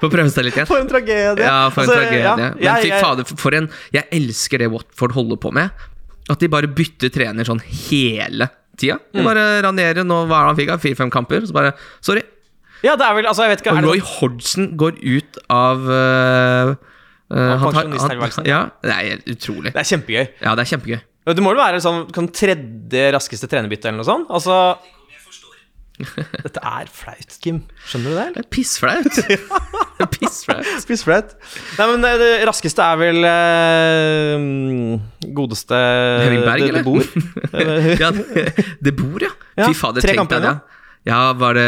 få 0.00 0.08
prøve 0.10 0.30
seg 0.30 0.44
litt 0.46 0.54
igjen. 0.54 0.68
For 0.68 0.78
en 0.78 0.86
tragedie. 0.90 1.42
Ja, 1.42 1.68
for 1.70 1.82
en 1.82 1.88
Altså, 1.88 1.96
tragedie. 1.98 2.22
ja, 2.22 2.36
Men 2.36 2.58
jeg- 2.62 2.82
fy 2.84 2.88
jeg- 2.92 3.02
fader, 3.02 3.24
for 3.24 3.54
en 3.54 3.68
Jeg 3.92 4.04
elsker 4.12 4.58
det 4.58 4.70
Watford 4.70 5.12
holder 5.12 5.36
på 5.36 5.52
med. 5.52 5.70
At 6.30 6.38
de 6.38 6.46
bare 6.48 6.68
bytter 6.68 7.10
trener 7.10 7.44
sånn 7.44 7.60
hele 7.60 8.48
tida. 8.78 8.98
De 9.12 9.18
Mm. 9.20 9.24
bare 9.24 9.62
Ranieri, 9.62 10.04
nå 10.04 10.26
hva 10.28 10.36
er 10.38 10.46
det 10.46 10.46
han 10.46 10.56
fikk 10.56 10.70
av 10.72 10.80
fire-fem 10.80 11.10
kamper. 11.10 11.40
Så 11.46 11.52
bare 11.52 11.72
Sorry. 12.00 12.22
Ja, 12.84 12.94
det 12.94 13.04
er 13.04 13.14
vel 13.14 13.26
Altså, 13.26 13.48
jeg 13.48 13.56
vet 13.58 13.60
ikke 13.66 13.72
Og 13.72 13.78
er 13.78 13.80
det 13.82 13.90
Roy 13.90 13.98
sånn- 13.98 14.18
Hodgson 14.20 14.76
går 14.76 14.92
ut 15.02 15.38
av 15.50 16.76
uh, 17.32 17.54
Av 17.56 17.68
pensjonisttilværelsen? 17.68 18.48
Ja, 18.48 18.66
det 18.84 18.96
er 18.96 19.24
utrolig. 19.32 19.72
Det 19.72 19.80
er 19.82 19.90
kjempegøy. 19.94 20.24
Ja, 20.44 20.54
det 20.54 20.66
er 20.66 20.72
kjempegøy. 20.74 21.00
Det 21.22 21.42
må 21.44 21.52
vel 21.52 21.62
være 21.62 21.82
sånn 21.82 22.08
kan 22.14 22.26
tredje 22.34 23.04
raskeste 23.14 23.48
trenerbytte 23.50 23.88
eller 23.90 24.02
noe 24.02 24.08
sånt? 24.08 24.32
Altså 24.34 24.74
Dette 26.02 26.58
er 26.66 26.88
flaut, 26.90 27.36
Kim. 27.44 27.60
Skjønner 27.86 28.10
du 28.10 28.16
det? 28.16 28.24
eller? 28.24 28.34
Det 28.34 28.42
er 28.42 28.50
pissflaut. 28.56 29.18
Det 30.02 30.06
er 30.08 30.86
pissflaut. 30.88 31.34
Nei, 31.78 31.86
men 31.92 32.06
eh, 32.08 32.16
det 32.18 32.30
raskeste 32.48 32.82
er 32.82 32.96
vel 32.98 33.20
eh, 33.28 34.32
mm, 34.40 35.28
godeste 35.36 35.78
Henning 36.24 36.42
Berg, 36.42 36.64
det, 36.64 36.70
eller? 36.72 36.82
det 36.82 36.88
bor. 36.88 37.04
ja, 38.02 38.10
det 38.82 38.94
bor, 38.98 39.22
ja. 39.22 39.30
Ja, 39.60 39.68
Fy 39.68 39.78
fader, 39.78 40.02
tenk 40.02 40.32
deg 40.32 40.42
det. 40.42 40.56
Ja, 40.56 40.81
var 41.10 41.56
det 41.58 41.64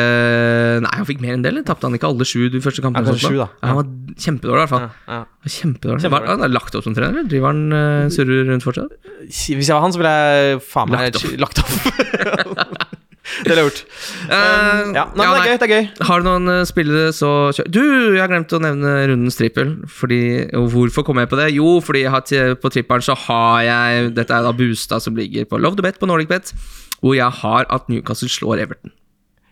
Nei, 0.85 0.91
han 0.95 1.07
fikk 1.09 1.21
mer 1.25 1.35
enn 1.35 1.43
det, 1.43 1.51
eller? 1.51 1.65
Tapte 1.67 1.89
han 1.89 1.97
ikke 1.99 2.07
alle 2.07 2.27
sju 2.29 2.47
de 2.55 2.61
første 2.63 2.85
kampene? 2.85 3.11
Ja, 3.11 3.19
sju, 3.19 3.35
da? 3.41 3.49
Ja, 3.59 3.73
han 3.73 3.79
var 3.81 3.89
kjempedårlig, 4.15 4.55
i 4.55 4.63
hvert 4.63 4.73
fall. 4.75 4.85
Ja, 4.87 5.17
ja. 5.19 5.23
Kjempedårlig. 5.51 6.05
Kjempedårlig. 6.05 6.13
Var, 6.15 6.29
han 6.31 6.47
er 6.47 6.53
lagt 6.55 6.77
opp 6.79 6.87
som 6.87 6.95
trener, 6.95 7.11
eller? 7.17 7.27
Driver 7.33 7.51
han 7.51 7.65
uh, 7.75 8.11
surrer 8.15 8.47
rundt 8.53 8.67
fortsatt? 8.67 8.95
Hvis 9.27 9.51
jeg 9.67 9.75
var 9.75 9.83
han, 9.83 9.95
så 9.97 10.03
ville 10.03 10.15
jeg 10.15 10.61
faen 10.71 10.93
meg 10.95 11.09
Lagt 11.09 11.19
opp. 11.19 11.35
lagt 11.43 11.63
opp. 11.65 11.75
det 13.45 13.51
ville 13.51 13.59
jeg 13.59 13.69
gjort. 13.71 13.83
Uh, 14.29 14.95
Ja, 14.95 15.05
nei, 15.17 15.27
men 15.27 15.35
det 15.35 15.43
er 15.43 15.51
gøy. 15.51 15.59
det 15.59 15.67
er 15.67 15.73
gøy 15.75 16.09
Har 16.09 16.21
du 16.23 16.27
noen 16.29 16.51
eh, 16.55 16.63
spillere, 16.69 17.11
så 17.17 17.31
kjør. 17.57 17.71
Du, 17.75 17.83
jeg 18.15 18.21
har 18.23 18.31
glemt 18.31 18.55
å 18.55 18.61
nevne 18.63 18.95
rundens 19.11 19.39
trippel. 19.41 19.75
Fordi, 19.91 20.23
og 20.55 20.69
hvorfor 20.77 21.07
kom 21.09 21.19
jeg 21.23 21.31
på 21.33 21.41
det? 21.43 21.51
Jo, 21.57 21.79
fordi 21.85 22.05
jeg 22.07 22.15
har 22.15 22.23
til, 22.29 22.55
på 22.61 22.71
trippelen 22.75 23.03
så 23.11 23.17
har 23.27 23.63
jeg 23.67 24.11
Dette 24.15 24.37
er 24.39 24.47
da 24.47 24.55
Bustad 24.55 25.03
som 25.05 25.19
ligger 25.19 25.49
på 25.51 25.59
Love 25.59 25.81
the 25.81 25.87
Bet 25.91 25.99
på 25.99 26.07
Nordic 26.11 26.31
Bet, 26.31 26.55
hvor 27.03 27.17
jeg 27.19 27.41
har 27.43 27.67
at 27.75 27.91
Newcastle 27.91 28.31
slår 28.31 28.63
Everton. 28.69 28.95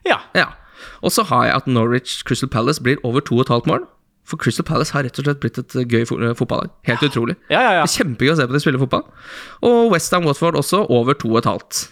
Ja. 0.08 0.20
Ja. 0.36 0.50
Og 1.02 1.12
så 1.14 1.24
har 1.28 1.46
jeg 1.46 1.56
at 1.56 1.66
Norwich 1.70 2.22
Crystal 2.26 2.50
Palace 2.50 2.82
blir 2.82 3.00
over 3.06 3.20
2,5 3.20 3.66
mål. 3.70 3.86
For 4.26 4.38
Crystal 4.38 4.64
Palace 4.66 4.94
har 4.94 5.02
rett 5.06 5.18
og 5.18 5.26
slett 5.26 5.40
blitt 5.42 5.58
et 5.58 5.74
eh, 5.76 5.86
gøy 5.86 6.04
eh, 6.04 6.34
fotballag. 6.38 6.70
Helt 6.86 7.02
utrolig. 7.06 7.34
Ja, 7.50 7.62
ja, 7.62 7.72
ja. 7.80 7.88
Kjempegøy 7.90 8.34
å 8.34 8.36
se 8.38 8.46
på 8.46 8.54
de 8.54 8.62
spille 8.62 8.80
fotball. 8.82 9.02
Og 9.66 9.90
Westham 9.94 10.28
Watford 10.28 10.58
også 10.58 10.84
over 10.94 11.18
2,5. 11.18 11.82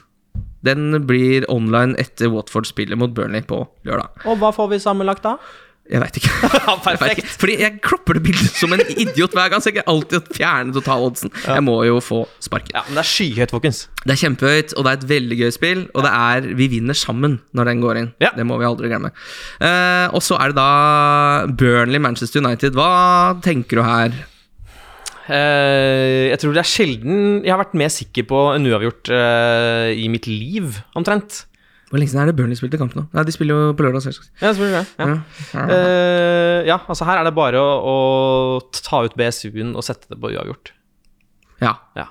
Den 0.66 0.92
blir 1.08 1.46
online 1.50 1.96
etter 1.98 2.30
Watford 2.30 2.68
spiller 2.68 2.98
mot 3.00 3.14
Burnley 3.16 3.42
på 3.48 3.64
lørdag. 3.88 4.22
Og 4.28 4.38
hva 4.42 4.52
får 4.54 4.70
vi 4.74 4.80
sammenlagt 4.82 5.24
da? 5.26 5.38
Jeg 5.90 6.00
veit 6.04 6.18
ikke. 6.20 6.30
Ja, 6.70 6.74
Jeg 6.92 7.00
vet 7.00 7.18
ikke. 7.18 7.32
Fordi 7.42 7.54
jeg 7.58 7.78
klopper 7.82 8.16
det 8.16 8.22
bildet 8.22 8.54
som 8.54 8.72
en 8.74 8.82
idiot 8.94 9.34
hver 9.34 9.50
gang, 9.50 9.62
så 9.62 9.70
jeg 9.72 9.80
kan 9.80 9.88
alltid 9.90 10.28
fjerne 10.36 10.74
totaloddsen. 10.76 11.32
Jeg 11.42 11.64
må 11.66 11.76
jo 11.88 11.98
få 12.04 12.20
sparken. 12.42 12.76
Ja, 12.76 12.84
men 12.86 12.98
det 12.98 13.02
er 13.02 13.10
skyhøyt, 13.10 13.54
folkens. 13.54 13.82
Det 14.04 14.14
er 14.14 14.20
kjempehøyt, 14.22 14.76
og 14.76 14.86
det 14.86 14.92
er 14.92 15.00
et 15.00 15.08
veldig 15.10 15.38
gøy 15.42 15.52
spill. 15.56 15.82
Og 15.94 16.06
det 16.06 16.12
er 16.14 16.48
Vi 16.60 16.70
vinner 16.76 16.94
sammen 16.98 17.40
når 17.56 17.72
den 17.72 17.82
går 17.82 18.02
inn. 18.02 18.10
Ja. 18.22 18.30
Det 18.36 18.46
må 18.46 18.58
vi 18.60 18.68
aldri 18.68 18.90
glemme. 18.92 19.10
Uh, 19.58 20.06
og 20.14 20.22
så 20.22 20.38
er 20.38 20.52
det 20.52 20.60
da 20.60 20.70
Burnley-Manchester 21.58 22.44
United. 22.44 22.78
Hva 22.78 23.34
tenker 23.42 23.80
du 23.80 23.86
her? 23.86 24.14
Uh, 25.30 26.30
jeg 26.30 26.40
tror 26.42 26.54
det 26.54 26.62
er 26.64 26.70
sjelden 26.70 27.18
jeg 27.44 27.52
har 27.52 27.60
vært 27.60 27.76
mer 27.78 27.90
sikker 27.92 28.26
på 28.30 28.38
en 28.54 28.66
uavgjort 28.66 29.10
uh, 29.14 29.90
i 29.90 30.06
mitt 30.12 30.26
liv, 30.30 30.80
omtrent. 30.98 31.44
Hvor 31.90 31.98
lenge 31.98 32.12
siden 32.12 32.22
er 32.22 32.30
det 32.30 32.36
Burnley 32.38 32.58
spilte 32.58 32.78
kamp 32.78 32.94
nå? 32.94 33.02
Nei, 33.10 33.24
De 33.26 33.34
spiller 33.34 33.56
jo 33.56 33.72
på 33.74 33.82
lørdag. 33.82 34.06
Ja, 34.38 34.52
spiller 34.54 34.76
det. 34.78 34.84
Ja. 35.00 35.08
Ja. 35.56 35.64
Uh, 35.66 36.58
ja, 36.68 36.78
altså 36.86 37.08
her 37.08 37.18
er 37.18 37.26
det 37.26 37.34
bare 37.34 37.58
å, 37.58 37.72
å 37.82 38.78
ta 38.78 39.02
ut 39.06 39.16
BSU-en 39.18 39.74
og 39.74 39.82
sette 39.86 40.06
det 40.12 40.20
på 40.22 40.30
uavgjort. 40.30 40.70
Ja. 41.60 41.74
Ja. 41.98 42.06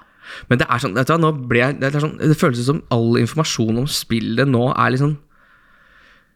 Men 0.50 0.62
det 0.62 0.68
er 0.70 0.84
sånn, 0.84 0.98
vet 0.98 1.10
du 1.10 1.16
nå 1.22 1.32
ble 1.50 1.64
jeg, 1.64 1.80
det, 1.82 1.94
sånn, 1.96 2.18
det 2.20 2.38
føles 2.38 2.62
som 2.68 2.84
all 2.94 3.18
informasjon 3.22 3.82
om 3.82 3.88
spillet 3.90 4.50
nå 4.50 4.68
er 4.76 4.94
litt 4.94 5.02
sånn 5.02 5.16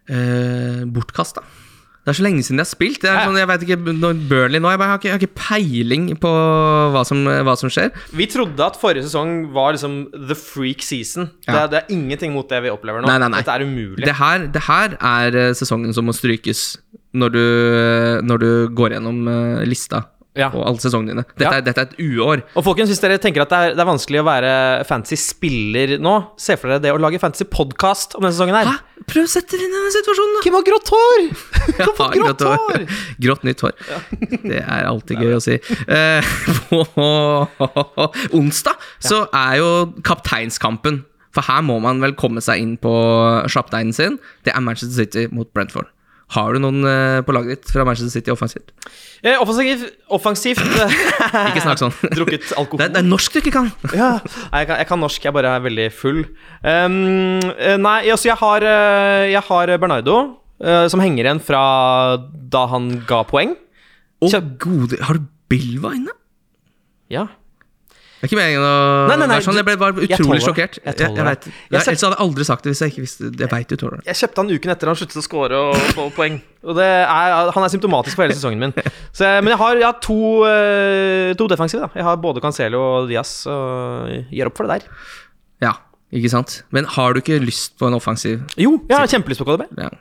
eh, 0.09 0.81
bortkasta. 0.95 1.43
Det 2.03 2.11
er 2.11 2.17
så 2.17 2.23
lenge 2.25 2.43
siden 2.43 2.59
de 2.59 2.63
har 2.65 2.67
spilt. 2.67 2.97
Det 2.99 3.07
er 3.07 3.21
sånn, 3.23 3.37
jeg 3.39 3.47
vet 3.47 3.61
ikke, 3.63 3.77
Burnley 4.27 4.59
nå, 4.59 4.71
jeg, 4.73 4.79
bare, 4.81 4.89
har 4.91 4.99
ikke, 4.99 5.07
jeg 5.07 5.15
har 5.15 5.21
ikke 5.23 5.37
peiling 5.39 6.09
på 6.19 6.31
hva 6.91 7.03
som, 7.07 7.21
hva 7.47 7.53
som 7.59 7.71
skjer. 7.71 7.93
Vi 8.11 8.27
trodde 8.27 8.59
at 8.65 8.75
forrige 8.81 9.05
sesong 9.07 9.53
var 9.55 9.71
liksom 9.77 10.09
the 10.13 10.35
freak 10.35 10.83
season. 10.83 11.29
Det, 11.45 11.53
Ja. 11.53 11.61
er, 11.63 11.67
det 11.71 11.79
er 11.83 11.93
ingenting 11.95 12.33
mot 12.35 12.49
det 12.51 12.59
vi 12.65 12.73
opplever 12.73 12.99
nå. 13.01 13.07
Nei, 13.07 13.17
nei, 13.23 13.29
nei. 13.31 13.39
Dette 13.39 13.55
er 13.55 13.63
umulig. 13.63 14.03
Det 14.03 14.17
her, 14.19 14.47
det 14.51 14.65
her 14.67 14.97
er 14.99 15.39
eh, 15.45 15.53
sesongen 15.55 15.95
som 15.95 16.03
må 16.09 16.11
strykes 16.17 16.65
når 17.13 17.29
du, 17.29 17.43
når 18.25 18.37
du 18.41 18.49
går 18.75 18.95
gjennom 18.97 19.23
eh, 19.29 19.63
lista 19.69 20.03
Ja. 20.35 20.47
på 20.49 20.63
alle 20.65 20.81
sesongene 20.81 21.11
dine. 21.13 21.23
Dette, 21.37 21.43
Ja. 21.45 21.51
er, 21.59 21.61
dette 21.61 21.81
er 21.83 21.89
et 21.91 21.99
uår. 22.01 22.41
Og 22.57 22.63
folkens, 22.65 22.89
hvis 22.89 23.01
dere 23.03 23.19
tenker 23.21 23.43
at 23.43 23.51
det 23.53 23.57
er, 23.59 23.75
det 23.77 23.83
er 23.83 23.89
vanskelig 23.91 24.21
å 24.21 24.25
være 24.25 24.53
fantasy 24.89 25.15
spiller 25.21 25.97
nå, 26.01 26.13
se 26.41 26.55
for 26.57 26.71
dere 26.73 26.81
det 26.81 26.93
å 26.95 26.97
lage 27.01 27.19
fantasy 27.21 27.45
podkast 27.45 28.15
om 28.17 28.25
denne 28.25 28.33
sesongen 28.33 28.57
her. 28.57 28.71
Hæ? 28.71 29.03
Prøv 29.05 29.27
å 29.27 29.29
sette 29.29 29.53
deg 29.53 29.67
inn 29.67 29.73
i 29.75 29.77
denne 29.77 29.93
situasjonen, 29.93 30.33
da! 30.39 30.41
Kim 30.47 30.57
har 30.57 30.65
grått 30.65 30.89
hår! 30.95 31.23
Ja, 31.83 31.87
grått 32.17 32.41
hår! 32.43 32.83
Grått 33.23 33.45
nytt 33.47 33.61
hår. 33.63 33.77
Det 34.43 34.59
er 34.63 34.87
alltid 34.89 35.21
gøy 35.21 35.37
å 35.37 35.41
si. 35.43 35.59
Eh, 35.87 36.33
på 36.69 36.81
onsdag 38.33 38.81
så 39.03 39.23
er 39.33 39.57
jo 39.61 39.69
kapteinskampen. 40.05 41.03
For 41.33 41.45
her 41.47 41.63
må 41.65 41.79
man 41.81 42.01
vel 42.03 42.13
komme 42.17 42.41
seg 42.45 42.61
inn 42.61 42.75
på 42.81 42.91
sjapteinen 43.49 43.93
sin. 43.95 44.19
Det 44.45 44.53
er 44.53 44.61
Manchester 44.61 45.03
City 45.03 45.27
mot 45.33 45.49
Brentford. 45.53 45.87
Har 46.31 46.55
du 46.55 46.61
noen 46.63 46.85
eh, 46.87 47.19
på 47.25 47.33
laget 47.35 47.59
ditt 47.59 47.73
fra 47.73 47.83
Manchester 47.85 48.13
City 48.13 48.31
offensivt? 48.33 48.71
Eh, 49.23 49.35
offensivt, 49.41 49.91
offensivt 50.13 50.63
Ikke 51.49 51.63
snakk 51.63 51.81
sånn. 51.81 51.93
Drukket 52.15 52.53
alkohol. 52.55 52.79
Det 52.79 52.87
er, 52.87 52.93
det 52.95 53.01
er 53.03 53.09
norsk 53.09 53.35
du 53.35 53.41
ikke 53.43 53.55
kan! 53.57 53.69
Ja, 53.93 54.15
jeg 54.23 54.69
kan, 54.69 54.79
jeg 54.81 54.89
kan 54.89 55.03
norsk, 55.03 55.27
jeg 55.27 55.35
bare 55.35 55.51
er 55.57 55.65
veldig 55.67 55.89
full. 55.95 56.23
Um, 56.63 57.43
nei, 57.83 57.99
altså 58.07 58.31
jeg 58.31 58.39
har, 58.39 58.65
eh, 58.65 59.27
jeg 59.33 59.43
har 59.49 59.75
Bernardo, 59.83 60.17
uh, 60.63 60.85
som 60.91 61.03
henger 61.03 61.27
igjen 61.27 61.43
fra 61.43 61.61
da 62.31 62.65
han 62.71 62.89
ga 63.09 63.21
poeng. 63.29 63.53
Å, 64.23 64.29
gode 64.63 65.01
Har 65.03 65.19
du 65.19 65.27
Bilva 65.51 65.91
inne? 65.97 66.13
Ja. 67.11 67.27
Det 68.23 68.29
er 68.29 68.31
ikke 68.31 68.37
meningen 68.39 68.63
å 68.63 68.75
Nei, 69.09 69.15
nei, 69.19 69.25
nei, 69.27 69.37
sånn. 69.43 69.57
Jeg 69.59 69.65
ble 69.67 69.73
bare 69.81 69.93
utrolig 70.05 70.37
jeg 70.39 70.43
sjokkert. 70.45 70.77
Jeg 70.79 70.95
jeg, 70.95 71.09
jeg 71.17 71.25
vet- 71.27 71.47
Jeg 71.49 71.55
Ellers 71.73 71.87
hadde 71.91 72.15
jeg 72.15 72.21
aldri 72.23 72.45
sagt 72.47 72.63
det 72.63 72.71
hvis 72.71 72.81
jeg 72.85 72.93
ikke 72.93 73.03
visste 73.03 73.31
Jeg 73.43 73.49
veit 73.51 73.67
du 73.67 73.75
tåler 73.81 73.97
det. 73.99 74.05
Jeg 74.07 74.15
kjøpte 74.21 74.37
han 74.45 74.51
uken 74.53 74.71
etter 74.71 74.87
han 74.87 74.95
sluttet 74.95 75.19
å 75.19 75.23
score 75.25 75.59
og 75.59 75.75
få 75.97 76.05
poeng. 76.19 76.37
Og 76.63 76.77
det 76.79 76.85
er, 76.87 77.51
han 77.51 77.65
er 77.67 77.73
symptomatisk 77.73 78.15
for 78.15 78.23
hele 78.23 78.37
sesongen 78.37 78.63
min. 78.63 78.71
Så, 79.11 79.27
men 79.43 79.51
jeg 79.51 79.59
har, 79.59 79.81
har 79.83 79.99
to, 79.99 80.17
eh, 80.47 81.33
to 81.35 81.49
defensive. 81.51 81.83
da 81.83 81.99
Jeg 81.99 82.07
har 82.07 82.15
både 82.23 82.39
Cancelo 82.45 82.79
og 83.01 83.09
Diaz, 83.11 83.33
og 83.51 84.07
gir 84.31 84.47
opp 84.47 84.55
for 84.55 84.71
det 84.71 84.79
der. 84.79 84.87
Ja, 85.67 85.73
ikke 86.15 86.31
sant? 86.31 86.61
Men 86.71 86.87
har 86.95 87.11
du 87.11 87.19
ikke 87.19 87.41
lyst 87.43 87.75
på 87.75 87.91
en 87.91 87.99
offensiv 87.99 88.39
Jo, 88.55 88.77
jeg 88.87 88.95
har 89.03 89.11
kjempelyst 89.11 89.43
på 89.43 89.51
KDB. 89.51 89.67
Ja. 89.83 89.91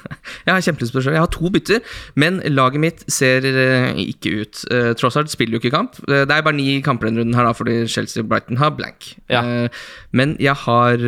Jeg 0.46 0.54
har 0.54 0.64
kjempelyst 0.66 0.94
på 0.94 1.00
det 1.00 1.06
sjøl. 1.06 1.16
Jeg 1.16 1.24
har 1.24 1.32
to 1.34 1.52
bytter, 1.54 1.96
men 2.18 2.40
laget 2.50 2.82
mitt 2.82 3.04
ser 3.12 3.46
eh, 3.48 4.02
ikke 4.02 4.34
ut. 4.42 4.62
Uh, 4.72 4.92
Trossard 4.98 5.30
spiller 5.32 5.58
jo 5.58 5.62
ikke 5.62 5.74
kamp. 5.74 5.98
Eh, 6.08 6.24
det 6.26 6.36
er 6.36 6.44
bare 6.44 6.58
ni 6.58 6.80
kamper 6.84 7.10
denne 7.10 7.22
runden 7.22 7.38
her, 7.38 7.48
da, 7.48 7.54
fordi 7.56 7.82
Chelsea 7.90 8.24
og 8.24 8.30
Brighton 8.30 8.60
har 8.62 8.74
blank. 8.76 9.14
Ja. 9.30 9.42
Eh, 9.42 9.82
men 10.12 10.36
jeg 10.42 10.54
har 10.66 11.02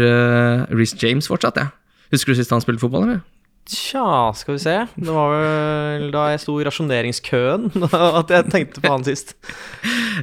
Reece 0.70 0.98
James 1.02 1.28
fortsatt, 1.30 1.58
jeg. 1.60 1.72
Husker 2.14 2.32
du 2.32 2.38
sist 2.38 2.52
han 2.54 2.62
spilte 2.62 2.84
fotball, 2.84 3.08
eller? 3.08 3.22
Tja, 3.64 4.32
skal 4.36 4.58
vi 4.58 4.60
se. 4.60 4.74
Det 4.92 5.12
var 5.12 5.30
vel 5.32 6.10
da 6.12 6.26
jeg 6.34 6.42
sto 6.42 6.58
i 6.60 6.66
rasjoneringskøen 6.66 7.70
at 8.20 8.32
jeg 8.32 8.50
tenkte 8.52 8.84
på 8.84 8.92
han 8.92 9.06
sist. 9.06 9.36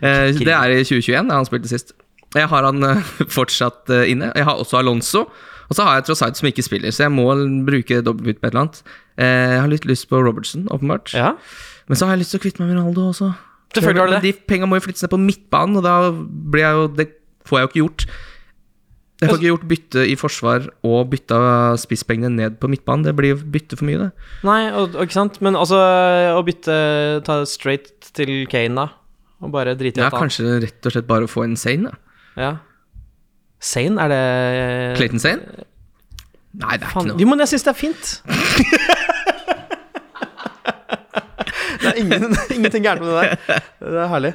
Eh, 0.02 0.32
det 0.32 0.54
er 0.56 0.72
i 0.72 0.86
2021 0.88 1.28
da 1.28 1.36
han 1.36 1.46
spilte 1.46 1.68
sist. 1.70 1.92
Jeg 2.34 2.48
har 2.48 2.64
han 2.64 2.86
eh, 2.88 3.10
fortsatt 3.36 3.92
eh, 3.92 4.08
inne. 4.14 4.30
Jeg 4.34 4.48
har 4.48 4.58
også 4.58 4.80
Alonso. 4.80 5.26
Og 5.72 5.78
så 5.78 5.86
har 5.88 5.98
jeg 5.98 6.10
Trossard 6.10 6.36
som 6.36 6.50
ikke 6.50 6.66
spiller, 6.68 6.92
så 6.92 7.06
jeg 7.06 7.14
må 7.16 7.30
bruke 7.64 8.02
dobbeltbytt 8.04 8.42
på 8.42 8.50
et 8.50 8.52
eller 8.52 8.66
annet. 8.66 8.82
Eh, 9.16 9.54
jeg 9.56 9.62
har 9.64 9.70
litt 9.72 9.88
lyst 9.88 10.10
på 10.12 10.20
Robertson, 10.20 10.66
åpenbart. 10.68 11.14
Ja, 11.16 11.38
Men 11.88 12.00
så 12.00 12.10
har 12.10 12.18
jeg 12.18 12.26
lyst 12.26 12.36
til 12.36 12.42
å 12.42 12.44
kvitte 12.44 12.60
meg 12.60 12.74
med 12.74 12.82
Ronaldo 12.82 13.08
også. 13.14 13.30
Selvfølgelig 13.72 14.02
har 14.02 14.10
du 14.10 14.14
Men 14.18 14.26
det. 14.26 14.34
De 14.36 14.48
penga 14.52 14.68
må 14.68 14.76
jo 14.76 14.84
flyttes 14.84 15.06
ned 15.06 15.14
på 15.14 15.22
midtbanen, 15.22 15.80
og 15.80 15.86
da 15.88 15.96
blir 16.12 16.66
jeg 16.66 16.76
jo 16.76 16.88
Det 17.00 17.08
får 17.48 17.58
jeg 17.58 17.64
jo 17.64 17.70
ikke 17.72 17.82
gjort. 17.82 18.06
Jeg 19.22 19.30
får 19.30 19.38
ikke 19.38 19.52
gjort 19.52 19.66
bytte 19.70 20.04
i 20.10 20.16
forsvar 20.18 20.64
og 20.90 21.10
bytta 21.12 21.40
spisspengene 21.78 22.34
ned 22.36 22.56
på 22.60 22.68
midtbanen. 22.72 23.06
Det 23.06 23.14
blir 23.16 23.38
bytte 23.38 23.78
for 23.78 23.86
mye, 23.86 24.08
det. 24.08 24.28
Nei, 24.44 24.72
og, 24.74 24.98
ikke 24.98 25.14
sant. 25.14 25.38
Men 25.46 25.56
altså, 25.56 25.78
å 25.78 26.42
bytte 26.44 27.22
Ta 27.28 27.38
straight 27.46 28.10
til 28.18 28.48
Kane, 28.50 28.74
da. 28.76 28.88
Og 29.46 29.54
bare 29.54 29.78
drite 29.78 30.02
i 30.02 30.04
Ja, 30.04 30.10
kanskje 30.10 30.58
rett 30.66 30.90
og 30.90 30.96
slett 30.96 31.08
bare 31.10 31.30
å 31.30 31.32
få 31.32 31.46
en 31.46 31.56
Sane, 31.56 31.94
da. 31.94 32.18
Ja. 32.42 32.52
Sane, 33.62 34.02
er 34.02 34.08
det 34.12 34.22
Clayton 34.98 35.20
Sane? 35.22 35.42
Nei, 36.62 36.76
det 36.78 36.84
er 36.88 36.92
Fan. 36.92 37.06
ikke 37.08 37.22
jo, 37.22 37.26
men 37.32 37.40
jeg 37.44 37.48
syns 37.54 37.64
det 37.64 37.72
er 37.72 37.78
fint. 37.80 38.06
det 41.82 41.88
er 41.92 41.98
ingen, 42.02 42.24
ingenting 42.56 42.84
gærent 42.86 43.02
med 43.02 43.10
det 43.10 43.16
der. 43.22 43.28
Det 43.80 44.00
er 44.04 44.08
herlig. 44.12 44.34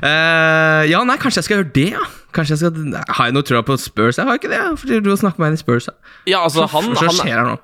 Eh, 0.00 0.82
ja, 0.88 1.02
nei, 1.04 1.16
kanskje 1.20 1.42
jeg 1.42 1.46
skal 1.46 1.58
gjøre 1.60 1.70
det, 1.76 1.86
ja. 1.92 2.06
Kanskje 2.30 2.54
jeg 2.54 2.60
skal 2.60 3.14
Har 3.16 3.26
jeg 3.26 3.34
noe 3.34 3.44
trua 3.44 3.60
på 3.66 3.74
Spurs? 3.80 4.16
Jeg 4.20 4.28
har 4.28 4.38
ikke 4.38 4.50
det, 4.52 4.60
fordi 4.80 5.00
du 5.02 5.08
har 5.10 5.18
snakket 5.18 5.40
med 5.42 5.44
meg 5.44 5.50
inn 5.52 5.58
i 5.58 5.60
Spurs. 5.60 5.88
Ja, 5.90 5.94
Ja, 6.30 6.42
altså, 6.46 6.66
han, 6.70 6.90
hva 6.94 7.10
skjer 7.16 7.32
her 7.34 7.48
nå? 7.48 7.56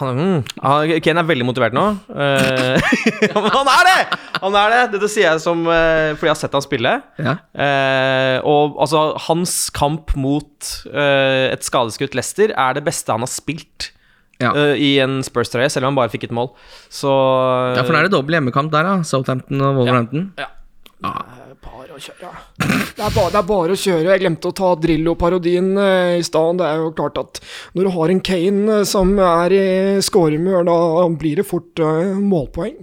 han, 0.00 0.20
mm, 0.20 0.38
han 0.64 0.94
Ken 1.04 1.20
er 1.20 1.28
veldig 1.28 1.46
motivert 1.46 1.76
nå. 1.76 1.84
Uh, 2.08 2.80
ja, 3.28 3.34
men 3.36 3.50
han 3.52 3.70
er 3.74 3.90
det! 3.90 4.20
Han 4.40 4.56
er 4.62 4.72
det! 4.72 4.80
Dette 4.96 5.10
sier 5.12 5.28
jeg 5.28 5.44
som 5.44 5.66
uh, 5.68 6.16
fordi 6.16 6.30
jeg 6.30 6.32
har 6.32 6.40
sett 6.40 6.56
han 6.56 6.64
spille. 6.64 6.94
Ja. 7.20 7.36
Og 8.48 8.80
altså, 8.82 9.04
hans 9.28 9.58
kamp 9.76 10.16
mot 10.18 10.72
et 10.96 11.66
skadeskutt 11.66 12.16
Leicester 12.16 12.54
er 12.56 12.78
det 12.78 12.86
beste 12.86 13.12
han 13.14 13.24
har 13.24 13.30
spilt 13.30 13.92
Ja. 14.42 14.50
Uh, 14.56 14.74
i 14.80 14.96
en 15.04 15.20
Spurs-trøye, 15.24 15.68
selv 15.72 15.86
om 15.86 15.92
han 15.92 16.00
bare 16.02 16.12
fikk 16.12 16.26
et 16.30 16.34
mål. 16.34 16.50
Så 16.92 17.12
ja, 17.76 17.84
for 17.84 17.94
nå 17.94 18.00
er 18.00 18.08
det 18.08 18.16
dobbel 18.16 18.40
hjemmekamp 18.40 18.72
der, 18.74 18.84
da. 18.88 18.98
Southampton 19.06 19.60
og 19.60 19.82
Wolverhampton. 19.82 20.30
Ja. 20.40 20.50
Å 21.96 22.00
kjøre. 22.02 22.30
Det 22.60 23.00
er, 23.00 23.12
bare, 23.14 23.30
det 23.32 23.38
er 23.38 23.46
bare 23.48 23.72
å 23.72 23.78
kjøre. 23.80 24.10
Jeg 24.10 24.20
glemte 24.20 24.50
å 24.50 24.56
ta 24.56 24.74
Drillo-parodien 24.76 25.70
eh, 25.80 26.16
i 26.18 26.24
stad. 26.26 26.58
Det 26.60 26.66
er 26.68 26.82
jo 26.82 26.90
klart 26.98 27.20
at 27.22 27.40
når 27.72 27.86
du 27.86 27.90
har 27.94 28.12
en 28.12 28.20
Kane 28.28 28.74
eh, 28.74 28.88
som 28.88 29.14
er 29.16 29.54
i 29.56 29.62
skåremør, 30.04 30.66
da 30.68 30.76
blir 31.16 31.40
det 31.40 31.46
fort 31.48 31.80
eh, 31.80 32.12
målpoeng. 32.20 32.76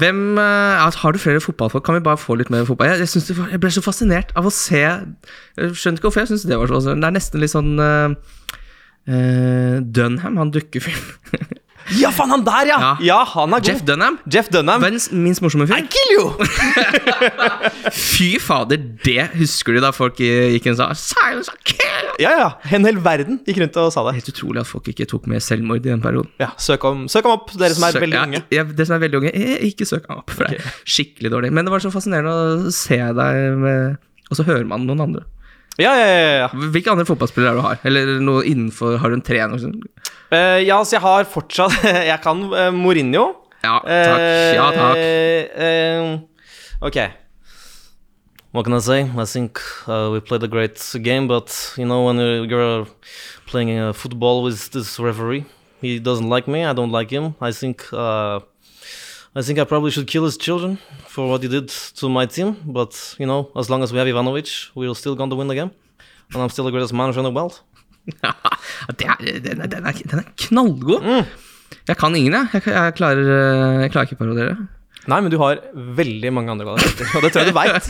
Hvem 0.00 0.40
eh, 0.40 0.86
altså, 0.86 1.02
Har 1.04 1.12
du 1.12 1.20
flere 1.20 1.44
fotballfolk? 1.44 1.84
Kan 1.84 2.00
vi 2.00 2.06
bare 2.08 2.24
få 2.24 2.38
litt 2.40 2.50
mer 2.54 2.64
fotball? 2.64 2.88
Jeg, 2.88 3.04
jeg, 3.04 3.22
det, 3.28 3.36
jeg 3.52 3.60
ble 3.62 3.74
så 3.76 3.84
fascinert 3.84 4.32
av 4.32 4.48
å 4.48 4.54
se 4.54 4.80
Jeg 4.80 5.76
skjønner 5.76 6.00
ikke 6.00 6.08
hvorfor 6.08 6.24
jeg 6.24 6.32
synes 6.32 6.48
det 6.48 6.58
var 6.58 6.72
så. 6.72 6.80
Det 6.88 6.96
er 6.96 7.16
nesten 7.20 7.44
litt 7.44 7.52
sånn 7.52 7.76
uh, 7.76 8.16
uh, 9.12 9.76
Dunham, 9.84 10.40
han 10.40 10.56
dukkefilm. 10.56 11.04
Ja, 11.96 12.10
faen, 12.12 12.28
han 12.34 12.42
der, 12.44 12.68
ja! 12.68 12.78
Ja. 12.82 12.90
Ja, 13.00 13.18
han 13.24 13.54
er 13.56 13.62
god. 13.62 13.68
Jeff 13.70 13.80
Dunham. 13.88 14.18
Jeff 14.28 14.48
Dunham. 14.52 14.82
Verdens 14.84 15.06
minst 15.14 15.40
morsomme 15.40 15.64
I 15.72 15.80
kill 15.88 16.10
you! 16.18 16.26
Fy 17.94 18.34
fader, 18.42 18.80
det 19.04 19.28
husker 19.38 19.76
du 19.76 19.80
da 19.82 19.90
folk 19.96 20.20
eh, 20.24 20.50
gikk 20.54 20.68
rundt 20.68 20.82
og 20.84 20.92
sa 20.98 21.14
Silence 21.14 21.52
or 21.54 21.60
kill! 21.68 22.10
Ja, 22.22 22.32
ja. 22.36 22.48
En 22.74 22.84
hel 22.88 22.98
verden 23.04 23.40
gikk 23.46 23.60
rundt 23.62 23.78
og 23.80 23.92
sa 23.94 24.02
det. 24.08 24.16
Helt 24.18 24.30
utrolig 24.32 24.62
at 24.64 24.68
folk 24.70 24.88
ikke 24.92 25.06
tok 25.10 25.28
med 25.30 25.42
selvmord 25.44 25.84
i 25.86 25.92
den 25.92 26.02
perioden. 26.04 26.30
Ja, 26.42 26.50
Søk 26.60 26.84
om, 26.88 27.06
søk 27.10 27.28
om 27.28 27.36
opp, 27.38 27.52
dere 27.56 27.76
som 27.76 27.86
er 27.88 27.96
Søk- 27.96 28.04
veldig 28.04 28.20
unge. 28.24 28.42
Ja, 28.54 28.66
dere 28.68 28.88
som 28.88 28.98
er 28.98 29.04
veldig 29.06 29.20
unge, 29.22 29.32
eh, 29.38 29.56
ikke 29.70 29.86
søk 29.88 30.08
om 30.10 30.20
opp, 30.22 30.34
for 30.34 30.48
det 30.50 30.58
er 30.60 30.76
skikkelig 30.88 31.32
dårlig. 31.34 31.52
Men 31.54 31.68
det 31.68 31.74
var 31.74 31.84
så 31.84 31.92
fascinerende 31.94 32.34
å 32.68 32.74
se 32.74 32.98
deg 32.98 33.42
med 33.62 33.96
Og 34.28 34.36
så 34.36 34.44
hører 34.44 34.66
man 34.68 34.82
noen 34.84 35.00
andre. 35.06 35.22
Ja, 35.78 35.92
ja, 35.94 36.06
ja, 36.10 36.32
ja. 36.42 36.48
Hvilke 36.74 36.90
andre 36.90 37.06
fotballspillere 37.06 37.52
er 37.52 37.56
det 37.56 37.62
du 37.62 37.66
har? 37.68 37.78
Eller 37.86 38.08
noe 38.20 38.42
innenfor 38.44 38.96
Har 38.98 39.12
du 39.12 39.14
en 39.14 39.22
tre? 39.22 39.38
Eh, 40.30 40.62
ja, 40.66 40.76
så 40.84 40.98
jeg 40.98 41.04
har 41.04 41.24
fortsatt 41.24 41.84
Jeg 42.10 42.20
kan 42.20 42.42
uh, 42.52 42.68
Mourinho. 42.74 43.30
Ja, 43.64 43.78
takk. 43.80 44.26
Ja, 44.54 44.66
takk. 44.76 44.98
Eh, 45.00 45.48
eh, 45.64 46.18
ok. 46.84 46.98
What 48.52 48.64
can 48.64 48.74
I 48.74 48.80
say? 48.80 49.02
I 49.02 49.24
think 49.24 49.58
uh, 49.86 50.10
we 50.10 50.20
played 50.20 50.42
a 50.42 50.48
great 50.48 50.78
game, 51.02 51.28
but 51.28 51.74
you 51.76 51.84
know, 51.84 52.04
when 52.06 52.16
you're, 52.16 52.44
you're 52.44 52.86
playing 53.46 53.78
uh, 53.78 53.92
football 53.92 54.42
with 54.42 54.70
this 54.70 54.98
referee, 54.98 55.44
he 55.80 55.98
doesn't 55.98 56.28
like 56.28 56.48
me. 56.48 56.64
I 56.64 56.72
don't 56.72 56.92
like 56.92 57.10
him. 57.10 57.34
I 57.40 57.52
think 57.52 57.92
uh, 57.92 58.40
I 59.34 59.42
think 59.42 59.58
I 59.58 59.64
probably 59.64 59.90
should 59.90 60.06
kill 60.06 60.24
his 60.24 60.36
children 60.36 60.78
for 61.06 61.28
what 61.28 61.42
he 61.42 61.48
did 61.48 61.68
to 61.68 62.08
my 62.08 62.26
team. 62.26 62.56
But 62.64 63.16
you 63.18 63.26
know, 63.26 63.50
as 63.56 63.68
long 63.68 63.82
as 63.82 63.92
we 63.92 63.98
have 63.98 64.08
Ivanovic, 64.08 64.70
we're 64.74 64.94
still 64.94 65.14
going 65.14 65.30
to 65.30 65.36
win 65.36 65.48
the 65.48 65.54
game. 65.54 65.70
And 66.32 66.42
I'm 66.42 66.48
still 66.50 66.64
the 66.64 66.70
greatest 66.70 66.92
manager 66.92 67.20
in 67.20 67.24
the 67.24 67.30
world. 67.30 67.60
Ja, 68.22 68.32
det 68.98 69.06
er, 69.08 69.22
den, 69.44 69.62
er, 69.62 69.70
den, 69.70 69.86
er, 69.86 70.02
den 70.12 70.22
er 70.22 70.32
knallgod. 70.46 71.04
Mm. 71.04 71.28
Jeg 71.88 71.96
kan 72.00 72.16
ingen, 72.16 72.34
jeg. 72.36 72.48
Jeg, 72.58 72.74
jeg, 72.74 72.96
klarer, 72.98 73.30
eh, 73.34 73.78
jeg 73.84 73.94
klarer 73.94 74.08
ikke 74.08 74.18
å 74.18 74.22
parodiere. 74.24 74.56
Nei, 75.08 75.22
men 75.24 75.32
du 75.32 75.38
har 75.40 75.60
veldig 75.72 76.30
mange 76.36 76.52
andre 76.52 76.66
kvaliteter, 76.68 77.08
og 77.16 77.24
det 77.24 77.30
tror 77.32 77.46
jeg 77.46 77.52
du 77.52 77.56
veit. 77.56 77.86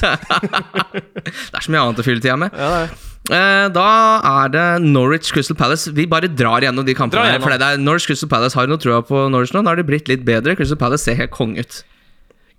Det 1.50 1.58
er 1.58 1.64
så 1.64 1.72
mye 1.74 1.80
annet 1.82 1.98
å 1.98 2.04
fylle 2.06 2.22
tida 2.22 2.36
med. 2.38 2.54
Ja. 2.54 2.86
Eh, 3.28 3.66
da 3.74 3.86
er 4.24 4.52
det 4.54 4.66
Norwich 4.84 5.32
Crystal 5.34 5.56
Palace. 5.58 5.90
Vi 5.96 6.06
bare 6.08 6.30
drar 6.30 6.62
gjennom 6.62 6.86
de 6.86 6.94
kampene. 6.96 7.26
gjennom. 7.26 7.44
For 7.44 7.58
det 7.58 7.66
er 7.66 7.82
Norwich 7.82 8.06
Crystal 8.08 8.30
Palace 8.30 8.56
har 8.56 8.68
du 8.68 8.72
noe 8.72 8.82
trua 8.82 9.00
på 9.04 9.24
Norwich 9.32 9.50
nå. 9.56 9.64
Nå 9.64 9.72
har 9.72 9.80
de 9.80 9.86
blitt 9.88 10.08
litt 10.10 10.22
bedre. 10.28 10.54
Crystal 10.56 10.78
Palace 10.80 11.08
ser 11.08 11.18
helt 11.18 11.34
konge 11.34 11.64
ut. 11.66 11.80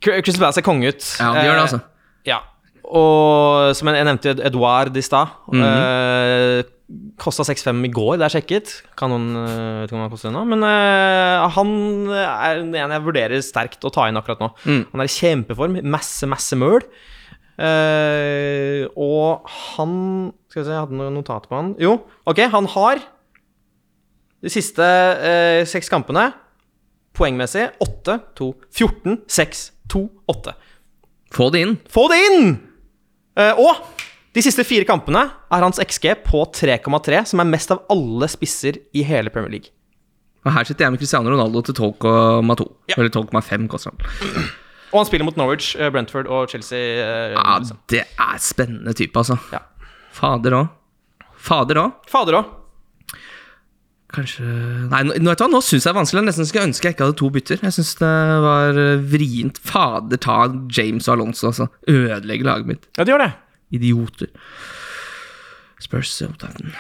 Crystal 0.04 0.44
Palace 0.44 0.60
er 0.60 0.68
konge 0.68 0.92
ut. 0.92 1.08
Ja, 1.22 1.32
de 1.38 1.46
gjør 1.48 1.56
det, 1.56 1.64
altså. 1.64 1.80
Eh, 1.80 2.34
ja. 2.34 2.42
Og 2.90 3.72
som 3.78 3.90
jeg, 3.94 4.10
nevnte 4.10 4.36
Edouard 4.50 4.98
i 4.98 5.06
stad. 5.06 5.40
Mhm. 5.54 5.64
eh, 5.64 6.76
Kosta 7.22 7.46
6,5 7.46 7.84
i 7.86 7.92
går, 7.94 8.16
det 8.18 8.26
er 8.26 8.34
sjekket. 8.34 8.72
Kan 8.98 9.12
noen 9.14 9.28
uh, 9.38 9.82
vet 9.82 9.92
ikke 9.92 9.98
om 9.98 10.04
han 10.04 10.12
koster 10.14 10.32
ennå. 10.32 10.42
Men 10.50 10.66
uh, 10.66 11.46
han 11.54 11.72
er 12.18 12.64
en 12.64 12.74
jeg 12.96 13.06
vurderer 13.06 13.46
sterkt 13.46 13.86
å 13.86 13.94
ta 13.94 14.08
inn 14.10 14.18
akkurat 14.18 14.42
nå. 14.42 14.50
Mm. 14.66 14.82
Han 14.94 15.04
er 15.04 15.10
i 15.10 15.14
kjempeform. 15.14 15.78
Masse, 15.86 16.30
masse 16.30 16.58
møl. 16.58 16.82
Uh, 17.60 18.88
og 18.96 19.50
han 19.76 19.96
Skal 20.48 20.62
vi 20.62 20.66
se, 20.66 20.72
jeg 20.72 20.80
hadde 20.80 20.98
noen 20.98 21.18
notater 21.20 21.52
på 21.52 21.60
han. 21.60 21.74
Jo, 21.82 21.98
ok, 22.30 22.46
han 22.56 22.70
har 22.74 23.02
de 24.40 24.52
siste 24.54 24.86
uh, 24.86 25.66
seks 25.68 25.92
kampene 25.92 26.30
poengmessig 27.20 27.68
8, 27.84 28.18
2, 28.40 28.50
14, 28.72 29.18
6, 29.28 29.64
2, 29.92 30.04
8. 30.32 30.56
Få 31.36 31.50
det 31.54 31.64
inn. 31.66 31.78
Få 31.92 32.08
det 32.12 32.20
inn! 32.30 32.54
Eh, 33.40 33.60
og 33.60 33.78
de 34.36 34.42
siste 34.46 34.64
fire 34.68 34.86
kampene 34.86 35.24
er 35.52 35.64
hans 35.66 35.80
XG 35.82 36.12
på 36.28 36.44
3,3, 36.54 37.24
som 37.32 37.42
er 37.42 37.50
mest 37.50 37.72
av 37.74 37.82
alle 37.90 38.28
spisser 38.30 38.78
i 38.94 39.02
hele 39.08 39.32
Premier 39.34 39.52
League. 39.58 39.72
Og 40.46 40.54
her 40.56 40.64
sitter 40.70 40.86
jeg 40.86 40.94
med 40.96 41.02
Cristiano 41.02 41.30
Ronaldo 41.34 41.62
til 41.68 41.76
12,2. 41.76 42.68
Ja. 42.92 42.96
Eller 43.00 43.10
12,5 43.12 43.68
koster 43.72 43.92
han. 43.92 44.46
Og 44.94 45.02
han 45.02 45.06
spiller 45.10 45.26
mot 45.28 45.36
Norwich, 45.38 45.74
eh, 45.78 45.90
Brentford 45.94 46.28
og 46.32 46.48
Chelsea. 46.50 46.78
eh, 46.80 47.34
Ja, 47.36 47.58
liksom. 47.60 47.78
det 47.92 48.06
er 48.06 48.38
spennende 48.40 48.94
type, 48.94 49.18
altså. 49.20 49.38
Ja. 49.52 49.60
Fader 50.16 50.56
òg. 50.62 50.70
Fader 51.38 51.76
òg. 51.84 51.92
Fader 52.10 52.40
òg. 52.40 52.56
Kanskje 54.10 54.42
Nei, 54.90 55.04
nå, 55.06 55.14
vet 55.30 55.38
du 55.38 55.44
hva, 55.44 55.50
nå 55.54 55.60
syns 55.62 55.84
jeg 55.86 55.92
det 55.92 55.92
er 55.92 56.00
vanskelig. 56.00 56.22
Jeg 56.24 56.28
nesten 56.32 56.48
skulle 56.50 56.66
ønske 56.66 56.88
jeg 56.88 56.96
ikke 56.96 57.06
hadde 57.06 57.18
to 57.20 57.30
bytter. 57.30 57.60
Jeg 57.62 57.76
syns 57.76 57.92
det 58.00 58.14
var 58.46 58.80
vrient. 59.12 59.60
Fader 59.70 60.18
ta 60.18 60.40
James 60.74 61.06
og 61.08 61.14
Alonso, 61.20 61.52
altså. 61.52 61.68
Ødelegge 61.88 62.48
laget 62.48 62.66
mitt. 62.72 62.88
Ja, 62.98 63.04
det 63.06 63.14
gjør 63.14 63.26
det. 63.28 63.34
Idioter. 63.76 64.32
Spurs 65.80 66.12
Southampton. 66.12 66.74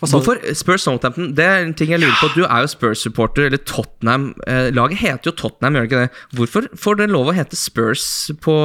Hvorfor 0.00 0.40
Spurs 0.56 0.82
Southampton? 0.86 1.34
Det 1.36 1.44
er 1.44 1.62
en 1.62 1.74
ting 1.76 1.92
jeg 1.92 2.00
lurer 2.00 2.16
på. 2.18 2.30
Du 2.34 2.42
er 2.46 2.64
jo 2.64 2.70
Spurs-supporter, 2.72 3.46
eller 3.50 3.60
Tottenham. 3.68 4.30
Eh, 4.48 4.70
laget 4.74 5.02
heter 5.02 5.30
jo 5.30 5.34
Tottenham, 5.36 5.76
gjør 5.76 5.84
det 5.84 5.90
ikke 5.90 6.00
det? 6.00 6.22
Hvorfor 6.38 6.68
får 6.82 6.98
det 7.02 7.08
lov 7.12 7.30
å 7.30 7.34
hete 7.36 7.58
Spurs 7.58 8.06
på, 8.42 8.56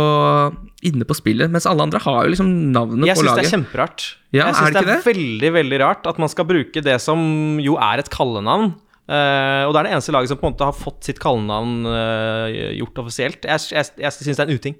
inne 0.87 1.07
på 1.07 1.17
spillet, 1.17 1.51
mens 1.51 1.67
alle 1.69 1.85
andre 1.85 2.01
har 2.01 2.23
jo 2.23 2.33
liksom 2.33 2.49
navnet 2.71 3.11
Jeg 3.11 3.19
på 3.19 3.25
syns 3.25 3.37
det 3.37 3.45
er 3.45 3.51
kjemperart. 3.51 4.07
Ja, 4.31 4.47
jeg 4.47 4.57
syns 4.57 4.71
det 4.71 4.73
det 4.79 4.83
er 4.85 4.91
det? 4.93 4.97
veldig, 5.11 5.53
veldig 5.59 5.81
rart 5.83 6.09
at 6.09 6.23
man 6.23 6.31
skal 6.31 6.49
bruke 6.49 6.85
det 6.87 6.97
som 7.03 7.21
jo 7.61 7.77
er 7.77 8.01
et 8.01 8.11
kallenavn. 8.13 8.73
Uh, 9.05 9.67
og 9.67 9.75
det 9.75 9.83
er 9.83 9.85
det 9.85 9.95
eneste 9.99 10.15
laget 10.15 10.31
som 10.31 10.39
på 10.41 10.47
en 10.47 10.55
måte 10.55 10.65
har 10.65 10.73
fått 10.73 11.05
sitt 11.05 11.19
kallenavn 11.21 11.83
uh, 11.85 12.47
gjort 12.79 13.03
offisielt. 13.03 13.43
Jeg, 13.45 13.67
jeg, 13.75 13.91
jeg 14.01 14.17
syns 14.17 14.39
det 14.39 14.47
er 14.47 14.49
en 14.49 14.61
uting. 14.63 14.79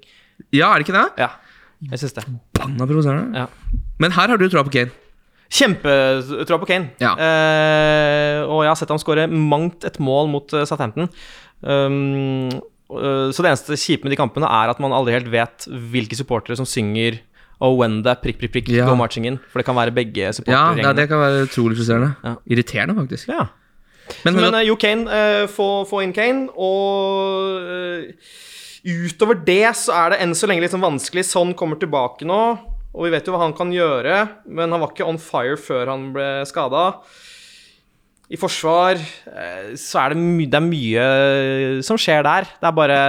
Ja, 0.56 0.72
er 0.72 0.80
det 0.80 0.88
ikke 0.88 0.96
det? 0.96 1.08
Ja, 1.20 1.36
jeg 1.90 1.98
syns 2.02 2.14
det. 2.16 2.24
Banna 2.56 2.86
provoserende. 2.88 3.42
Ja. 3.44 3.80
Men 4.02 4.14
her 4.16 4.32
har 4.32 4.40
du 4.40 4.48
troa 4.48 4.64
på 4.66 4.72
Kane. 4.74 4.90
Kjempetroa 5.52 6.58
på 6.62 6.66
Kane. 6.66 6.90
Ja. 7.02 7.12
Eh, 7.14 8.40
og 8.48 8.64
jeg 8.64 8.70
har 8.72 8.78
sett 8.80 8.90
ham 8.90 8.98
skåre 8.98 9.28
mangt 9.30 9.84
et 9.86 9.98
mål 10.02 10.30
mot 10.32 10.56
eh, 10.56 10.64
Southampton. 10.66 11.06
Um, 11.62 12.48
eh, 12.50 13.28
så 13.32 13.44
det 13.44 13.52
eneste 13.52 13.78
kjipe 13.78 14.04
med 14.04 14.12
de 14.16 14.18
kampene 14.20 14.48
er 14.50 14.72
at 14.72 14.82
man 14.82 14.94
aldri 14.96 15.14
helt 15.16 15.30
vet 15.32 15.68
hvilke 15.92 16.18
supportere 16.18 16.58
som 16.58 16.68
synger 16.68 17.20
Oh, 17.56 17.72
when 17.72 18.02
the 18.04 18.12
prikk, 18.20 18.36
prikk, 18.36 18.52
prikk, 18.52 18.66
Ja. 18.68 18.84
go 18.84 18.94
marching 19.00 19.24
in. 19.24 19.38
For 19.48 19.62
det 19.62 19.64
kan 19.64 19.74
være 19.78 19.94
begge 19.96 20.26
Ja, 20.26 20.32
supportergjengene. 20.36 20.82
ja, 20.84 20.92
det 20.92 21.08
kan 21.08 21.22
være 21.22 21.46
utrolig 21.46 21.78
frustrerende. 21.78 22.10
Ja. 22.22 22.34
Irriterende, 22.52 22.94
faktisk. 22.98 23.28
Ja. 23.32 23.46
Men, 24.26 24.34
Men 24.34 24.54
uh, 24.54 24.60
jo, 24.60 24.74
Kane, 24.76 25.06
uh, 25.08 25.46
få, 25.48 25.86
få 25.88 26.02
inn 26.04 26.12
Kane. 26.12 26.50
Og 26.52 27.62
eh, 27.64 28.12
utover 28.86 29.38
det 29.46 29.74
så 29.78 29.94
er 29.98 30.14
det 30.14 30.22
enn 30.22 30.34
så 30.38 30.48
lenge 30.48 30.62
litt 30.64 30.74
sånn 30.74 30.84
vanskelig. 30.84 31.26
Sånn 31.26 31.54
kommer 31.58 31.80
tilbake 31.80 32.28
nå, 32.28 32.40
og 32.94 33.06
vi 33.06 33.12
vet 33.12 33.26
jo 33.26 33.34
hva 33.34 33.42
han 33.44 33.56
kan 33.56 33.72
gjøre. 33.74 34.20
Men 34.46 34.74
han 34.74 34.82
var 34.82 34.94
ikke 34.94 35.08
on 35.08 35.20
fire 35.22 35.58
før 35.60 35.92
han 35.92 36.12
ble 36.14 36.28
skada. 36.48 36.88
I 38.26 38.38
forsvar 38.40 38.98
eh, 38.98 39.74
så 39.78 40.00
er 40.02 40.14
det, 40.14 40.22
my 40.22 40.46
det 40.50 40.58
er 40.58 40.64
mye 40.64 41.10
som 41.86 41.98
skjer 42.00 42.24
der. 42.26 42.48
Det 42.58 42.70
er 42.70 42.80
bare 42.80 43.00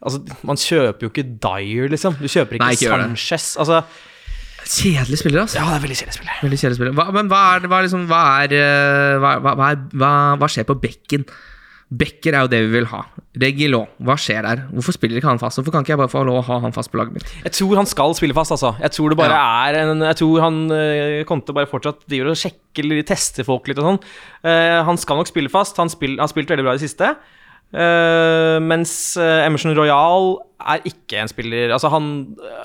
Altså, 0.00 0.22
man 0.48 0.56
kjøper 0.56 1.04
jo 1.04 1.10
ikke 1.10 1.26
Dyer, 1.44 1.90
liksom. 1.92 2.14
Du 2.16 2.24
kjøper 2.24 2.56
ikke, 2.56 2.64
Nei, 2.64 2.76
ikke. 2.78 2.88
Sanchez. 2.88 3.50
Altså, 3.60 3.82
Kjedelig 4.70 5.18
spiller, 5.18 5.42
altså. 5.42 5.58
ja, 5.58 5.66
det 5.66 5.76
er 5.76 5.82
veldig 5.82 5.96
kjedelig 5.98 6.14
spiller. 6.14 6.34
Veldig 6.44 6.58
kjedelig 6.60 6.78
spiller. 6.78 6.94
Hva, 6.96 7.06
men 7.16 7.30
hva 7.30 7.40
er, 7.56 7.64
hva, 7.66 7.78
er 7.80 7.86
liksom, 7.86 8.04
eh, 8.06 9.28
er, 9.66 10.36
hva 10.40 10.48
skjer 10.52 10.66
på 10.68 10.76
bekken? 10.80 11.24
Bekker 11.90 12.36
er 12.36 12.44
jo 12.46 12.50
det 12.52 12.60
vi 12.68 12.70
vil 12.76 12.86
ha. 12.92 13.00
Regilon, 13.42 13.88
hva 14.06 14.14
skjer 14.18 14.46
der? 14.46 14.60
Hvorfor 14.70 14.94
spiller 14.94 15.18
ikke 15.18 15.26
han 15.26 15.40
fast? 15.42 15.58
Hvorfor 15.58 15.74
kan 15.74 15.82
ikke 15.82 15.96
jeg 15.96 15.98
bare 15.98 16.12
få 16.12 16.22
lov 16.26 16.38
å 16.38 16.44
ha 16.46 16.58
han 16.62 16.74
fast 16.74 16.92
på 16.92 17.00
laget 17.00 17.16
mitt? 17.16 17.32
Jeg 17.42 17.56
tror 17.56 17.80
han 17.80 17.90
skal 17.90 18.14
spille 18.18 18.36
fast, 18.36 18.54
altså. 18.54 18.76
Jeg 18.78 18.94
tror 18.94 19.10
det 19.10 19.18
bare 19.18 19.40
er 19.66 19.80
en 19.80 20.04
Jeg 20.06 20.20
tror 20.20 20.44
han 20.44 20.60
å 20.70 21.56
bare 21.56 21.70
fortsatt 21.70 22.06
driver 22.06 22.30
og 22.30 22.38
sjekker 22.38 22.86
eller 22.86 23.02
tester 23.06 23.46
folk 23.46 23.66
litt 23.66 23.82
og 23.82 23.88
sånn. 23.88 24.00
Uh, 24.46 24.86
han 24.86 24.98
skal 25.02 25.18
nok 25.18 25.30
spille 25.30 25.50
fast. 25.50 25.78
Han 25.82 25.90
spill, 25.90 26.14
har 26.22 26.30
spilt 26.30 26.50
veldig 26.54 26.68
bra 26.68 26.76
i 26.76 26.78
det 26.78 26.86
siste. 26.86 27.14
Eh, 27.70 28.56
mens 28.66 28.92
eh, 29.20 29.44
Emerson 29.46 29.76
Royal 29.78 30.32
er 30.60 30.82
ikke 30.90 31.20
en 31.22 31.28
spiller 31.30 31.70
Altså, 31.72 31.86
han, 31.92 32.08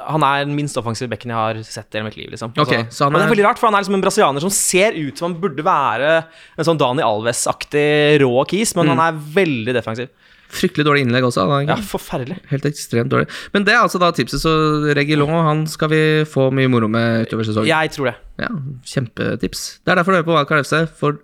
han 0.09 0.23
er 0.25 0.45
den 0.47 0.55
minst 0.57 0.75
offensive 0.81 1.11
bekken 1.11 1.29
jeg 1.29 1.37
har 1.37 1.59
sett 1.63 1.93
i 1.93 1.99
hele 1.99 2.07
mitt 2.09 2.17
liv, 2.17 2.31
liksom. 2.33 2.55
Ok, 2.57 2.73
altså, 2.73 2.89
så 2.89 3.05
han 3.05 3.13
og 3.13 3.19
det 3.19 3.21
er- 3.21 3.29
er 3.29 3.33
veldig 3.35 3.45
rart, 3.45 3.59
for 3.61 3.69
han 3.69 3.77
er 3.77 3.83
liksom 3.85 3.99
en 3.99 4.03
brasilianer 4.03 4.41
som 4.41 4.49
ser 4.49 4.97
ut 4.97 5.17
som 5.21 5.29
han 5.31 5.39
burde 5.43 5.63
være 5.63 6.15
en 6.57 6.65
sånn 6.65 6.79
Dani 6.81 7.05
Alves-aktig 7.05 8.17
rå 8.25 8.31
kis, 8.49 8.73
men 8.75 8.89
han 8.95 8.99
er 9.05 9.13
veldig 9.37 9.75
defensiv. 9.77 10.09
Fryktelig 10.55 10.85
dårlig 10.85 11.05
innlegg 11.05 11.25
også. 11.25 11.45
Da, 11.49 11.61
Ja, 11.73 11.75
forferdelig. 11.81 12.37
Helt 12.51 12.65
ekstremt 12.69 13.09
dårlig. 13.09 13.29
Men 13.53 13.63
det 13.65 13.73
er 13.73 13.81
altså 13.85 13.99
da 13.99 14.11
tipset, 14.11 14.39
så 14.41 14.51
Regilon 14.95 15.29
han 15.29 15.65
skal 15.67 15.89
vi 15.89 16.01
få 16.29 16.49
mye 16.53 16.69
moro 16.69 16.87
med 16.89 17.27
utover 17.27 17.43
sesongen. 17.47 17.67
Jeg 17.69 17.91
tror 17.95 18.11
det. 18.11 18.15
Ja, 18.39 18.49
kjempetips. 18.85 19.79
Det 19.85 19.91
er 19.93 20.01
derfor 20.01 20.13
du 20.13 20.17
hører 20.19 20.27
på 20.29 20.35
Wildcard 20.37 20.65
FC, 20.65 20.75
for 20.97 21.17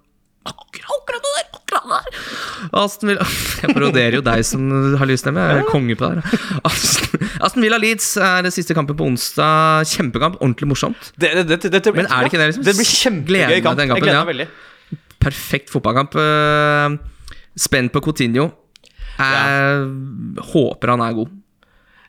akkurat, 0.45 0.89
akkurat 0.97 1.21
det 1.27 1.40
der. 1.91 2.21
Aston 2.81 3.11
Villa 3.11 3.27
Jeg 3.61 3.75
paroderer 3.75 4.17
jo 4.17 4.23
deg 4.25 4.43
som 4.47 4.65
har 4.99 5.09
lyst 5.09 5.27
til 5.27 5.37
det, 5.37 5.45
jeg 5.51 5.63
er 5.63 5.69
konge 5.69 5.97
på 5.99 6.09
det 6.09 6.23
her. 6.23 6.47
Aston, 6.69 7.27
Aston 7.41 7.65
Villa 7.65 7.79
Leeds 7.81 8.09
er 8.21 8.47
det 8.47 8.53
siste 8.55 8.77
kampen 8.77 8.97
på 8.97 9.07
onsdag. 9.11 9.87
Kjempekamp, 9.91 10.39
ordentlig 10.41 10.71
morsomt. 10.71 11.11
Det, 11.15 11.33
det, 11.43 11.61
det, 11.67 11.73
det, 11.77 11.95
Men 11.95 12.07
er 12.07 12.25
det 12.25 12.31
ikke 12.31 12.41
det, 12.41 12.49
liksom? 12.53 12.67
Det 12.67 12.77
blir 12.79 12.91
kjempegøy 12.91 13.61
kamp. 13.61 13.79
den 13.81 13.93
kampen, 13.93 13.95
jeg 13.95 14.07
gleder 14.07 14.17
ja. 14.17 14.25
meg 14.25 14.33
veldig. 14.33 14.49
Perfekt 15.21 15.73
fotballkamp. 15.73 16.17
Eh, 16.17 16.97
Spent 17.59 17.93
på 17.93 18.01
Coutinho. 18.03 18.49
Jeg 19.19 20.41
håper 20.53 20.93
han 20.95 21.03
er 21.05 21.15
god. 21.19 21.40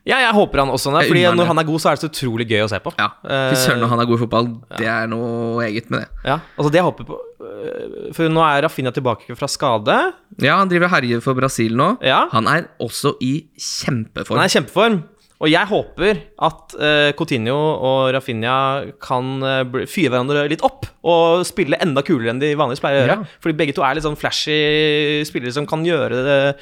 Ja, 0.03 0.17
jeg 0.19 0.33
håper 0.35 0.59
han 0.59 0.71
også 0.73 0.91
er 0.99 1.07
Fordi 1.07 1.21
når 1.23 1.39
det. 1.39 1.47
han 1.47 1.61
er 1.61 1.67
god, 1.67 1.79
så 1.79 1.89
er 1.89 1.95
det 1.95 2.03
så 2.03 2.09
utrolig 2.11 2.47
gøy 2.49 2.65
å 2.65 2.71
se 2.71 2.79
på. 2.83 2.91
Ja, 2.99 3.07
Fy 3.23 3.55
søren, 3.61 3.79
når 3.79 3.93
han 3.93 4.01
er 4.03 4.09
god 4.09 4.19
i 4.19 4.23
fotball, 4.25 4.49
det 4.75 4.89
er 4.91 5.07
noe 5.11 5.63
eget 5.63 5.87
med 5.93 6.03
det. 6.03 6.09
Ja, 6.27 6.41
altså 6.57 6.73
det 6.73 6.81
jeg 6.81 6.87
håper 6.89 7.07
på 7.07 7.19
øh, 7.21 8.09
For 8.17 8.33
nå 8.33 8.43
er 8.43 8.65
Rafinha 8.65 8.91
tilbake 8.95 9.37
fra 9.39 9.47
skade. 9.51 9.95
Ja, 10.43 10.57
han 10.59 10.71
driver 10.71 10.91
herjer 10.91 11.23
for 11.23 11.39
Brasil 11.39 11.77
nå. 11.79 11.93
Ja. 12.03 12.25
Han 12.35 12.51
er 12.51 12.67
også 12.83 13.15
i 13.23 13.45
kjempeform. 13.55 14.41
Han 14.41 14.43
er 14.43 14.51
i 14.51 14.55
kjempeform. 14.57 14.99
Og 15.43 15.49
jeg 15.51 15.67
håper 15.67 16.19
at 16.47 16.75
uh, 16.79 17.09
Coutinho 17.19 17.55
og 17.55 18.13
Rafinha 18.15 18.57
kan 19.03 19.31
uh, 19.43 19.81
fyre 19.91 20.11
hverandre 20.13 20.45
litt 20.51 20.63
opp 20.63 20.87
og 21.03 21.43
spille 21.47 21.79
enda 21.83 22.03
kulere 22.05 22.31
enn 22.31 22.39
de 22.43 22.53
vanligvis 22.59 22.83
pleier 22.83 22.99
å 22.99 23.03
gjøre. 23.03 23.17
Ja. 23.23 23.39
Fordi 23.43 23.57
begge 23.59 23.75
to 23.75 23.83
er 23.83 23.97
litt 23.97 24.07
sånn 24.07 24.19
flashy 24.19 25.23
spillere 25.27 25.55
som 25.55 25.67
kan 25.67 25.83
gjøre 25.87 26.53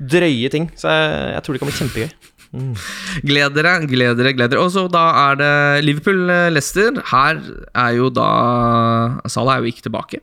drøye 0.00 0.52
ting. 0.52 0.70
Så 0.78 0.88
jeg, 0.88 1.10
jeg 1.34 1.44
tror 1.44 1.56
det 1.56 1.64
kan 1.64 1.70
bli 1.70 1.80
kjempegøy. 1.82 2.14
Gled 3.24 3.56
dere, 3.56 3.72
gled 3.90 4.18
dere, 4.20 4.32
gled 4.36 4.52
dere. 4.54 4.62
Og 4.62 4.70
så 4.74 4.86
da 4.92 5.04
er 5.30 5.40
det 5.40 5.52
Liverpool-Leicester. 5.88 7.00
Her 7.10 7.40
er 7.74 7.96
jo 7.98 8.10
da 8.14 8.28
Salah 9.30 9.56
er 9.58 9.64
jo 9.66 9.72
ikke 9.74 9.86
tilbake. 9.88 10.20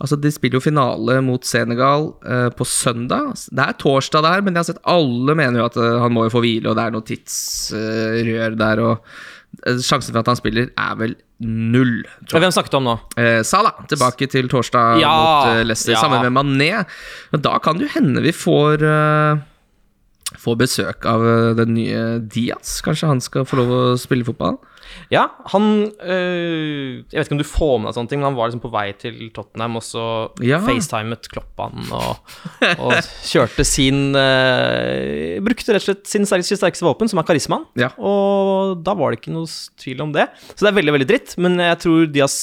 Altså, 0.00 0.16
De 0.16 0.30
spiller 0.32 0.56
jo 0.56 0.64
finale 0.64 1.18
mot 1.26 1.44
Senegal 1.44 2.06
eh, 2.24 2.46
på 2.56 2.64
søndag. 2.64 3.34
Det 3.52 3.64
er 3.66 3.74
torsdag, 3.82 4.22
der, 4.24 4.40
men 4.46 4.54
jeg 4.56 4.62
har 4.62 4.68
sett 4.70 4.86
alle 4.88 5.34
mener 5.36 5.60
jo 5.60 5.66
at 5.68 5.76
eh, 5.76 5.98
han 6.00 6.14
må 6.16 6.24
jo 6.24 6.32
få 6.38 6.40
hvile, 6.46 6.70
og 6.72 6.78
det 6.78 6.86
er 6.86 6.94
noe 6.94 7.04
tidsrør 7.10 8.56
der. 8.62 8.80
og 8.80 9.10
eh, 9.66 9.76
Sjansen 9.84 10.14
for 10.14 10.22
at 10.22 10.30
han 10.32 10.40
spiller, 10.40 10.70
er 10.72 10.96
vel 11.02 11.18
null. 11.44 12.00
Hvem 12.32 12.48
snakket 12.52 12.72
du 12.72 12.78
om 12.80 12.88
nå? 12.88 12.96
Eh, 13.20 13.42
Salah 13.48 13.76
tilbake 13.92 14.28
til 14.32 14.48
torsdag 14.52 15.02
Ja, 15.04 15.12
mot 15.12 15.52
eh, 15.58 15.62
Leicester, 15.68 15.94
ja. 15.98 16.00
sammen 16.00 16.24
med 16.24 16.32
Mané. 16.38 16.72
Men 17.34 17.44
da 17.44 17.58
kan 17.60 17.76
det 17.80 17.88
jo 17.90 17.94
hende 17.98 18.24
vi 18.24 18.32
får 18.36 18.84
eh, 18.88 19.44
Får 20.40 20.56
besøk 20.56 21.04
av 21.10 21.20
eh, 21.28 21.50
den 21.58 21.74
nye 21.76 22.02
Diaz. 22.32 22.78
Kanskje 22.86 23.08
han 23.10 23.20
skal 23.20 23.44
få 23.48 23.58
lov 23.60 23.70
å 23.76 23.80
spille 24.00 24.24
fotball? 24.24 24.56
Ja, 25.12 25.26
han 25.52 25.66
øh, 26.02 27.04
Jeg 27.12 27.14
vet 27.14 27.28
ikke 27.28 27.36
om 27.36 27.40
du 27.42 27.46
får 27.46 27.74
med 27.78 27.90
deg 27.90 27.96
sånne 27.98 28.10
ting, 28.10 28.22
men 28.22 28.30
han 28.30 28.38
var 28.38 28.48
liksom 28.50 28.62
på 28.64 28.70
vei 28.72 28.86
til 28.98 29.18
Tottenham, 29.36 29.76
og 29.78 29.84
så 29.86 30.04
Ja. 30.42 30.58
facetimet 30.64 31.28
Kloppan 31.30 31.76
og, 31.94 32.32
og 32.80 32.96
kjørte 33.28 33.66
sin 33.68 34.16
øh, 34.18 35.38
Brukte 35.46 35.76
rett 35.76 35.84
og 35.84 35.88
slett 35.90 36.10
sin 36.10 36.26
sterkeste 36.26 36.84
våpen, 36.86 37.10
som 37.12 37.20
er 37.22 37.28
karismaen. 37.28 37.68
Ja. 37.78 37.92
Og 38.00 38.80
da 38.86 38.96
var 38.98 39.12
det 39.14 39.20
ikke 39.22 39.34
noe 39.36 39.46
tvil 39.80 40.02
om 40.08 40.14
det. 40.16 40.26
Så 40.56 40.64
det 40.66 40.72
er 40.72 40.78
veldig, 40.80 40.96
veldig 40.98 41.10
dritt, 41.12 41.36
men 41.42 41.58
jeg 41.62 41.78
tror 41.84 42.08
Diaz 42.10 42.36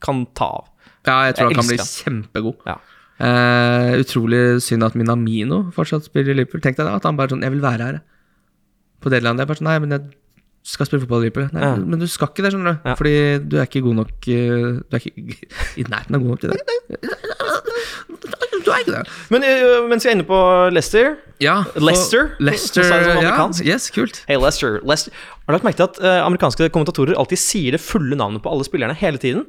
kan 0.00 0.24
ta 0.38 0.48
av. 0.62 0.70
Ja, 1.08 1.18
jeg 1.30 1.36
tror 1.38 1.48
Jeg 1.50 1.56
han 1.56 1.60
kan 1.62 1.68
bli 1.70 1.80
han. 1.80 1.90
kjempegod. 2.00 2.56
Ja. 2.68 2.78
Eh, 3.20 3.98
utrolig 4.00 4.62
synd 4.64 4.86
at 4.86 4.94
Minamino 4.96 5.66
fortsatt 5.76 6.06
spiller 6.08 6.32
i 6.32 6.38
Liverpool. 6.40 6.62
Tenk 6.64 6.78
deg 6.78 6.86
da, 6.88 6.94
at 6.96 7.04
han 7.04 7.18
bare 7.18 7.34
sånn 7.34 7.44
Jeg 7.44 7.52
vil 7.52 7.60
være 7.64 7.90
her. 7.90 8.00
På 9.04 9.12
Deadland. 9.12 9.40
Jeg 9.42 9.50
bare 9.50 9.60
sånn 9.60 9.68
Nei, 9.68 9.78
men 9.84 9.92
jeg 9.96 10.06
skal 10.70 10.88
spille 10.88 11.02
fotball 11.04 11.22
i 11.24 11.28
Liverpool. 11.28 11.50
Nei, 11.56 11.66
Ja. 11.66 11.74
Men 11.76 12.00
du 12.00 12.06
skal 12.08 12.30
ikke 12.32 12.44
det, 12.46 12.52
skjønner 12.54 12.78
du. 12.78 12.88
Ja. 12.88 12.94
Fordi 12.96 13.14
du 13.48 13.58
er 13.60 13.68
ikke 13.68 13.82
god 13.84 13.98
nok 14.00 14.28
eh, 14.32 14.80
Du 14.80 14.96
er 14.96 15.04
ikke 15.04 15.36
i 15.80 15.84
nærheten 15.88 16.16
av 16.16 16.24
god 16.24 16.30
nok 16.34 16.40
til 16.40 16.54
det. 16.54 16.60
Du 18.60 18.68
er 18.74 18.82
ikke 18.82 18.92
det. 18.92 19.04
Men 19.32 19.44
øh, 19.46 19.86
mens 19.88 20.04
vi 20.04 20.10
er 20.10 20.14
inne 20.18 20.26
på 20.28 20.36
Leicester 20.70 21.14
Ja, 21.40 21.62
Leicester? 21.80 22.34
Leicester, 22.38 22.84
det 22.84 23.22
ja. 23.24 23.46
Yes, 23.64 23.88
kult. 23.90 24.20
Hey 24.28 24.36
Leicester, 24.36 24.76
Leicester. 24.84 25.14
Har 25.46 25.48
du 25.48 25.56
lagt 25.56 25.64
merke 25.64 25.80
til 25.80 25.88
at 25.88 26.00
eh, 26.04 26.18
amerikanske 26.26 26.68
kommentatorer 26.74 27.16
alltid 27.18 27.40
sier 27.40 27.72
det 27.76 27.80
fulle 27.80 28.18
navnet 28.20 28.44
på 28.44 28.52
alle 28.52 28.66
spillerne 28.68 28.94
hele 29.00 29.18
tiden? 29.22 29.46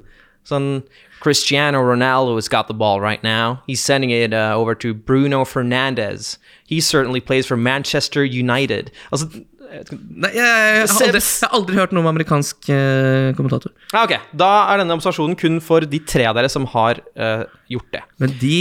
Sånn 0.47 0.83
Cristiano 1.21 1.81
Ronaldo 1.85 2.35
has 2.35 2.47
got 2.49 2.67
the 2.67 2.73
ball 2.73 2.99
right 2.99 3.21
now. 3.23 3.61
He's 3.67 3.79
sending 3.83 4.09
it 4.09 4.33
uh, 4.33 4.55
over 4.57 4.73
to 4.75 4.93
Bruno 4.93 5.45
Fernandez. 5.45 6.39
He 6.65 6.81
certainly 6.81 7.21
plays 7.21 7.45
for 7.45 7.57
Manchester 7.57 8.23
United. 8.23 8.91
Altså 9.11 9.29
Nei, 9.71 10.27
jeg, 10.35 10.43
jeg, 10.43 10.87
har 10.91 11.05
aldri, 11.05 11.19
jeg 11.21 11.47
har 11.47 11.53
aldri 11.55 11.77
hørt 11.79 11.93
noe 11.95 12.03
om 12.03 12.09
amerikansk 12.11 12.67
eh, 12.75 13.29
kommentator. 13.37 13.71
ah, 13.93 14.03
Ok, 14.03 14.17
da 14.35 14.49
er 14.67 14.81
denne 14.81 14.97
observasjonen 14.97 15.37
kun 15.39 15.61
for 15.63 15.85
de 15.87 16.01
tre 16.03 16.25
av 16.27 16.35
dere 16.35 16.49
som 16.51 16.65
har 16.73 16.99
eh, 17.15 17.45
gjort 17.71 17.87
det. 17.95 18.01
Men 18.19 18.33
de 18.41 18.57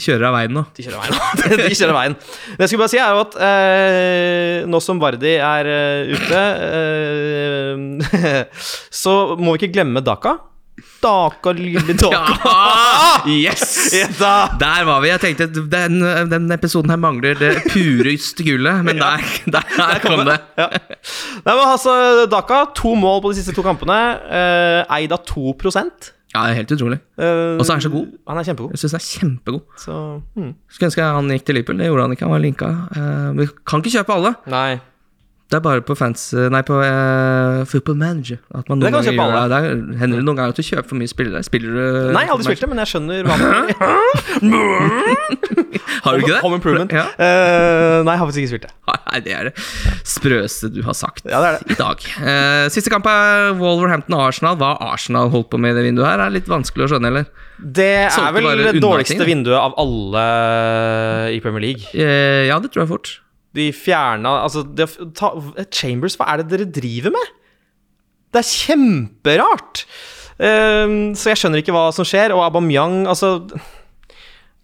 kjører 0.00 0.26
av 0.28 0.36
veien 0.36 0.52
nå. 0.58 0.66
De 0.76 0.84
kjører 0.84 0.98
av 0.98 1.06
veien. 1.06 1.62
de 1.64 1.78
kjører 1.78 1.94
av 1.94 1.98
veien. 2.02 2.18
Det 2.20 2.60
jeg 2.66 2.72
skulle 2.74 2.82
bare 2.84 2.92
si, 2.92 3.00
er 3.00 3.16
jo 3.16 3.24
at 3.24 3.38
eh, 3.48 4.68
nå 4.68 4.82
som 4.84 5.00
Vardi 5.00 5.32
er 5.38 5.72
eh, 5.78 6.12
ute, 6.12 6.44
eh, 8.20 8.62
så 9.02 9.16
må 9.40 9.54
vi 9.56 9.62
ikke 9.62 9.74
glemme 9.78 10.04
Daka. 10.04 10.36
Daka, 11.02 11.52
lille 11.56 11.94
Daka. 12.02 12.54
Yes! 13.28 13.76
Ja. 14.20 14.34
Der 14.60 14.84
var 14.86 15.00
vi. 15.02 15.08
Jeg 15.10 15.20
tenkte 15.22 15.46
den, 15.72 15.98
den 16.30 16.50
episoden 16.54 16.90
her 16.92 17.00
mangler 17.00 17.34
det 17.38 17.52
pureste 17.72 18.44
gullet, 18.46 18.84
men 18.86 19.00
der, 19.00 19.24
der, 19.50 19.98
kom 20.04 20.22
det. 20.28 20.38
Ja. 20.58 20.68
Nei, 21.44 21.54
men 21.56 21.64
altså, 21.66 21.94
Daka, 22.30 22.64
to 22.76 22.94
mål 22.98 23.20
på 23.24 23.32
de 23.32 23.40
siste 23.40 23.54
to 23.56 23.64
kampene. 23.66 23.98
eh, 24.30 24.84
eid 25.00 25.12
av 25.16 25.24
2% 25.28 26.10
Ja, 26.30 26.44
helt 26.54 26.70
utrolig. 26.70 27.00
Eh, 27.18 27.56
Og 27.58 27.64
så 27.66 27.72
er 27.72 27.78
han 27.80 27.82
så 27.82 27.90
god. 27.90 28.06
Han 28.30 28.38
er 28.38 28.46
kjempegod. 28.46 28.70
Jeg 28.76 28.78
synes 28.84 28.92
han 28.94 29.00
er 29.02 29.08
kjempegod. 29.08 29.64
Så, 29.82 29.94
hmm. 30.36 30.52
Skulle 30.70 30.90
ønske 30.92 31.08
han 31.16 31.32
gikk 31.34 31.46
til 31.48 31.58
Liverpool. 31.58 31.80
Det 31.82 31.88
gjorde 31.88 32.04
han 32.06 32.14
ikke. 32.14 32.28
Han 32.28 32.34
var 32.36 32.44
linka. 32.44 32.68
Eh, 32.94 33.26
vi 33.40 33.48
kan 33.66 33.82
ikke 33.82 33.96
kjøpe 33.96 34.14
alle. 34.14 34.32
Nei. 34.52 34.68
Det 35.50 35.58
er 35.58 35.62
bare 35.64 35.82
på 35.82 35.96
fans 35.98 36.28
Nei, 36.54 36.60
på 36.62 36.76
uh, 36.78 37.64
Football 37.66 37.96
Manager. 37.98 38.38
At 38.54 38.68
man 38.70 38.78
Det 38.78 38.86
noen 38.86 39.00
ganger 39.00 39.10
kjøpe 39.10 39.24
alle. 39.26 39.40
det. 39.42 39.50
Der 39.50 39.98
hender 39.98 40.20
det 40.20 40.26
noen 40.28 40.38
ganger 40.38 40.54
at 40.54 40.60
du 40.60 40.62
kjøper 40.62 40.88
for 40.92 41.00
mye 41.00 41.10
spillere. 41.10 41.42
Spiller 41.42 41.74
du 41.74 41.80
Nei, 42.14 42.22
jeg 42.22 42.30
har 42.30 42.36
aldri 42.36 42.46
spilt 42.52 42.62
det, 42.62 42.68
men 42.70 42.82
jeg 42.84 42.90
skjønner 42.92 43.26
hva 43.26 43.34
han 43.40 43.66
Har 46.04 46.14
du 46.16 46.22
ikke 46.22 46.32
det? 46.36 46.40
Home 46.44 46.56
Improvement. 46.60 46.92
Ja. 46.94 47.06
Uh, 47.18 48.00
nei, 48.06 48.14
jeg 48.14 48.20
har 48.22 48.28
faktisk 48.30 48.42
ikke 48.44 48.52
spilt 48.54 48.66
det. 48.68 48.74
Nei, 49.10 49.20
det 49.26 49.32
er 49.34 49.48
det 49.50 49.54
sprøeste 50.06 50.68
du 50.70 50.80
har 50.86 50.94
sagt 50.94 51.24
Ja, 51.26 51.40
det 51.42 51.48
er 51.48 51.56
det. 51.58 51.74
i 51.74 51.78
dag. 51.78 52.04
Uh, 52.22 52.66
siste 52.72 52.92
kamp 52.92 53.08
er 53.10 53.50
Wolverhampton 53.58 54.14
og 54.18 54.28
Arsenal. 54.28 54.58
Hva 54.60 54.76
Arsenal 54.92 55.32
holdt 55.34 55.50
på 55.52 55.58
med 55.60 55.74
i 55.74 55.80
det 55.80 55.86
vinduet 55.88 56.06
her, 56.08 56.22
er 56.28 56.34
litt 56.34 56.48
vanskelig 56.50 56.86
å 56.86 56.92
skjønne, 56.94 57.10
eller? 57.10 57.26
Det 57.60 57.90
er 58.06 58.36
vel 58.36 58.46
det 58.64 58.78
dårligste 58.82 59.26
vinduet 59.28 59.58
av 59.58 59.74
alle 59.82 60.22
i 61.34 61.42
Premier 61.44 61.66
League. 61.66 61.90
Eh, 61.92 62.46
ja, 62.48 62.56
det 62.62 62.70
tror 62.72 62.86
jeg 62.86 62.92
fort. 62.94 63.10
De 63.56 63.66
fjerna 63.74 64.36
Altså, 64.44 64.62
de, 64.62 64.86
ta, 65.16 65.32
Chambers, 65.74 66.16
hva 66.18 66.28
er 66.30 66.42
det 66.42 66.50
dere 66.52 66.70
driver 66.70 67.14
med? 67.16 67.36
Det 68.30 68.42
er 68.44 68.50
kjemperart! 68.50 69.84
Um, 70.40 71.12
så 71.18 71.32
jeg 71.32 71.40
skjønner 71.42 71.60
ikke 71.60 71.74
hva 71.74 71.90
som 71.92 72.06
skjer. 72.06 72.32
Og 72.32 72.44
Aubameyang, 72.46 73.02
altså 73.10 73.40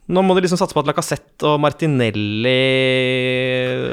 Nå 0.07 0.23
må 0.23 0.37
de 0.37 0.45
liksom 0.45 0.61
satse 0.61 0.71
på 0.77 0.85
at 0.85 0.87
Lacassette 0.87 1.49
og 1.51 1.59
Martinelli 1.59 2.53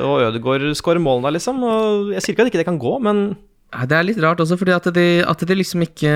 og 0.06 0.28
Ødegaard 0.28 0.68
skårer 0.78 1.02
målene, 1.02 1.32
liksom. 1.34 1.58
Og 1.66 2.12
jeg 2.14 2.22
sier 2.22 2.36
ikke 2.36 2.46
at 2.46 2.52
ikke 2.52 2.62
det 2.62 2.68
kan 2.70 2.78
gå, 2.78 2.94
men 3.02 3.34
Det 3.74 3.98
er 3.98 4.06
litt 4.06 4.22
rart 4.22 4.38
også, 4.44 4.60
fordi 4.62 4.76
at 4.76 4.86
de, 4.94 5.08
at 5.26 5.42
de 5.42 5.56
liksom 5.58 5.82
ikke 5.82 6.14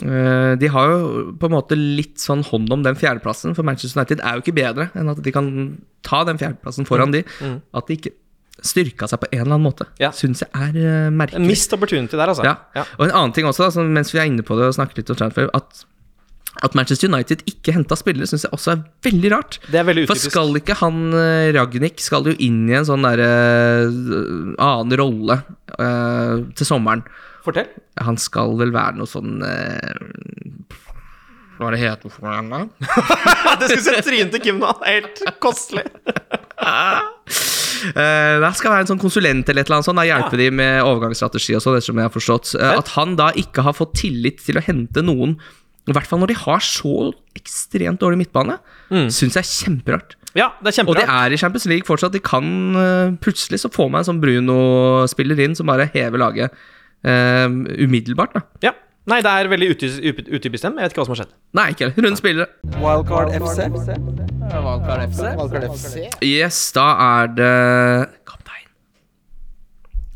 De 0.00 0.68
har 0.72 0.90
jo 0.92 1.32
på 1.38 1.48
en 1.48 1.54
måte 1.56 1.76
litt 1.76 2.22
sånn 2.22 2.42
hånd 2.48 2.72
om 2.72 2.82
den 2.86 2.96
fjerdeplassen, 2.98 3.54
for 3.58 3.66
Manchester 3.66 4.00
United 4.00 4.22
er 4.24 4.38
jo 4.38 4.44
ikke 4.44 4.56
bedre 4.56 4.88
enn 4.98 5.10
at 5.12 5.22
de 5.22 5.32
kan 5.34 5.48
ta 6.06 6.22
den 6.28 6.40
fjerdeplassen 6.40 6.88
foran 6.88 7.12
de. 7.14 7.24
At 7.76 7.88
de 7.90 7.98
ikke 7.98 8.14
styrka 8.62 9.08
seg 9.10 9.22
på 9.22 9.28
en 9.32 9.40
eller 9.40 9.56
annen 9.56 9.64
måte, 9.66 9.86
Ja. 9.98 10.10
syns 10.14 10.42
jeg 10.44 10.50
er 10.54 10.72
merkelig 10.72 11.06
en 11.08 11.16
merkelig. 11.16 11.46
missed 11.48 11.72
opportunity 11.72 12.16
der, 12.16 12.28
altså. 12.28 12.44
Ja. 12.44 12.84
Og 12.98 13.06
en 13.08 13.14
annen 13.14 13.32
ting 13.32 13.46
også, 13.48 13.68
da, 13.68 13.82
mens 13.82 14.12
vi 14.12 14.20
er 14.20 14.28
inne 14.28 14.44
på 14.46 14.56
det 14.58 14.68
og 14.68 14.76
snakker 14.76 15.00
litt 15.00 15.10
om 15.10 15.16
transfer, 15.16 15.48
at, 15.56 15.84
at 16.62 16.74
Manchester 16.74 17.08
United 17.08 17.42
ikke 17.48 17.72
henta 17.74 17.96
spillere, 17.96 18.28
syns 18.28 18.44
jeg 18.44 18.52
også 18.52 18.74
er 18.76 18.84
veldig 19.02 19.32
rart. 19.32 19.58
Det 19.72 19.80
er 19.80 19.88
veldig 19.88 20.06
For 20.06 20.20
skal 20.20 20.54
ikke 20.60 20.76
han 20.78 21.12
eh, 21.16 21.50
Ragnhild 21.56 21.98
skal 22.04 22.28
jo 22.28 22.36
inn 22.38 22.68
i 22.70 22.76
en 22.78 22.86
sånn 22.86 23.02
derre 23.02 23.32
annen 24.60 24.96
rolle 25.00 25.42
uh, 25.80 26.44
til 26.54 26.68
sommeren? 26.68 27.02
Fortell. 27.42 27.70
Han 28.06 28.18
skal 28.20 28.56
vel 28.60 28.70
være 28.74 29.00
noe 29.00 29.10
sånn 29.10 29.42
eh, 29.46 30.72
hva 31.62 31.70
det 31.74 31.82
heter 31.82 32.10
for 32.10 32.26
noe 32.26 32.34
igjen, 32.34 32.50
da? 32.50 32.60
Det 33.60 33.68
skulle 33.68 33.84
sett 33.86 34.06
trynet 34.08 34.34
til 34.34 34.42
Kim 34.42 34.60
nå. 34.62 34.70
Helt 34.86 35.22
kostelig. 35.42 35.84
Uh, 36.62 37.02
det 38.42 38.52
skal 38.58 38.72
være 38.72 38.84
en 38.84 38.90
sånn 38.92 39.02
konsulent 39.02 39.48
eller 39.50 39.62
et 39.62 39.68
eller 39.68 39.80
annet 39.80 39.88
sånt, 39.88 40.00
da 40.00 40.06
hjelpe 40.08 40.38
de 40.40 40.48
med 40.54 40.80
overgangsstrategi 40.86 41.56
og 41.58 41.64
sånn, 41.64 41.78
ettersom 41.78 42.00
jeg 42.00 42.08
har 42.08 42.14
forstått. 42.14 42.54
Uh, 42.58 42.70
at 42.78 42.94
han 42.96 43.14
da 43.20 43.30
ikke 43.38 43.66
har 43.66 43.76
fått 43.78 43.94
tillit 44.00 44.42
til 44.42 44.58
å 44.58 44.64
hente 44.64 45.04
noen, 45.04 45.36
i 45.90 45.94
hvert 45.94 46.06
fall 46.06 46.22
når 46.22 46.32
de 46.32 46.40
har 46.44 46.62
så 46.62 47.10
ekstremt 47.38 48.02
dårlig 48.02 48.24
midtbane, 48.24 48.58
mm. 48.90 49.08
syns 49.14 49.38
jeg 49.38 49.42
er 49.42 49.50
kjemperart. 49.50 50.18
Ja, 50.38 50.52
det 50.62 50.70
er 50.70 50.78
kjemperart. 50.80 51.02
Og 51.02 51.10
de 51.10 51.22
er 51.26 51.34
i 51.34 51.40
Champions 51.40 51.66
League 51.68 51.84
fortsatt. 51.84 52.14
De 52.14 52.22
kan 52.24 52.46
uh, 52.78 53.16
Plutselig 53.20 53.60
så 53.60 53.70
får 53.72 53.90
man 53.90 54.00
en 54.00 54.08
sånn 54.08 54.22
Bruno-spiller 54.22 55.42
inn 55.44 55.58
som 55.58 55.68
bare 55.68 55.90
hever 55.92 56.22
laget 56.22 56.62
eh, 57.04 57.46
umiddelbart, 57.86 58.34
da. 58.34 58.42
Ja. 58.62 58.72
Nei, 59.10 59.16
det 59.20 59.26
er 59.34 59.48
veldig 59.50 59.68
uty- 59.74 59.88
uty- 60.12 60.28
utypisk 60.38 60.62
dem. 60.62 60.76
Jeg 60.78 60.84
vet 60.86 60.92
ikke 60.94 61.00
hva 61.02 61.06
som 61.08 61.14
har 61.16 61.24
skjedd. 61.24 61.32
Nei, 61.58 61.64
ikke 61.74 61.88
heller. 61.88 62.04
Rundt 62.06 62.20
spillere. 62.20 62.46
Wildcard 62.78 63.32
FC. 63.34 63.64
Wildcard 64.52 65.02
FC. 65.10 65.22
Wildcard 65.40 65.64
FC. 65.72 66.04
Yes, 66.22 66.60
da 66.76 66.84
er 67.08 67.32
det 67.34 67.48
Kaptein. 68.30 68.68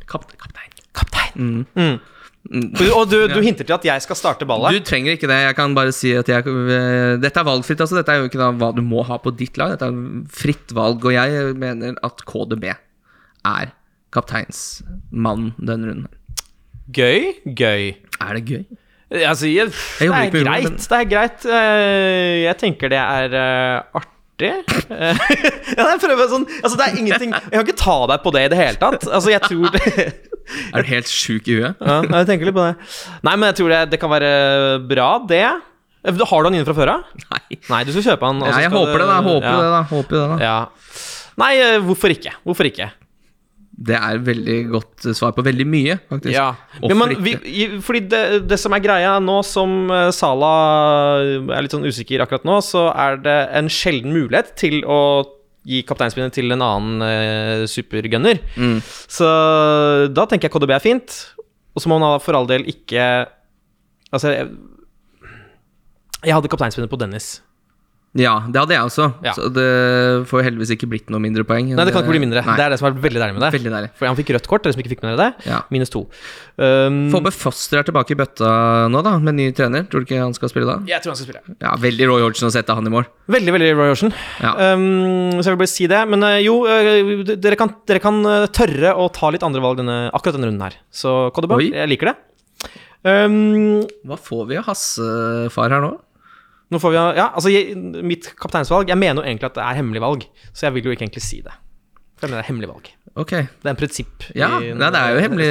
Kaptein. 0.07 0.71
Kaptein. 0.95 1.33
Mm. 1.37 1.67
Mm. 2.47 2.71
og 2.95 3.09
du, 3.11 3.17
du 3.27 3.41
hinter 3.43 3.67
til 3.67 3.75
at 3.75 3.85
jeg 3.89 4.03
skal 4.05 4.17
starte 4.17 4.47
ballet. 4.47 4.77
Du 4.79 4.85
trenger 4.87 5.17
ikke 5.17 5.27
det. 5.29 5.41
Jeg 5.49 5.57
kan 5.59 5.75
bare 5.75 5.91
si 5.93 6.13
at 6.15 6.29
jeg, 6.31 6.47
eh, 6.47 7.17
dette 7.21 7.43
er 7.43 7.49
valgfritt. 7.49 7.81
altså 7.83 7.99
Dette 7.99 8.15
er 8.15 8.23
jo 8.23 8.29
ikke 8.31 8.39
da 8.41 8.53
hva 8.55 8.71
du 8.77 8.85
må 8.87 9.03
ha 9.09 9.19
på 9.19 9.35
ditt 9.37 9.59
lag. 9.59 9.75
Dette 9.75 9.89
er 9.91 10.23
fritt 10.31 10.71
valg. 10.79 11.03
Og 11.05 11.13
jeg 11.17 11.57
mener 11.59 11.99
at 12.07 12.23
KDB 12.31 12.71
er 12.71 13.73
kapteinsmann 14.15 15.51
denne 15.59 15.91
runden. 15.91 16.09
Gøy. 16.93 17.33
Gøy. 17.47 17.95
Er 18.21 18.37
det 18.39 18.45
gøy? 18.47 18.65
Altså, 19.23 19.47
jeg, 19.47 19.71
det 19.71 20.09
er 20.09 20.11
greit. 20.11 20.35
humor, 20.35 20.63
men- 20.67 20.77
Det 20.77 20.99
er 20.99 21.05
greit. 21.11 21.45
Eh, 21.47 22.43
Jeg 22.43 22.57
tenker 22.59 22.89
det 22.91 22.99
er 22.99 23.35
eh, 23.35 23.83
artig. 23.95 24.53
Ja, 25.77 25.97
sånn 25.97 26.45
Altså, 26.63 26.77
det 26.77 26.85
er 26.85 26.97
ingenting 27.01 27.31
Jeg 27.33 27.53
kan 27.55 27.63
ikke 27.65 27.77
ta 27.81 27.95
deg 28.11 28.21
på 28.21 28.33
det 28.35 28.43
i 28.45 28.49
det 28.53 28.59
hele 28.59 28.77
tatt. 28.77 29.07
Altså, 29.09 29.31
jeg 29.33 29.41
tror 29.47 29.71
det 29.73 29.87
Er 30.75 30.83
du 30.83 30.91
helt 30.91 31.09
sjuk 31.11 31.49
i 31.49 31.57
huet? 31.59 31.81
Ja, 31.81 32.03
jeg 32.03 32.27
tenker 32.29 32.47
litt 32.47 32.55
på 32.55 32.67
det. 32.69 32.77
Nei, 33.27 33.33
men 33.35 33.49
jeg 33.51 33.57
tror 33.59 33.73
det, 33.73 33.81
det 33.91 33.99
kan 33.99 34.13
være 34.13 34.29
bra, 34.87 35.09
det. 35.27 35.43
Har 36.07 36.13
du 36.15 36.47
han 36.47 36.55
inne 36.55 36.67
fra 36.69 36.77
før 36.77 36.93
av? 36.93 37.09
Nei. 37.33 37.59
Nei, 37.67 37.81
du 37.83 37.91
skal 37.97 38.13
kjøpe 38.13 38.29
han. 38.31 38.45
Ja, 38.47 38.61
jeg 38.63 38.71
håper 38.71 38.95
det, 39.03 39.09
da. 39.11 39.17
Håper 39.27 39.49
ja. 39.49 39.57
det, 39.59 39.73
da. 39.73 39.81
Håper 39.91 40.19
det, 40.21 40.27
da. 40.31 40.37
Ja. 40.45 41.03
Nei, 41.43 41.51
eh, 41.59 41.79
hvorfor 41.83 42.15
ikke? 42.15 42.37
Hvorfor 42.47 42.69
ikke? 42.71 42.87
Det 43.77 43.97
er 43.99 44.21
veldig 44.25 44.57
godt 44.73 45.07
svar 45.19 45.35
på 45.37 45.45
veldig 45.45 45.67
mye, 45.69 45.99
faktisk. 46.09 46.33
Ja, 46.33 46.55
men 46.81 47.13
vi, 47.21 47.35
fordi 47.85 48.01
det, 48.09 48.23
det 48.49 48.57
som 48.61 48.73
er 48.73 48.81
greia 48.81 49.17
nå, 49.21 49.43
som 49.45 49.91
eh, 49.93 50.09
Sala 50.17 50.53
er 51.21 51.65
litt 51.65 51.77
sånn 51.77 51.85
usikker 51.85 52.25
akkurat 52.25 52.47
nå, 52.49 52.57
så 52.65 52.89
er 52.97 53.21
det 53.21 53.37
en 53.59 53.69
sjelden 53.73 54.17
mulighet 54.17 54.55
til 54.57 54.81
å 54.89 55.01
gi 55.67 55.83
kapteinspinnet 55.85 56.33
til 56.33 56.55
en 56.55 56.65
annen 56.65 57.05
eh, 57.05 57.65
supergunner. 57.69 58.41
Mm. 58.57 58.79
Så 58.83 59.29
da 60.15 60.25
tenker 60.31 60.49
jeg 60.49 60.57
KDB 60.57 60.77
er 60.77 60.85
fint. 60.85 61.19
Og 61.77 61.85
så 61.85 61.93
må 61.93 61.99
man 62.01 62.17
for 62.25 62.39
all 62.39 62.49
del 62.49 62.65
ikke 62.73 63.27
Altså, 64.15 64.31
jeg, 64.31 64.47
jeg 66.23 66.33
hadde 66.33 66.49
kapteinspinnet 66.49 66.89
på 66.89 66.99
Dennis. 67.01 67.41
Ja, 68.21 68.35
det 68.49 68.63
hadde 68.63 68.77
jeg 68.77 68.89
også. 68.89 69.09
Ja. 69.27 69.35
Så 69.37 69.51
det 69.53 69.67
får 70.31 70.45
heldigvis 70.47 70.73
ikke 70.77 70.89
blitt 70.91 71.13
noe 71.13 71.23
mindre 71.23 71.45
poeng. 71.49 71.71
Nei, 71.73 71.87
det 71.87 71.95
kan 71.95 72.05
ikke 72.05 72.15
bli 72.15 72.23
mindre. 72.25 72.43
Nei. 72.47 72.57
Det 72.59 72.67
er 72.67 72.75
det 72.75 72.81
som 72.81 72.89
er 72.91 72.99
veldig 73.07 73.23
deilig 73.23 73.37
med 73.37 73.45
det. 73.47 73.53
Veldig 73.59 73.73
deilig. 73.77 73.91
For 73.99 74.11
han 74.11 74.19
fikk 74.19 74.33
rødt 74.37 74.51
kort, 74.51 74.65
dere 74.67 74.77
som 74.77 74.83
ikke 74.83 74.95
fikk 74.95 75.05
med 75.05 75.15
dere 75.15 75.29
det. 75.31 75.49
Ja. 75.51 75.61
Minus 75.75 75.93
to. 75.93 76.07
Um, 76.57 77.07
Fobbe 77.13 77.33
Foster 77.35 77.83
er 77.83 77.87
tilbake 77.89 78.17
i 78.17 78.19
bøtta 78.19 78.51
nå, 78.93 79.03
da, 79.05 79.17
med 79.23 79.39
ny 79.39 79.51
trener. 79.57 79.85
Tror 79.91 80.03
du 80.03 80.09
ikke 80.09 80.23
han 80.23 80.37
skal 80.37 80.53
spille 80.53 80.69
da? 80.71 80.79
jeg 80.89 81.03
tror 81.05 81.13
han 81.13 81.21
skal 81.21 81.31
spille. 81.31 81.57
Ja, 81.61 81.75
Veldig 81.81 82.09
Roy 82.09 82.25
Hodgson 82.25 82.49
å 82.49 82.55
sette 82.55 82.75
han 82.77 82.89
i 82.89 82.93
mål. 82.93 83.07
Veldig, 83.33 83.55
veldig 83.59 83.73
Roy 83.77 83.93
Hodgson. 83.93 84.15
Ja. 84.41 84.55
Um, 84.73 85.37
så 85.41 85.51
jeg 85.51 85.57
vil 85.57 85.63
bare 85.65 85.73
si 85.75 85.89
det. 85.91 86.03
Men 86.13 86.25
eh, 86.27 86.39
jo, 86.47 86.61
eh, 86.71 87.37
dere 87.37 87.59
kan, 87.61 87.75
dere 87.89 88.03
kan 88.03 88.23
eh, 88.31 88.47
tørre 88.55 88.95
å 88.97 89.09
ta 89.15 89.31
litt 89.35 89.45
andre 89.47 89.63
valg 89.65 89.81
denne, 89.83 89.99
akkurat 90.17 90.39
denne 90.39 90.51
runden 90.51 90.67
her. 90.67 90.79
Så 90.95 91.15
Kodeba, 91.37 91.61
Oi. 91.61 91.71
jeg 91.75 91.93
liker 91.93 92.13
det. 92.13 92.17
Um, 93.07 93.85
Hva 94.09 94.17
får 94.19 94.49
vi 94.49 94.59
av 94.59 94.67
Hasse-far 94.67 95.75
her 95.75 95.85
nå? 95.85 95.93
Nå 96.73 96.81
får 96.83 96.91
vi 96.91 96.99
Ja, 97.21 97.29
altså, 97.33 97.53
jeg, 97.53 97.77
mitt 98.03 98.33
kapteinsvalg 98.41 98.89
Jeg 98.91 98.99
mener 98.99 99.23
jo 99.23 99.29
egentlig 99.29 99.47
at 99.53 99.55
det 99.55 99.63
er 99.63 99.79
hemmelig 99.79 100.01
valg, 100.03 100.25
så 100.53 100.67
jeg 100.67 100.75
vil 100.75 100.89
jo 100.91 100.97
ikke 100.97 101.07
egentlig 101.07 101.23
si 101.23 101.41
det. 101.45 101.55
For 102.17 102.27
jeg 102.27 102.33
mener 102.33 102.41
det 102.41 102.45
er 102.47 102.49
hemmelig 102.49 102.69
valg. 102.71 102.87
Okay. 103.17 103.43
Det 103.63 103.69
er 103.69 103.73
en 103.75 103.79
prinsipp. 103.81 104.25
Ja, 104.37 104.49
i- 104.61 104.73
nei, 104.77 104.89
det 104.93 105.01
er 105.01 105.11
jo 105.15 105.21
hemmelig 105.21 105.49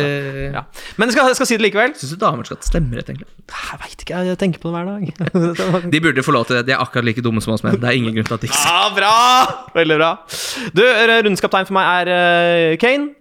Ja. 0.53 0.61
Men 0.97 1.07
jeg 1.09 1.13
skal, 1.16 1.28
jeg 1.30 1.36
skal 1.39 1.47
si 1.49 1.57
det 1.57 1.63
likevel. 1.66 1.93
Syns 1.97 2.11
du 2.13 2.18
damer 2.22 2.43
skal 2.45 2.57
ha 2.57 2.66
stemmerett, 2.68 3.09
egentlig? 3.09 3.28
Jeg 3.53 3.80
veit 3.84 4.01
ikke, 4.05 4.22
jeg 4.28 4.38
tenker 4.41 4.59
på 4.63 4.70
det 4.70 4.76
hver 4.76 4.89
dag. 4.89 5.89
De 5.93 6.01
burde 6.01 6.24
få 6.26 6.34
lov 6.34 6.45
til 6.49 6.57
det. 6.57 6.66
De 6.68 6.74
er 6.74 6.82
akkurat 6.82 7.05
like 7.05 7.22
dumme 7.26 7.41
som 7.41 7.53
oss 7.53 7.63
menn. 7.66 7.78
Det 7.82 7.89
er 7.89 7.97
ingen 7.99 8.13
grunn 8.18 8.26
til 8.30 8.38
at 8.38 8.41
de 8.41 8.49
ikke 8.49 8.63
Ja, 8.66 8.82
bra! 8.97 9.13
Veldig 9.78 9.97
bra. 10.01 10.09
Du, 10.74 10.82
eh, 10.86 11.05
rundens 11.22 11.41
kaptein 11.45 11.70
for 11.70 11.78
meg 11.78 12.09
er 12.09 12.13
eh, 12.74 12.78
Kane. 12.82 13.13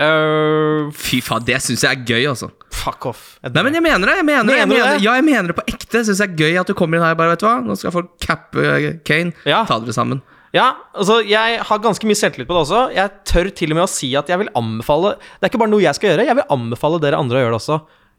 Uh, 0.00 0.88
Fy 0.96 1.20
faen, 1.20 1.44
det 1.44 1.58
syns 1.60 1.84
jeg 1.84 1.92
er 1.92 2.04
gøy, 2.08 2.24
altså. 2.30 2.48
Fuck 2.70 3.06
off. 3.10 3.22
Nei, 3.42 3.62
men 3.66 3.74
jeg 3.76 3.82
mener 3.84 4.06
det. 4.10 4.16
jeg 4.20 4.26
mener, 4.28 4.46
det, 4.48 4.58
jeg 4.60 4.68
Mener 4.70 4.92
det? 4.94 5.02
Ja, 5.04 5.14
jeg 5.18 5.24
mener 5.26 5.50
det 5.52 5.56
på 5.58 5.64
ekte. 5.68 6.02
Syns 6.06 6.20
det 6.22 6.26
er 6.28 6.36
gøy 6.38 6.58
at 6.60 6.70
du 6.70 6.74
kommer 6.78 6.98
inn 7.00 7.04
her 7.04 7.16
bare, 7.18 7.34
vet 7.34 7.42
du 7.42 7.46
hva. 7.48 7.56
Nå 7.64 7.76
skal 7.78 7.94
folk 7.94 8.12
cappe 8.22 8.62
eh, 8.64 8.86
Kane. 9.06 9.34
Ja. 9.48 9.64
Ta 9.68 9.80
dere 9.82 9.96
sammen. 9.96 10.22
Ja, 10.54 10.68
altså 10.98 11.20
jeg 11.22 11.60
har 11.62 11.82
ganske 11.82 12.06
mye 12.10 12.18
selvtillit 12.18 12.48
på 12.50 12.56
det 12.56 12.62
også. 12.64 12.84
Jeg 12.96 13.12
tør 13.30 13.50
til 13.54 13.70
og 13.74 13.78
med 13.78 13.84
å 13.86 13.90
si 13.90 14.08
at 14.18 14.30
jeg 14.32 14.40
vil 14.40 14.48
anbefale 14.58 15.12
Det 15.20 15.44
er 15.46 15.52
ikke 15.52 15.60
bare 15.62 15.70
noe 15.70 15.84
jeg 15.84 15.94
skal 15.94 16.10
gjøre, 16.10 16.24
jeg 16.26 16.38
vil 16.40 16.48
anbefale 16.56 16.98
dere 17.04 17.20
andre 17.22 17.38
å 17.38 17.44
gjøre 17.44 17.52
det 17.54 17.60
også. 17.60 17.76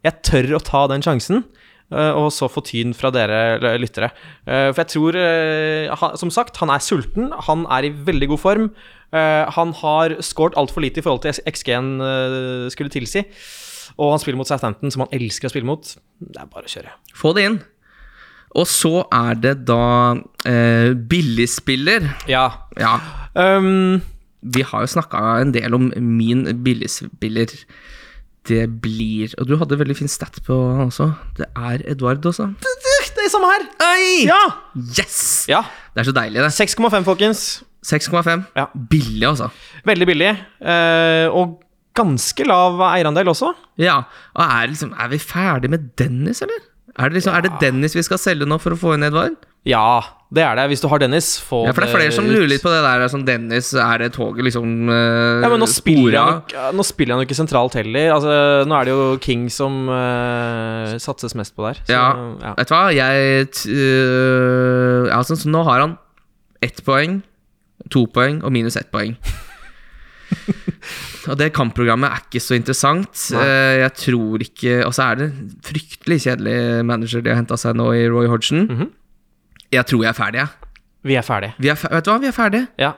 Jeg 0.08 0.22
tør 0.30 0.54
å 0.56 0.62
ta 0.64 0.84
den 0.94 1.04
sjansen, 1.04 1.42
eh, 1.92 2.14
og 2.16 2.30
så 2.32 2.48
få 2.52 2.64
tyn 2.68 2.96
fra 2.96 3.12
dere 3.12 3.74
lyttere. 3.84 4.14
Eh, 4.48 4.70
For 4.72 4.80
jeg 4.86 4.92
tror, 4.94 5.20
som 6.24 6.32
sagt, 6.32 6.62
han 6.64 6.72
er 6.72 6.80
sulten, 6.84 7.34
han 7.50 7.66
er 7.68 7.90
i 7.90 7.94
veldig 8.08 8.32
god 8.36 8.44
form. 8.46 8.70
Han 9.12 9.74
har 9.82 10.14
scoret 10.24 10.56
altfor 10.56 10.86
lite 10.86 11.02
i 11.02 11.04
forhold 11.04 11.26
til 11.26 11.36
XG-en 11.52 11.90
skulle 12.72 12.94
tilsi. 12.94 13.26
Og 14.02 14.16
han 14.16 14.22
spiller 14.24 14.40
mot 14.40 14.50
Southampton, 14.50 14.90
som 14.94 15.06
han 15.06 15.14
elsker 15.14 15.50
å 15.50 15.54
spille 15.54 15.68
mot. 15.68 15.94
Det 16.20 16.42
er 16.42 16.50
bare 16.50 16.66
å 16.66 16.74
kjøre. 16.74 16.96
Få 17.18 17.36
det 17.38 17.46
inn. 17.50 17.60
Og 18.58 18.66
så 18.68 19.06
er 19.16 19.38
det 19.40 19.54
da 19.70 20.18
eh, 20.50 20.92
billigspiller. 21.12 22.10
Ja. 22.32 22.48
Ja, 22.80 22.98
Um, 23.32 24.02
vi 24.42 24.64
har 24.68 24.84
jo 24.84 24.90
snakka 24.92 25.20
en 25.40 25.54
del 25.56 25.76
om 25.78 25.86
min 25.96 26.44
billigspiller. 26.64 27.54
Det 28.50 28.66
blir 28.82 29.36
Og 29.38 29.46
du 29.48 29.54
hadde 29.56 29.78
veldig 29.78 29.96
fin 30.00 30.10
stat 30.10 30.40
på 30.44 30.56
han 30.58 30.90
også. 30.90 31.12
Det 31.38 31.46
er 31.56 31.84
Edvard 31.94 32.26
også. 32.26 32.50
det 32.60 33.24
er 33.24 33.30
samme 33.30 33.52
her! 33.54 33.68
Oi! 33.86 34.26
Ja! 34.26 34.42
Yes! 34.98 35.46
ja. 35.48 35.62
Det 35.94 36.02
er 36.02 36.10
så 36.10 36.16
deilig, 36.18 36.42
det. 36.42 36.50
6,5, 36.58 37.04
folkens. 37.06 37.64
6,5. 37.86 38.48
Ja. 38.58 38.66
Billig, 38.90 39.28
altså. 39.30 39.52
Veldig 39.86 40.08
billig. 40.10 40.32
Uh, 40.60 41.30
og 41.30 41.62
ganske 41.98 42.46
lav 42.48 42.80
eierandel 42.92 43.28
også. 43.34 43.54
Ja. 43.82 44.02
Og 44.38 44.44
er, 44.46 44.68
liksom, 44.72 44.94
er 44.98 45.10
vi 45.12 45.20
ferdig 45.22 45.70
med 45.74 45.90
Dennis, 46.00 46.42
eller? 46.46 46.68
Er 47.00 47.08
det, 47.10 47.22
liksom, 47.22 47.34
er 47.38 47.46
det 47.46 47.54
Dennis 47.62 47.94
vi 47.96 48.04
skal 48.04 48.20
selge 48.20 48.46
nå 48.48 48.58
for 48.60 48.76
å 48.76 48.80
få 48.80 48.94
inn 48.98 49.06
Edvard? 49.08 49.38
Ja, 49.68 50.02
det 50.34 50.42
er 50.44 50.56
det. 50.58 50.64
Hvis 50.72 50.82
du 50.84 50.88
har 50.92 51.00
Dennis, 51.00 51.36
få 51.46 51.62
Ja, 51.68 51.72
for 51.76 51.84
det 51.86 51.92
er 51.92 51.94
flere 52.00 52.14
som 52.16 52.26
lurer 52.28 52.48
litt 52.50 52.64
på 52.64 52.72
det 52.74 52.80
der. 52.84 53.04
Sånn 53.14 53.24
Dennis, 53.28 53.70
er 53.78 54.02
det 54.02 54.10
toget 54.16 54.44
liksom 54.48 54.90
uh, 54.90 55.40
Ja, 55.44 55.52
men 55.54 55.62
nå 55.62 55.68
spiller, 55.70 56.18
han, 56.18 56.76
nå 56.76 56.84
spiller 56.88 57.16
han 57.16 57.22
jo 57.24 57.28
ikke 57.30 57.38
sentralt 57.38 57.78
heller. 57.80 58.10
Altså, 58.16 58.34
nå 58.68 58.76
er 58.80 58.90
det 58.90 58.96
jo 58.96 59.06
King 59.24 59.46
som 59.54 59.86
uh, 59.92 60.96
satses 61.00 61.36
mest 61.38 61.56
på 61.56 61.68
der. 61.70 61.80
Så, 61.86 61.94
Ja. 61.94 62.08
ja. 62.42 62.54
Vet 62.58 62.72
du 62.72 62.76
hva, 62.76 62.82
jeg 62.98 63.52
t- 63.54 63.76
øh, 63.76 65.08
ja, 65.12 65.22
sånn, 65.28 65.40
så 65.44 65.52
Nå 65.54 65.64
har 65.70 65.86
han 65.86 65.96
ett 66.66 66.82
poeng, 66.88 67.22
to 67.94 68.04
poeng 68.12 68.42
og 68.44 68.52
minus 68.56 68.76
ett 68.82 68.92
poeng. 68.94 69.16
og 71.30 71.38
det 71.38 71.52
kampprogrammet 71.54 72.10
er 72.10 72.24
ikke 72.26 72.42
så 72.42 72.56
interessant. 72.58 73.12
Eh, 73.38 73.82
jeg 73.82 73.94
tror 74.00 74.42
ikke 74.46 74.80
Og 74.88 74.94
så 74.96 75.12
er 75.12 75.16
det 75.20 75.28
fryktelig 75.68 76.18
kjedelig 76.26 76.86
manager 76.86 77.22
de 77.22 77.30
har 77.30 77.38
henta 77.42 77.58
seg 77.60 77.76
nå 77.78 77.92
i 77.94 78.08
Roy 78.10 78.28
Hodgson. 78.32 78.66
Mhm. 78.68 78.90
Jeg 79.72 79.86
tror 79.88 80.04
jeg 80.04 80.10
er 80.10 80.18
ferdig, 80.18 80.40
jeg. 80.42 80.50
Vi 81.04 81.16
er 81.16 81.24
ferdig. 81.26 81.54
Vi 81.58 81.70
er 81.72 81.76
fer 81.80 81.90
vet 81.94 82.06
du 82.06 82.12
hva, 82.12 82.20
vi 82.20 82.28
er 82.28 82.36
ferdige. 82.36 82.68
Ja. 82.82 82.92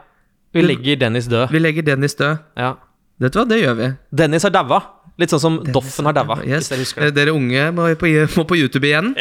Vi 0.54 0.62
legger 0.62 0.98
Dennis 1.00 1.28
død. 1.28 1.52
Vi 1.52 1.60
legger 1.60 1.86
Dennis 1.86 2.16
død. 2.16 2.38
Ja. 2.58 2.74
Vet 3.22 3.34
du 3.34 3.40
hva, 3.40 3.46
det 3.48 3.60
gjør 3.62 3.76
vi. 3.78 3.88
Dennis 4.24 4.44
har 4.44 4.52
daua. 4.52 4.82
Litt 5.22 5.30
sånn 5.30 5.40
som 5.44 5.58
Doffen 5.70 6.08
har 6.10 6.16
daua, 6.18 6.40
Yes. 6.42 6.70
dere 6.72 6.82
Eh. 6.98 7.12
Dere 7.14 7.34
unge 7.38 7.68
må 7.72 7.86
på, 7.96 8.10
må 8.36 8.46
på 8.50 8.58
YouTube 8.58 8.88
igjen. 8.90 9.14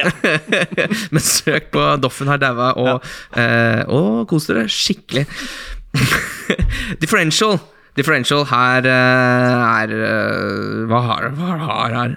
Men 1.13 1.21
søk 1.21 1.71
på 1.71 1.83
'Doffen 2.01 2.27
har 2.33 2.39
daua' 2.39 2.73
og, 2.77 3.05
eh, 3.37 3.85
og 3.89 4.27
kos 4.29 4.47
dere 4.49 4.65
skikkelig. 4.65 5.27
Differential. 7.03 7.61
Differential 7.99 8.47
her 8.49 8.87
eh, 8.89 9.65
er 9.83 9.91
eh, 9.93 10.85
Hva 10.89 11.01
har 11.09 11.27
du 11.29 11.43
her? 11.43 12.15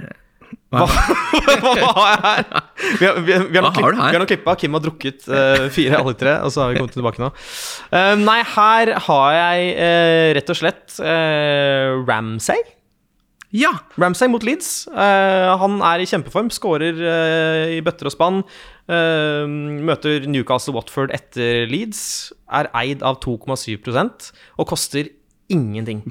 Hva, 0.71 0.86
Hva 0.86 1.89
har 1.95 2.07
jeg 2.09 2.21
her? 2.23 2.45
Vi 2.99 3.05
har, 3.07 3.17
vi, 3.23 3.34
har- 3.36 3.49
vi 3.51 3.59
har 3.59 3.73
klipp-? 3.76 3.95
Vi 3.95 4.05
har 4.15 4.21
nok 4.23 4.32
klippa. 4.32 4.55
Kim 4.59 4.76
har 4.76 4.84
drukket 4.84 5.28
uh, 5.32 5.65
fire 5.71 5.99
tre, 6.19 6.34
og 6.43 6.51
så 6.51 6.63
har 6.65 6.71
vi 6.73 6.80
kommet 6.82 6.95
tilbake 6.95 7.21
nå. 7.21 7.30
Uh, 7.93 8.15
nei, 8.23 8.39
her 8.55 8.91
har 9.07 9.36
jeg 9.38 9.69
uh, 9.78 10.30
rett 10.39 10.51
og 10.51 10.59
slett 10.59 10.97
uh, 10.99 12.01
Ramsay. 12.07 12.63
Ja! 13.55 13.71
Ramsay 14.01 14.28
mot 14.28 14.43
Leeds. 14.43 14.71
Han 14.91 15.78
er 15.86 16.01
i 16.03 16.07
kjempeform, 16.09 16.49
skårer 16.51 16.97
i 17.71 17.78
bøtter 17.86 18.09
og 18.09 18.11
spann. 18.11 18.41
Møter 19.88 20.26
Newcastle 20.28 20.76
Watford 20.76 21.13
etter 21.15 21.63
Leeds. 21.71 22.01
Er 22.51 22.67
eid 22.76 23.05
av 23.07 23.21
2,7% 23.23 24.28
og 24.59 24.67
koster 24.73 25.07
ingenting. 25.51 26.01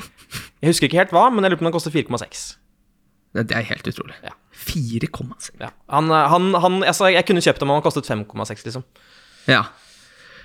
Jeg 0.62 0.70
husker 0.70 0.88
ikke 0.88 1.00
helt 1.02 1.14
hva, 1.14 1.28
men 1.32 1.44
jeg 1.44 1.52
lurer 1.54 1.60
på 1.60 1.66
om 1.66 1.70
den 1.70 1.76
koster 1.76 1.94
4,6. 1.94 2.44
Det 3.34 3.56
er 3.56 3.66
helt 3.66 3.88
utrolig. 3.90 4.14
Ja. 4.22 4.34
4,6. 4.54 5.50
Ja. 5.60 5.70
Han, 5.90 6.10
eh, 6.10 6.28
han, 6.30 6.52
han, 6.62 6.82
altså, 6.86 7.08
jeg 7.10 7.26
kunne 7.26 7.42
kjøpt 7.42 7.62
den 7.62 7.70
men 7.70 7.80
han 7.80 7.86
kostet 7.86 8.06
5,6, 8.10 8.62
liksom. 8.68 8.84
Ja. 9.50 9.64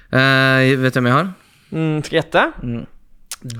Uh, 0.09 0.65
vet 0.81 0.95
du 0.95 0.97
hvem 0.97 1.11
jeg 1.11 1.17
har? 1.19 1.27
Mm, 1.69 1.99
skal 2.01 2.17
jeg 2.17 2.23
gjette? 2.23 2.45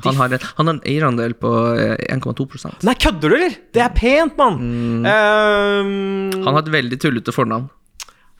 Han 0.04 0.18
har, 0.18 0.34
han 0.58 0.68
har 0.68 0.74
en 0.74 0.82
eierandel 0.84 1.36
på 1.40 1.50
eh, 1.80 1.94
1,2% 2.12 2.82
Nei, 2.84 2.96
kødder 3.00 3.32
du, 3.32 3.36
eller? 3.38 3.54
Det 3.72 3.84
er 3.86 3.94
pent, 3.96 4.34
mann! 4.36 5.06
Eh, 5.08 5.92
Han 6.36 6.50
har 6.50 6.64
et 6.66 6.74
veldig 6.74 7.00
tullete 7.00 7.32
fornavn. 7.32 7.70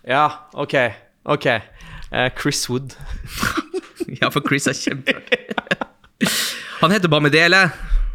Ja, 0.10 0.26
ok. 0.58 0.76
Ok. 1.30 1.48
Uh, 2.10 2.28
Chris 2.40 2.66
Wood. 2.72 2.98
Ja, 4.10 4.32
for 4.34 4.42
Chris 4.42 4.66
er 4.66 4.74
kjempeartig. 4.74 5.38
Han 6.80 6.94
heter 6.96 7.12
Bamidele. 7.12 7.66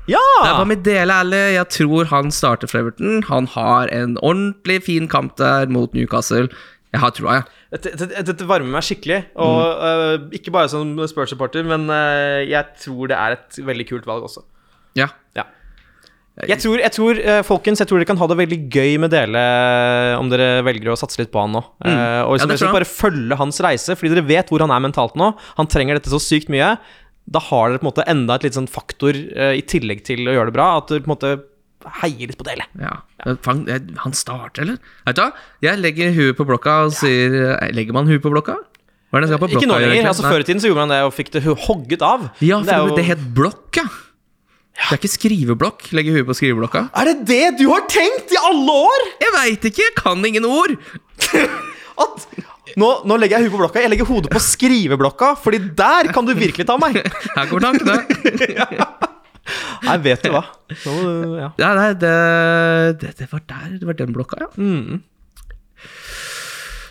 Ja! 0.09 0.21
Det 0.41 0.51
er 0.51 0.61
Bamidele 0.61 1.17
Alli. 1.21 1.43
Jeg 1.57 1.69
tror 1.73 2.09
han 2.09 2.31
starter 2.33 2.71
for 2.71 2.81
Everton. 2.81 3.23
Han 3.29 3.49
har 3.53 3.93
en 3.93 4.17
ordentlig 4.23 4.83
fin 4.87 5.09
kamp 5.09 5.37
der 5.41 5.69
mot 5.73 5.93
Newcastle. 5.97 6.49
Jeg 6.95 7.03
har 7.03 7.13
troa, 7.17 7.41
jeg. 7.41 7.45
Dette, 7.75 8.07
dette, 8.23 8.47
varmer 8.47 8.77
meg 8.77 8.87
skikkelig. 8.87 9.25
Og 9.43 9.85
øh, 9.89 10.29
ikke 10.39 10.53
bare 10.55 10.71
som 10.71 10.95
Spurs-supporter, 11.11 11.67
men 11.67 11.89
uh, 11.91 12.41
jeg 12.47 12.65
tror 12.85 13.11
det 13.11 13.19
er 13.19 13.37
et 13.37 13.61
veldig 13.67 13.89
kult 13.91 14.07
valg 14.09 14.29
også. 14.29 14.45
Ja. 14.97 15.11
Ja. 15.35 15.49
Jeg 16.49 16.59
tror, 16.59 16.81
jeg 16.83 16.91
tror 16.91 17.19
øh, 17.23 17.41
folkens, 17.47 17.79
jeg 17.79 17.87
tror 17.87 18.01
dere 18.01 18.09
kan 18.11 18.19
ha 18.19 18.27
det 18.27 18.37
veldig 18.41 18.57
gøy 18.75 18.97
med 18.99 19.13
Dele 19.15 19.43
om 20.19 20.27
dere 20.33 20.65
velger 20.67 20.91
å 20.91 20.97
satse 20.99 21.21
litt 21.21 21.31
på 21.31 21.39
han 21.45 21.55
nå. 21.55 21.63
Eh, 21.87 21.87
og 21.87 21.93
Mm. 21.95 22.01
Ja, 22.01 22.25
liksom, 22.27 22.51
det 22.51 22.57
tror 22.59 22.67
jeg. 22.69 22.75
bare 22.75 22.89
følge 22.91 23.39
hans 23.39 23.61
reise, 23.63 23.95
fordi 23.95 24.17
dere 24.17 24.27
vet 24.27 24.51
hvor 24.51 24.65
han 24.65 24.75
er 24.75 24.83
mentalt 24.83 25.15
nå. 25.15 25.31
Han 25.61 25.71
trenger 25.71 26.01
dette 26.01 26.11
så 26.11 26.19
sykt 26.19 26.51
mye. 26.51 26.73
Da 27.25 27.41
har 27.41 27.71
dere 27.71 27.81
på 27.81 27.87
en 27.87 27.91
måte 27.93 28.05
enda 28.11 28.37
et 28.37 28.45
litt 28.47 28.57
sånn 28.59 28.69
faktor 28.69 29.17
øh, 29.17 29.55
i 29.57 29.65
tillegg 29.65 30.05
til 30.05 30.27
å 30.29 30.35
gjøre 30.37 30.51
det 30.51 30.57
bra. 30.59 30.69
At 30.81 30.93
du 30.93 30.99
på 30.99 31.09
en 31.09 31.15
måte 31.15 31.33
heier 32.01 32.31
litt 32.31 32.39
på 32.41 32.47
det 32.47 32.57
ja. 32.81 32.93
ja. 33.21 33.35
han 34.01 34.15
starter, 34.17 34.65
eller? 34.65 34.79
Vet 35.05 35.19
du 35.19 35.23
hva? 35.25 35.31
Jeg 35.65 35.81
legger 35.83 36.15
huet 36.17 36.39
på 36.39 36.47
blokka 36.49 36.79
og 36.87 36.95
sier 36.97 37.35
eh, 37.55 37.75
Legger 37.77 37.97
man 37.97 38.09
huet 38.09 38.23
på 38.25 38.33
blokka? 38.33 38.57
Hva 39.13 39.21
er 39.21 39.25
det 39.25 39.29
jeg 39.29 39.35
skal 39.35 39.43
på 39.43 39.51
blokka? 39.51 39.61
Ikke 39.63 39.71
nå 39.71 39.81
lenger. 39.83 40.09
altså 40.11 40.25
Før 40.27 40.45
i 40.45 40.49
tiden 40.49 40.63
så 40.63 40.71
gjorde 40.71 40.87
man 40.87 40.95
det 40.95 41.03
og 41.07 41.13
fikk 41.15 41.31
det 41.37 41.45
hogget 41.45 42.05
av. 42.05 42.29
Ja, 42.41 42.59
Det 42.61 42.73
for 42.73 42.73
det, 42.73 42.95
jo- 42.95 42.99
det 42.99 43.07
het 43.13 43.29
blokk, 43.37 43.69
ja. 43.79 43.87
Det 44.75 44.89
er 44.91 44.99
ikke 44.99 45.13
skriveblokk. 45.13 45.85
Legge 45.95 46.17
huet 46.17 46.27
på 46.27 46.35
skriveblokka. 46.35 46.89
Er 46.99 47.13
det 47.13 47.29
det 47.31 47.45
du 47.61 47.69
har 47.71 47.85
tenkt 47.87 48.33
i 48.35 48.41
alle 48.43 48.75
år? 48.89 49.05
Jeg 49.23 49.35
veit 49.37 49.69
ikke! 49.71 49.85
Jeg 49.87 49.95
kan 50.01 50.25
ingen 50.27 50.49
ord! 50.49 50.75
At 52.05 52.27
nå, 52.81 52.91
nå 53.09 53.19
legger 53.21 53.39
jeg 53.39 53.49
huet 53.49 53.55
på 53.55 53.63
blokka. 53.63 53.83
Jeg 53.85 53.93
legger 53.93 54.09
hodet 54.09 54.33
på 54.35 54.43
skriveblokka, 54.43 55.35
Fordi 55.41 55.61
der 55.79 56.11
kan 56.15 56.27
du 56.27 56.35
virkelig 56.37 56.67
ta 56.69 56.77
meg. 56.81 57.01
Her 57.37 57.51
kommer 57.51 57.69
tankene. 57.69 57.99
Nei, 59.85 59.97
vet 60.05 60.23
du 60.25 60.31
hva. 60.33 60.45
Nå, 60.87 60.95
ja. 61.37 61.51
Ja, 61.61 61.73
nei, 61.77 61.91
det, 62.01 62.13
det, 63.03 63.11
det 63.21 63.29
var 63.33 63.43
der. 63.51 63.75
Det 63.81 63.89
var 63.89 63.99
den 63.99 64.15
blokka, 64.17 64.41
ja. 64.47 64.49
Mm. 64.57 65.03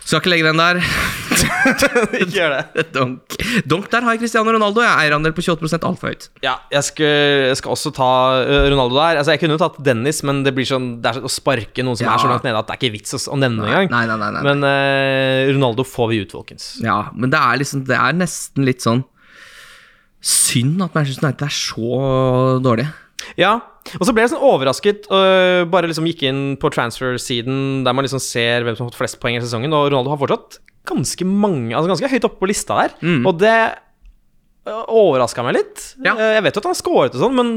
Skal 0.04 0.20
ikke 0.20 0.30
legge 0.34 0.46
den 0.50 0.60
der. 0.60 0.80
Ikke 2.20 2.26
gjør 2.36 2.52
det. 2.52 2.82
Donk. 2.96 3.36
Donk 3.68 3.86
der 3.92 4.04
har 4.04 4.14
jeg 4.14 4.20
Cristiano 4.20 4.52
Ronaldo. 4.52 4.82
Jeg 4.84 4.90
eier 4.92 5.08
eierandel 5.08 5.32
på 5.36 5.40
28 5.42 5.78
altfor 5.88 6.12
høyt. 6.12 6.26
Ja, 6.44 6.58
jeg 6.72 6.84
skal, 6.90 7.08
jeg 7.48 7.56
skal 7.60 7.72
også 7.72 7.92
ta 7.96 8.08
øh, 8.42 8.66
Ronaldo 8.74 8.98
der. 8.98 9.20
Altså, 9.22 9.32
Jeg 9.34 9.40
kunne 9.42 9.56
jo 9.56 9.62
tatt 9.62 9.78
Dennis, 9.86 10.20
men 10.28 10.42
det 10.44 10.52
blir 10.56 10.68
sånn 10.68 10.90
Det 11.00 11.08
er 11.10 11.18
sånn 11.18 11.28
å 11.30 11.32
sparke 11.32 11.86
noen 11.86 11.96
som 11.96 12.06
Ja. 12.08 12.14
er 12.18 12.24
så 12.24 12.28
langt 12.30 12.44
nede 12.46 12.60
at 12.60 12.68
det 12.68 12.76
er 12.76 12.82
ikke 12.82 12.92
vits 12.98 13.16
å, 13.16 13.38
nevne 13.40 13.64
engang. 13.64 13.90
Nei, 13.94 14.04
nei, 14.10 14.18
nei, 14.20 14.30
nei. 14.36 14.44
Men 14.44 14.68
uh, 14.68 15.52
Ronaldo 15.54 15.86
får 15.88 16.12
vi 16.12 16.20
ut, 16.24 16.36
folkens. 16.36 16.68
Ja, 16.84 16.98
men 17.16 17.32
det 17.32 17.40
er 17.40 17.60
liksom 17.64 17.86
Det 17.88 17.96
er 17.98 18.16
nesten 18.20 18.68
litt 18.68 18.84
sånn 18.84 19.04
synd 20.24 20.80
at 20.84 20.94
Manchester 20.96 21.26
United 21.26 21.48
er 21.48 21.52
så 21.52 22.60
dårlig. 22.64 22.86
Ja, 23.40 23.58
og 24.00 24.04
så 24.08 24.14
ble 24.16 24.22
jeg 24.24 24.30
sånn 24.32 24.44
overrasket 24.48 25.08
og 25.12 25.68
Bare 25.72 25.88
liksom 25.90 26.06
gikk 26.08 26.22
inn 26.28 26.42
på 26.60 26.70
transfer-siden 26.72 27.82
Der 27.84 27.92
man 27.96 28.06
liksom 28.06 28.22
ser 28.22 28.64
hvem 28.64 28.76
som 28.78 28.86
har 28.86 28.92
fått 28.92 29.00
flest 29.02 29.18
poeng 29.20 29.36
i 29.36 29.42
sesongen 29.44 29.74
Og 29.76 29.90
Ronaldo 29.92 30.14
har 30.14 30.20
fortsatt 30.22 30.58
ganske 30.88 31.26
mange 31.28 31.74
Altså 31.76 31.90
ganske 31.92 32.08
høyt 32.12 32.24
oppe 32.30 32.40
på 32.40 32.48
lista 32.48 32.78
der 32.80 32.94
Og 33.28 33.36
det 33.42 33.56
overraska 34.64 34.94
overrasket 34.96 35.44
meg 35.44 35.58
litt 35.58 35.82
Mm. 35.98 36.06
Ja. 36.08 36.14
Eh, 36.16 36.32
Jeg 36.38 36.42
vet 36.46 36.54
jo 36.56 36.60
at 36.62 36.64
han 36.70 36.74
har 36.74 36.80
skåret 36.80 37.14
og 37.14 37.20
sånn 37.20 37.36
Men 37.36 37.50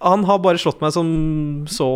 han 0.00 0.24
har 0.24 0.38
bare 0.40 0.58
slått 0.60 0.80
meg 0.80 0.92
som 0.96 1.08
så 1.68 1.88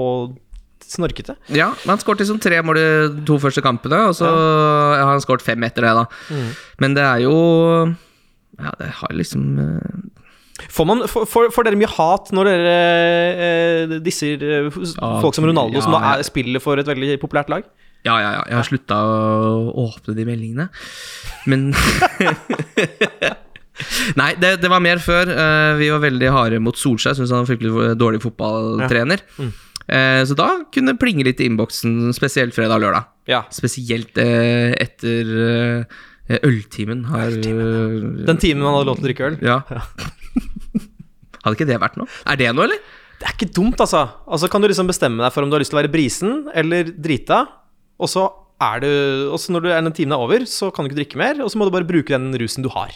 snorkete 0.89 1.35
Ja, 1.53 1.71
men 1.85 1.95
han 1.97 1.99
skåret 2.05 2.21
liksom 2.23 2.41
tre 2.41 2.61
mål 2.65 2.79
i 2.81 2.85
de 3.17 3.25
to 3.29 3.37
første 3.43 3.61
kampene, 3.65 4.09
og 4.09 4.15
så 4.17 4.29
har 4.29 5.11
han 5.11 5.21
skåret 5.21 5.43
fem 5.45 5.61
etter 5.67 5.85
det, 5.85 5.91
da. 5.99 6.05
Mm. 6.33 6.47
Men 6.81 6.95
det 6.97 7.05
er 7.05 7.25
jo 7.27 7.35
Ja, 8.59 8.73
det 8.79 8.89
har 9.01 9.13
liksom 9.13 9.59
Får, 10.67 10.87
man, 10.91 11.05
får, 11.07 11.51
får- 11.55 11.69
dere 11.69 11.79
mye 11.79 11.91
hat 11.93 12.33
når 12.35 12.49
dere 12.51 12.73
eh, 13.47 13.93
disser 14.03 14.43
eh, 14.43 14.71
folk 15.23 15.37
som 15.37 15.47
Ronaldo 15.47 15.79
Som 15.85 15.95
da 15.95 16.01
er, 16.17 16.25
spiller 16.27 16.63
for 16.65 16.81
et 16.83 16.89
veldig 16.91 17.19
populært 17.23 17.53
lag? 17.53 17.63
Ja, 18.07 18.17
ja, 18.23 18.31
ja. 18.39 18.43
Jeg 18.51 18.57
har 18.61 18.67
slutta 18.67 18.97
å 19.03 19.73
åpne 19.89 20.15
de 20.19 20.25
meldingene. 20.27 20.69
Men 21.51 21.69
Nei, 24.19 24.33
det, 24.43 24.57
det 24.63 24.71
var 24.73 24.83
mer 24.83 24.99
før. 25.03 25.31
Uh, 25.31 25.77
vi 25.79 25.89
var 25.93 26.01
veldig 26.03 26.31
harde 26.35 26.59
mot 26.63 26.79
Solskjær. 26.79 27.15
Syns 27.19 27.31
han 27.35 27.45
var 27.45 27.51
fryktelig 27.53 27.93
dårlig 28.01 28.21
fotballtrener. 28.25 29.23
Eh, 29.89 30.21
så 30.29 30.35
da 30.37 30.49
kunne 30.75 30.93
det 30.93 31.01
plinge 31.01 31.25
litt 31.25 31.39
i 31.41 31.47
innboksen, 31.49 32.11
spesielt 32.17 32.53
fredag 32.57 32.77
og 32.77 32.83
lørdag. 32.85 33.07
Ja, 33.31 33.39
Spesielt 33.55 34.19
eh, 34.21 34.75
etter 34.85 35.31
eh, 35.47 36.43
øltimen 36.45 37.07
har 37.09 37.33
eh, 37.33 38.25
Den 38.29 38.37
timen 38.43 38.67
man 38.67 38.75
hadde 38.77 38.89
lov 38.91 38.99
til 39.01 39.07
å 39.07 39.09
drikke 39.09 39.31
øl 39.31 39.39
Ja. 39.47 39.59
Hadde 41.45 41.55
ikke 41.57 41.69
det 41.69 41.79
vært 41.83 41.97
noe? 42.01 42.09
Er 42.27 42.39
det 42.41 42.51
noe, 42.55 42.67
eller? 42.69 42.81
Det 43.19 43.27
er 43.27 43.35
ikke 43.35 43.51
dumt, 43.57 43.81
altså. 43.83 44.05
Altså 44.31 44.49
kan 44.51 44.63
du 44.63 44.69
liksom 44.71 44.87
bestemme 44.91 45.23
deg 45.25 45.33
for 45.35 45.43
om 45.43 45.51
du 45.51 45.57
har 45.57 45.63
lyst 45.63 45.73
til 45.73 45.79
å 45.79 45.83
være 45.83 45.91
brisen 45.93 46.37
eller 46.55 46.91
drita, 46.95 47.45
og 47.99 48.11
så 48.11 48.29
er 48.59 48.81
du 48.83 48.89
Og 49.31 49.39
så 49.39 49.53
når 49.55 49.63
du 49.63 49.69
er 49.71 49.83
den 49.87 49.95
timen 49.95 50.17
er 50.17 50.23
over, 50.23 50.43
så 50.51 50.73
kan 50.75 50.83
du 50.83 50.91
ikke 50.91 50.99
drikke 50.99 51.19
mer, 51.21 51.39
og 51.45 51.51
så 51.51 51.59
må 51.61 51.67
du 51.69 51.71
bare 51.75 51.87
bruke 51.87 52.11
den 52.11 52.33
rusen 52.43 52.65
du 52.67 52.71
har. 52.75 52.91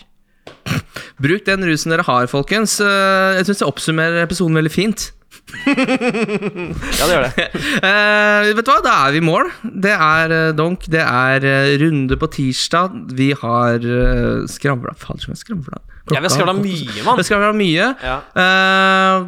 Bruk 1.22 1.45
den 1.47 1.62
rusen 1.68 1.93
dere 1.95 2.03
har, 2.07 2.26
folkens. 2.30 2.80
Eh, 2.82 3.36
Jeg 3.38 3.47
syns 3.47 3.61
det 3.62 3.68
oppsummerer 3.68 4.24
episoden 4.24 4.59
veldig 4.59 4.72
fint. 4.74 5.05
Ja, 6.99 7.07
det 7.07 7.14
gjør 7.14 7.24
det. 7.26 7.47
uh, 7.83 8.51
vet 8.57 8.66
du 8.66 8.72
hva, 8.72 8.80
da 8.85 8.97
er 9.07 9.14
vi 9.14 9.22
i 9.22 9.24
mål. 9.24 9.51
Det 9.62 9.95
er 9.95 10.35
uh, 10.35 10.51
donk, 10.57 10.89
det 10.93 11.03
er 11.03 11.47
uh, 11.47 11.72
runde 11.83 12.18
på 12.18 12.28
tirsdag. 12.39 12.99
Vi 13.16 13.33
har 13.39 13.83
uh, 13.83 14.45
skravla 14.51 14.95
Fader, 14.99 15.33
jeg 15.33 15.43
skravla? 15.43 15.83
Ja, 16.11 16.18
vi 16.18 16.26
har 16.26 16.33
skravla 16.35 16.57
mye, 16.59 17.03
mann. 17.07 17.18
Vi 17.20 17.24
skravla 17.28 17.53
mye. 17.55 17.85
Ja. 18.03 18.16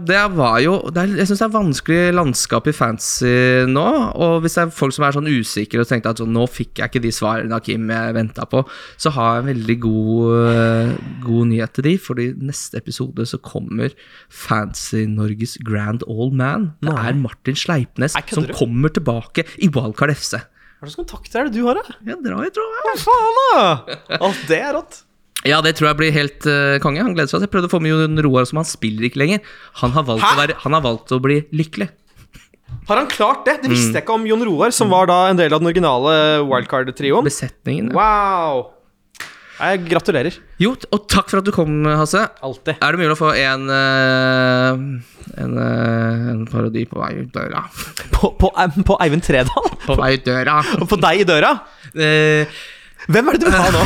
Det 0.03 0.23
var 0.35 0.57
jo 0.59 0.73
det 0.91 1.05
er, 1.05 1.13
Jeg 1.21 1.29
syns 1.31 1.39
det 1.39 1.47
er 1.47 1.53
vanskelig 1.55 2.01
landskap 2.17 2.67
i 2.67 2.75
fancy 2.75 3.31
nå. 3.71 3.85
Og 4.19 4.41
hvis 4.43 4.57
det 4.59 4.65
er 4.65 4.73
folk 4.75 4.97
som 4.97 5.07
er 5.07 5.15
sånn 5.15 5.31
usikre 5.31 5.85
og 5.85 5.87
tenkte 5.87 6.11
at 6.11 6.19
sånn, 6.19 6.35
nå 6.35 6.49
fikk 6.51 6.83
jeg 6.83 6.91
ikke 6.91 7.05
de 7.05 7.13
svarene 7.15 7.55
av 7.55 7.63
Kim 7.63 7.87
jeg 7.95 8.17
venta 8.19 8.43
på, 8.51 8.65
så 8.99 9.15
har 9.15 9.37
jeg 9.37 9.45
en 9.45 9.51
veldig 9.53 9.77
god, 9.87 10.99
god 11.29 11.51
nyhet 11.53 11.77
til 11.79 11.87
de, 11.87 11.95
fordi 12.09 12.27
neste 12.43 12.83
episode 12.83 13.29
så 13.31 13.39
kommer 13.39 13.95
Fancy-Norges 14.27 15.55
Grand 15.63 15.94
Old 16.09 16.33
Man. 16.35 16.73
Det 16.83 16.91
er 16.91 17.15
Martin 17.15 17.55
Sleipnes 17.55 18.13
som 18.33 18.47
kommer 18.57 18.91
tilbake 18.91 19.45
i 19.63 19.69
Wildcard 19.69 20.11
FC. 20.17 20.35
Hva 20.81 20.91
slags 20.91 20.99
kontakter 20.99 21.41
er 21.41 21.45
det 21.49 21.55
du 21.55 21.65
har, 21.65 21.75
da? 21.79 21.95
Ja, 22.05 22.17
dra, 22.21 22.43
i 22.45 22.51
tror 22.53 22.67
jeg. 22.69 22.99
Faen, 23.05 23.39
da! 23.39 24.19
Alt 24.19 24.43
det 24.51 24.59
er 24.61 24.75
rått. 24.77 25.03
Ja, 25.45 25.61
det 25.65 25.75
tror 25.77 25.91
jeg 25.91 25.97
blir 26.01 26.13
helt 26.13 26.45
uh, 26.49 26.79
konge. 26.81 27.03
Han 27.05 27.15
gleder 27.15 27.29
seg. 27.31 27.41
Jeg 27.45 27.53
prøvde 27.53 27.69
å 27.69 27.73
få 27.73 27.81
med 27.85 27.93
Jon 27.93 28.21
Roar, 28.27 28.45
som 28.49 28.61
han 28.61 28.69
spiller 28.69 29.07
ikke 29.09 29.21
lenger. 29.23 29.41
Han 29.81 29.93
har 29.93 30.05
være, 30.09 30.57
han 30.61 30.73
har 30.77 30.85
valgt 30.85 31.13
å 31.13 31.21
bli 31.25 31.43
lykkelig. 31.53 31.89
Har 32.89 32.97
han 33.01 33.07
klart 33.09 33.45
det? 33.47 33.61
Det 33.63 33.69
Mm. 33.71 33.75
visste 33.77 33.93
jeg 33.95 34.03
ikke 34.05 34.15
om 34.19 34.27
Jon 34.27 34.45
Roar, 34.45 34.71
som 34.73 34.91
var 34.91 35.07
da 35.07 35.29
en 35.31 35.37
del 35.37 35.53
av 35.53 35.61
den 35.61 35.69
originale 35.71 36.43
wildcard-trioen. 36.45 37.25
Besetningen. 37.25 37.93
ja. 37.93 37.97
Wow! 37.97 38.74
Jeg 39.55 39.85
gratulerer. 39.87 40.37
Jo, 40.61 40.75
og 40.91 41.09
takk 41.11 41.31
for 41.31 41.41
at 41.41 41.47
du 41.47 41.53
kom, 41.55 41.83
Hasse. 41.87 42.25
Alltid. 42.45 42.79
Er 42.83 42.95
det 42.97 43.01
mulig 43.03 43.15
å 43.15 43.21
få 43.21 43.33
en 43.39 43.69
eh, 43.71 44.85
en, 45.41 45.57
eh, 45.59 46.31
en 46.35 46.45
parodi 46.51 46.85
på 46.91 47.01
vei 47.01 47.13
ut 47.23 47.33
døra? 47.35 47.65
På, 48.15 48.35
på, 48.41 48.51
på 48.87 48.99
Eivind 49.05 49.25
Tredal? 49.27 49.69
På 49.87 49.99
vei 50.01 50.15
ut 50.19 50.27
døra. 50.27 50.61
Og 50.81 50.89
på 50.91 50.99
deg 51.01 51.23
i 51.25 51.29
døra? 51.29 51.57
Eh, 51.95 52.63
Hvem 53.05 53.27
er 53.29 53.37
det 53.37 53.43
du 53.43 53.51
vil 53.51 53.61
ha 53.61 53.69
nå? 53.69 53.81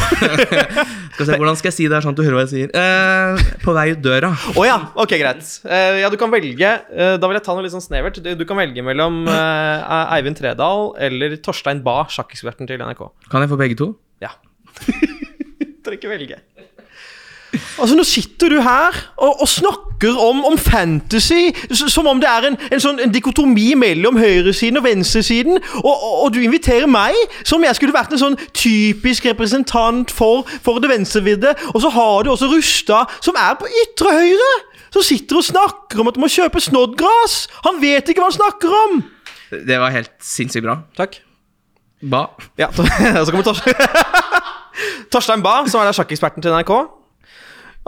skal 1.17 1.27
se, 1.27 1.37
hvordan 1.41 1.57
skal 1.59 1.69
jeg 1.73 1.75
si 1.75 1.87
det 1.91 1.97
her 1.97 2.05
sånn 2.05 2.15
at 2.15 2.21
du 2.21 2.23
hører 2.23 2.37
hva 2.39 2.45
jeg 2.45 2.53
sier? 2.53 2.71
Eh, 2.71 3.49
på 3.65 3.75
vei 3.75 3.89
ut 3.91 4.03
døra. 4.05 4.31
Å 4.55 4.67
ja, 4.67 4.77
ok, 4.95 5.15
greit. 5.19 5.49
Eh, 5.67 5.99
ja, 6.05 6.11
du 6.13 6.15
kan 6.21 6.31
velge 6.31 6.71
eh, 6.71 7.17
Da 7.19 7.27
vil 7.27 7.39
jeg 7.41 7.47
ta 7.49 7.57
noe 7.57 7.67
litt 7.67 7.75
sånn 7.75 7.83
snevert. 7.83 8.21
Du, 8.23 8.31
du 8.39 8.45
kan 8.47 8.61
velge 8.63 8.85
mellom 8.87 9.25
eh, 9.27 10.13
Eivind 10.15 10.39
Tredal 10.39 10.93
eller 11.09 11.35
Torstein 11.43 11.83
Bae, 11.87 12.07
sjakkeksperten 12.15 12.71
til 12.71 12.79
NRK. 12.79 13.09
Kan 13.33 13.43
jeg 13.43 13.51
få 13.51 13.59
begge 13.59 13.81
to? 13.83 13.91
Ja. 14.23 14.37
Trenger 15.89 15.97
ikke 15.97 16.11
velge. 16.11 16.41
Altså, 17.81 17.95
nå 17.97 18.05
sitter 18.05 18.53
du 18.53 18.59
her 18.61 18.97
og, 19.17 19.41
og 19.41 19.49
snakker 19.49 20.19
om, 20.21 20.43
om 20.45 20.59
fantasy 20.61 21.49
som 21.73 22.07
om 22.11 22.21
det 22.21 22.29
er 22.29 22.47
en, 22.51 22.59
en 22.69 22.83
sånn 22.83 23.01
en 23.01 23.13
dikotomi 23.15 23.71
mellom 23.79 24.19
høyresiden 24.21 24.77
og 24.77 24.85
venstresiden, 24.85 25.57
og, 25.81 25.89
og, 25.89 26.13
og 26.27 26.35
du 26.35 26.43
inviterer 26.45 26.91
meg 26.91 27.17
som 27.41 27.65
jeg 27.65 27.79
skulle 27.79 27.97
vært 27.97 28.13
en 28.13 28.21
sånn 28.21 28.37
typisk 28.53 29.31
representant 29.31 30.13
for, 30.13 30.45
for 30.61 30.83
det 30.85 30.93
venstrevidde, 30.93 31.55
og 31.73 31.81
så 31.87 31.93
har 31.97 32.27
du 32.27 32.35
også 32.35 32.51
Rustad, 32.53 33.17
som 33.25 33.39
er 33.41 33.57
på 33.57 33.71
ytre 33.87 34.13
høyre, 34.19 34.53
som 34.93 35.07
sitter 35.09 35.41
og 35.41 35.49
snakker 35.49 36.03
om 36.03 36.13
at 36.13 36.19
du 36.19 36.23
må 36.23 36.29
kjøpe 36.33 36.61
snoddgras! 36.63 37.47
Han 37.65 37.81
vet 37.81 38.13
ikke 38.13 38.21
hva 38.21 38.29
han 38.29 38.39
snakker 38.39 38.77
om. 38.85 39.01
Det 39.57 39.81
var 39.81 39.97
helt 39.97 40.13
sinnssykt 40.21 40.69
bra. 40.69 40.83
Takk. 41.01 41.23
Ba. 42.05 42.27
Ja, 42.61 42.69
så 42.77 43.33
kommer 43.33 43.49
Torstein 43.49 44.28
Torstein 45.13 45.45
Bae, 45.45 45.67
som 45.71 45.83
er 45.83 45.97
sjakkeksperten 45.97 46.45
til 46.45 46.55
NRK. 46.55 46.75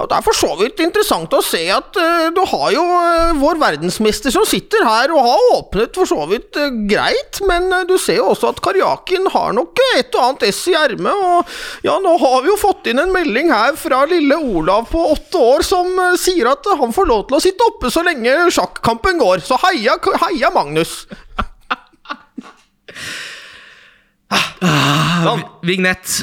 Ja, 0.00 0.06
det 0.08 0.16
er 0.16 0.24
for 0.24 0.32
så 0.32 0.48
vidt 0.56 0.78
interessant 0.80 1.34
å 1.36 1.42
se 1.44 1.60
at 1.74 1.96
uh, 2.00 2.30
du 2.32 2.40
har 2.48 2.70
jo 2.72 2.80
uh, 2.80 3.34
vår 3.36 3.58
verdensmester 3.60 4.32
som 4.32 4.46
sitter 4.48 4.86
her 4.86 5.12
og 5.12 5.26
har 5.26 5.42
åpnet 5.58 5.98
for 5.98 6.08
så 6.08 6.24
vidt 6.30 6.56
uh, 6.56 6.70
greit, 6.88 7.42
men 7.44 7.68
du 7.84 7.98
ser 8.00 8.16
jo 8.16 8.30
også 8.30 8.54
at 8.54 8.62
Karjakin 8.64 9.28
har 9.34 9.52
nok 9.58 9.82
et 9.98 10.16
og 10.16 10.24
annet 10.24 10.46
ess 10.48 10.62
i 10.72 10.76
ermet, 10.78 11.12
og 11.12 11.84
ja, 11.84 11.98
nå 12.00 12.14
har 12.22 12.38
vi 12.40 12.48
jo 12.48 12.56
fått 12.62 12.88
inn 12.88 13.02
en 13.02 13.12
melding 13.12 13.52
her 13.52 13.76
fra 13.76 14.06
lille 14.08 14.40
Olav 14.40 14.88
på 14.88 15.04
åtte 15.10 15.44
år 15.50 15.66
som 15.68 15.92
sier 16.20 16.48
at 16.48 16.64
han 16.80 16.96
får 16.96 17.10
lov 17.10 17.26
til 17.28 17.36
å 17.36 17.44
sitte 17.44 17.68
oppe 17.68 17.92
så 17.92 18.06
lenge 18.06 18.48
sjakkampen 18.56 19.20
går, 19.20 19.44
så 19.44 19.60
heia, 19.66 20.00
heia 20.24 20.48
Magnus! 20.54 21.02
Vignett. 25.66 26.22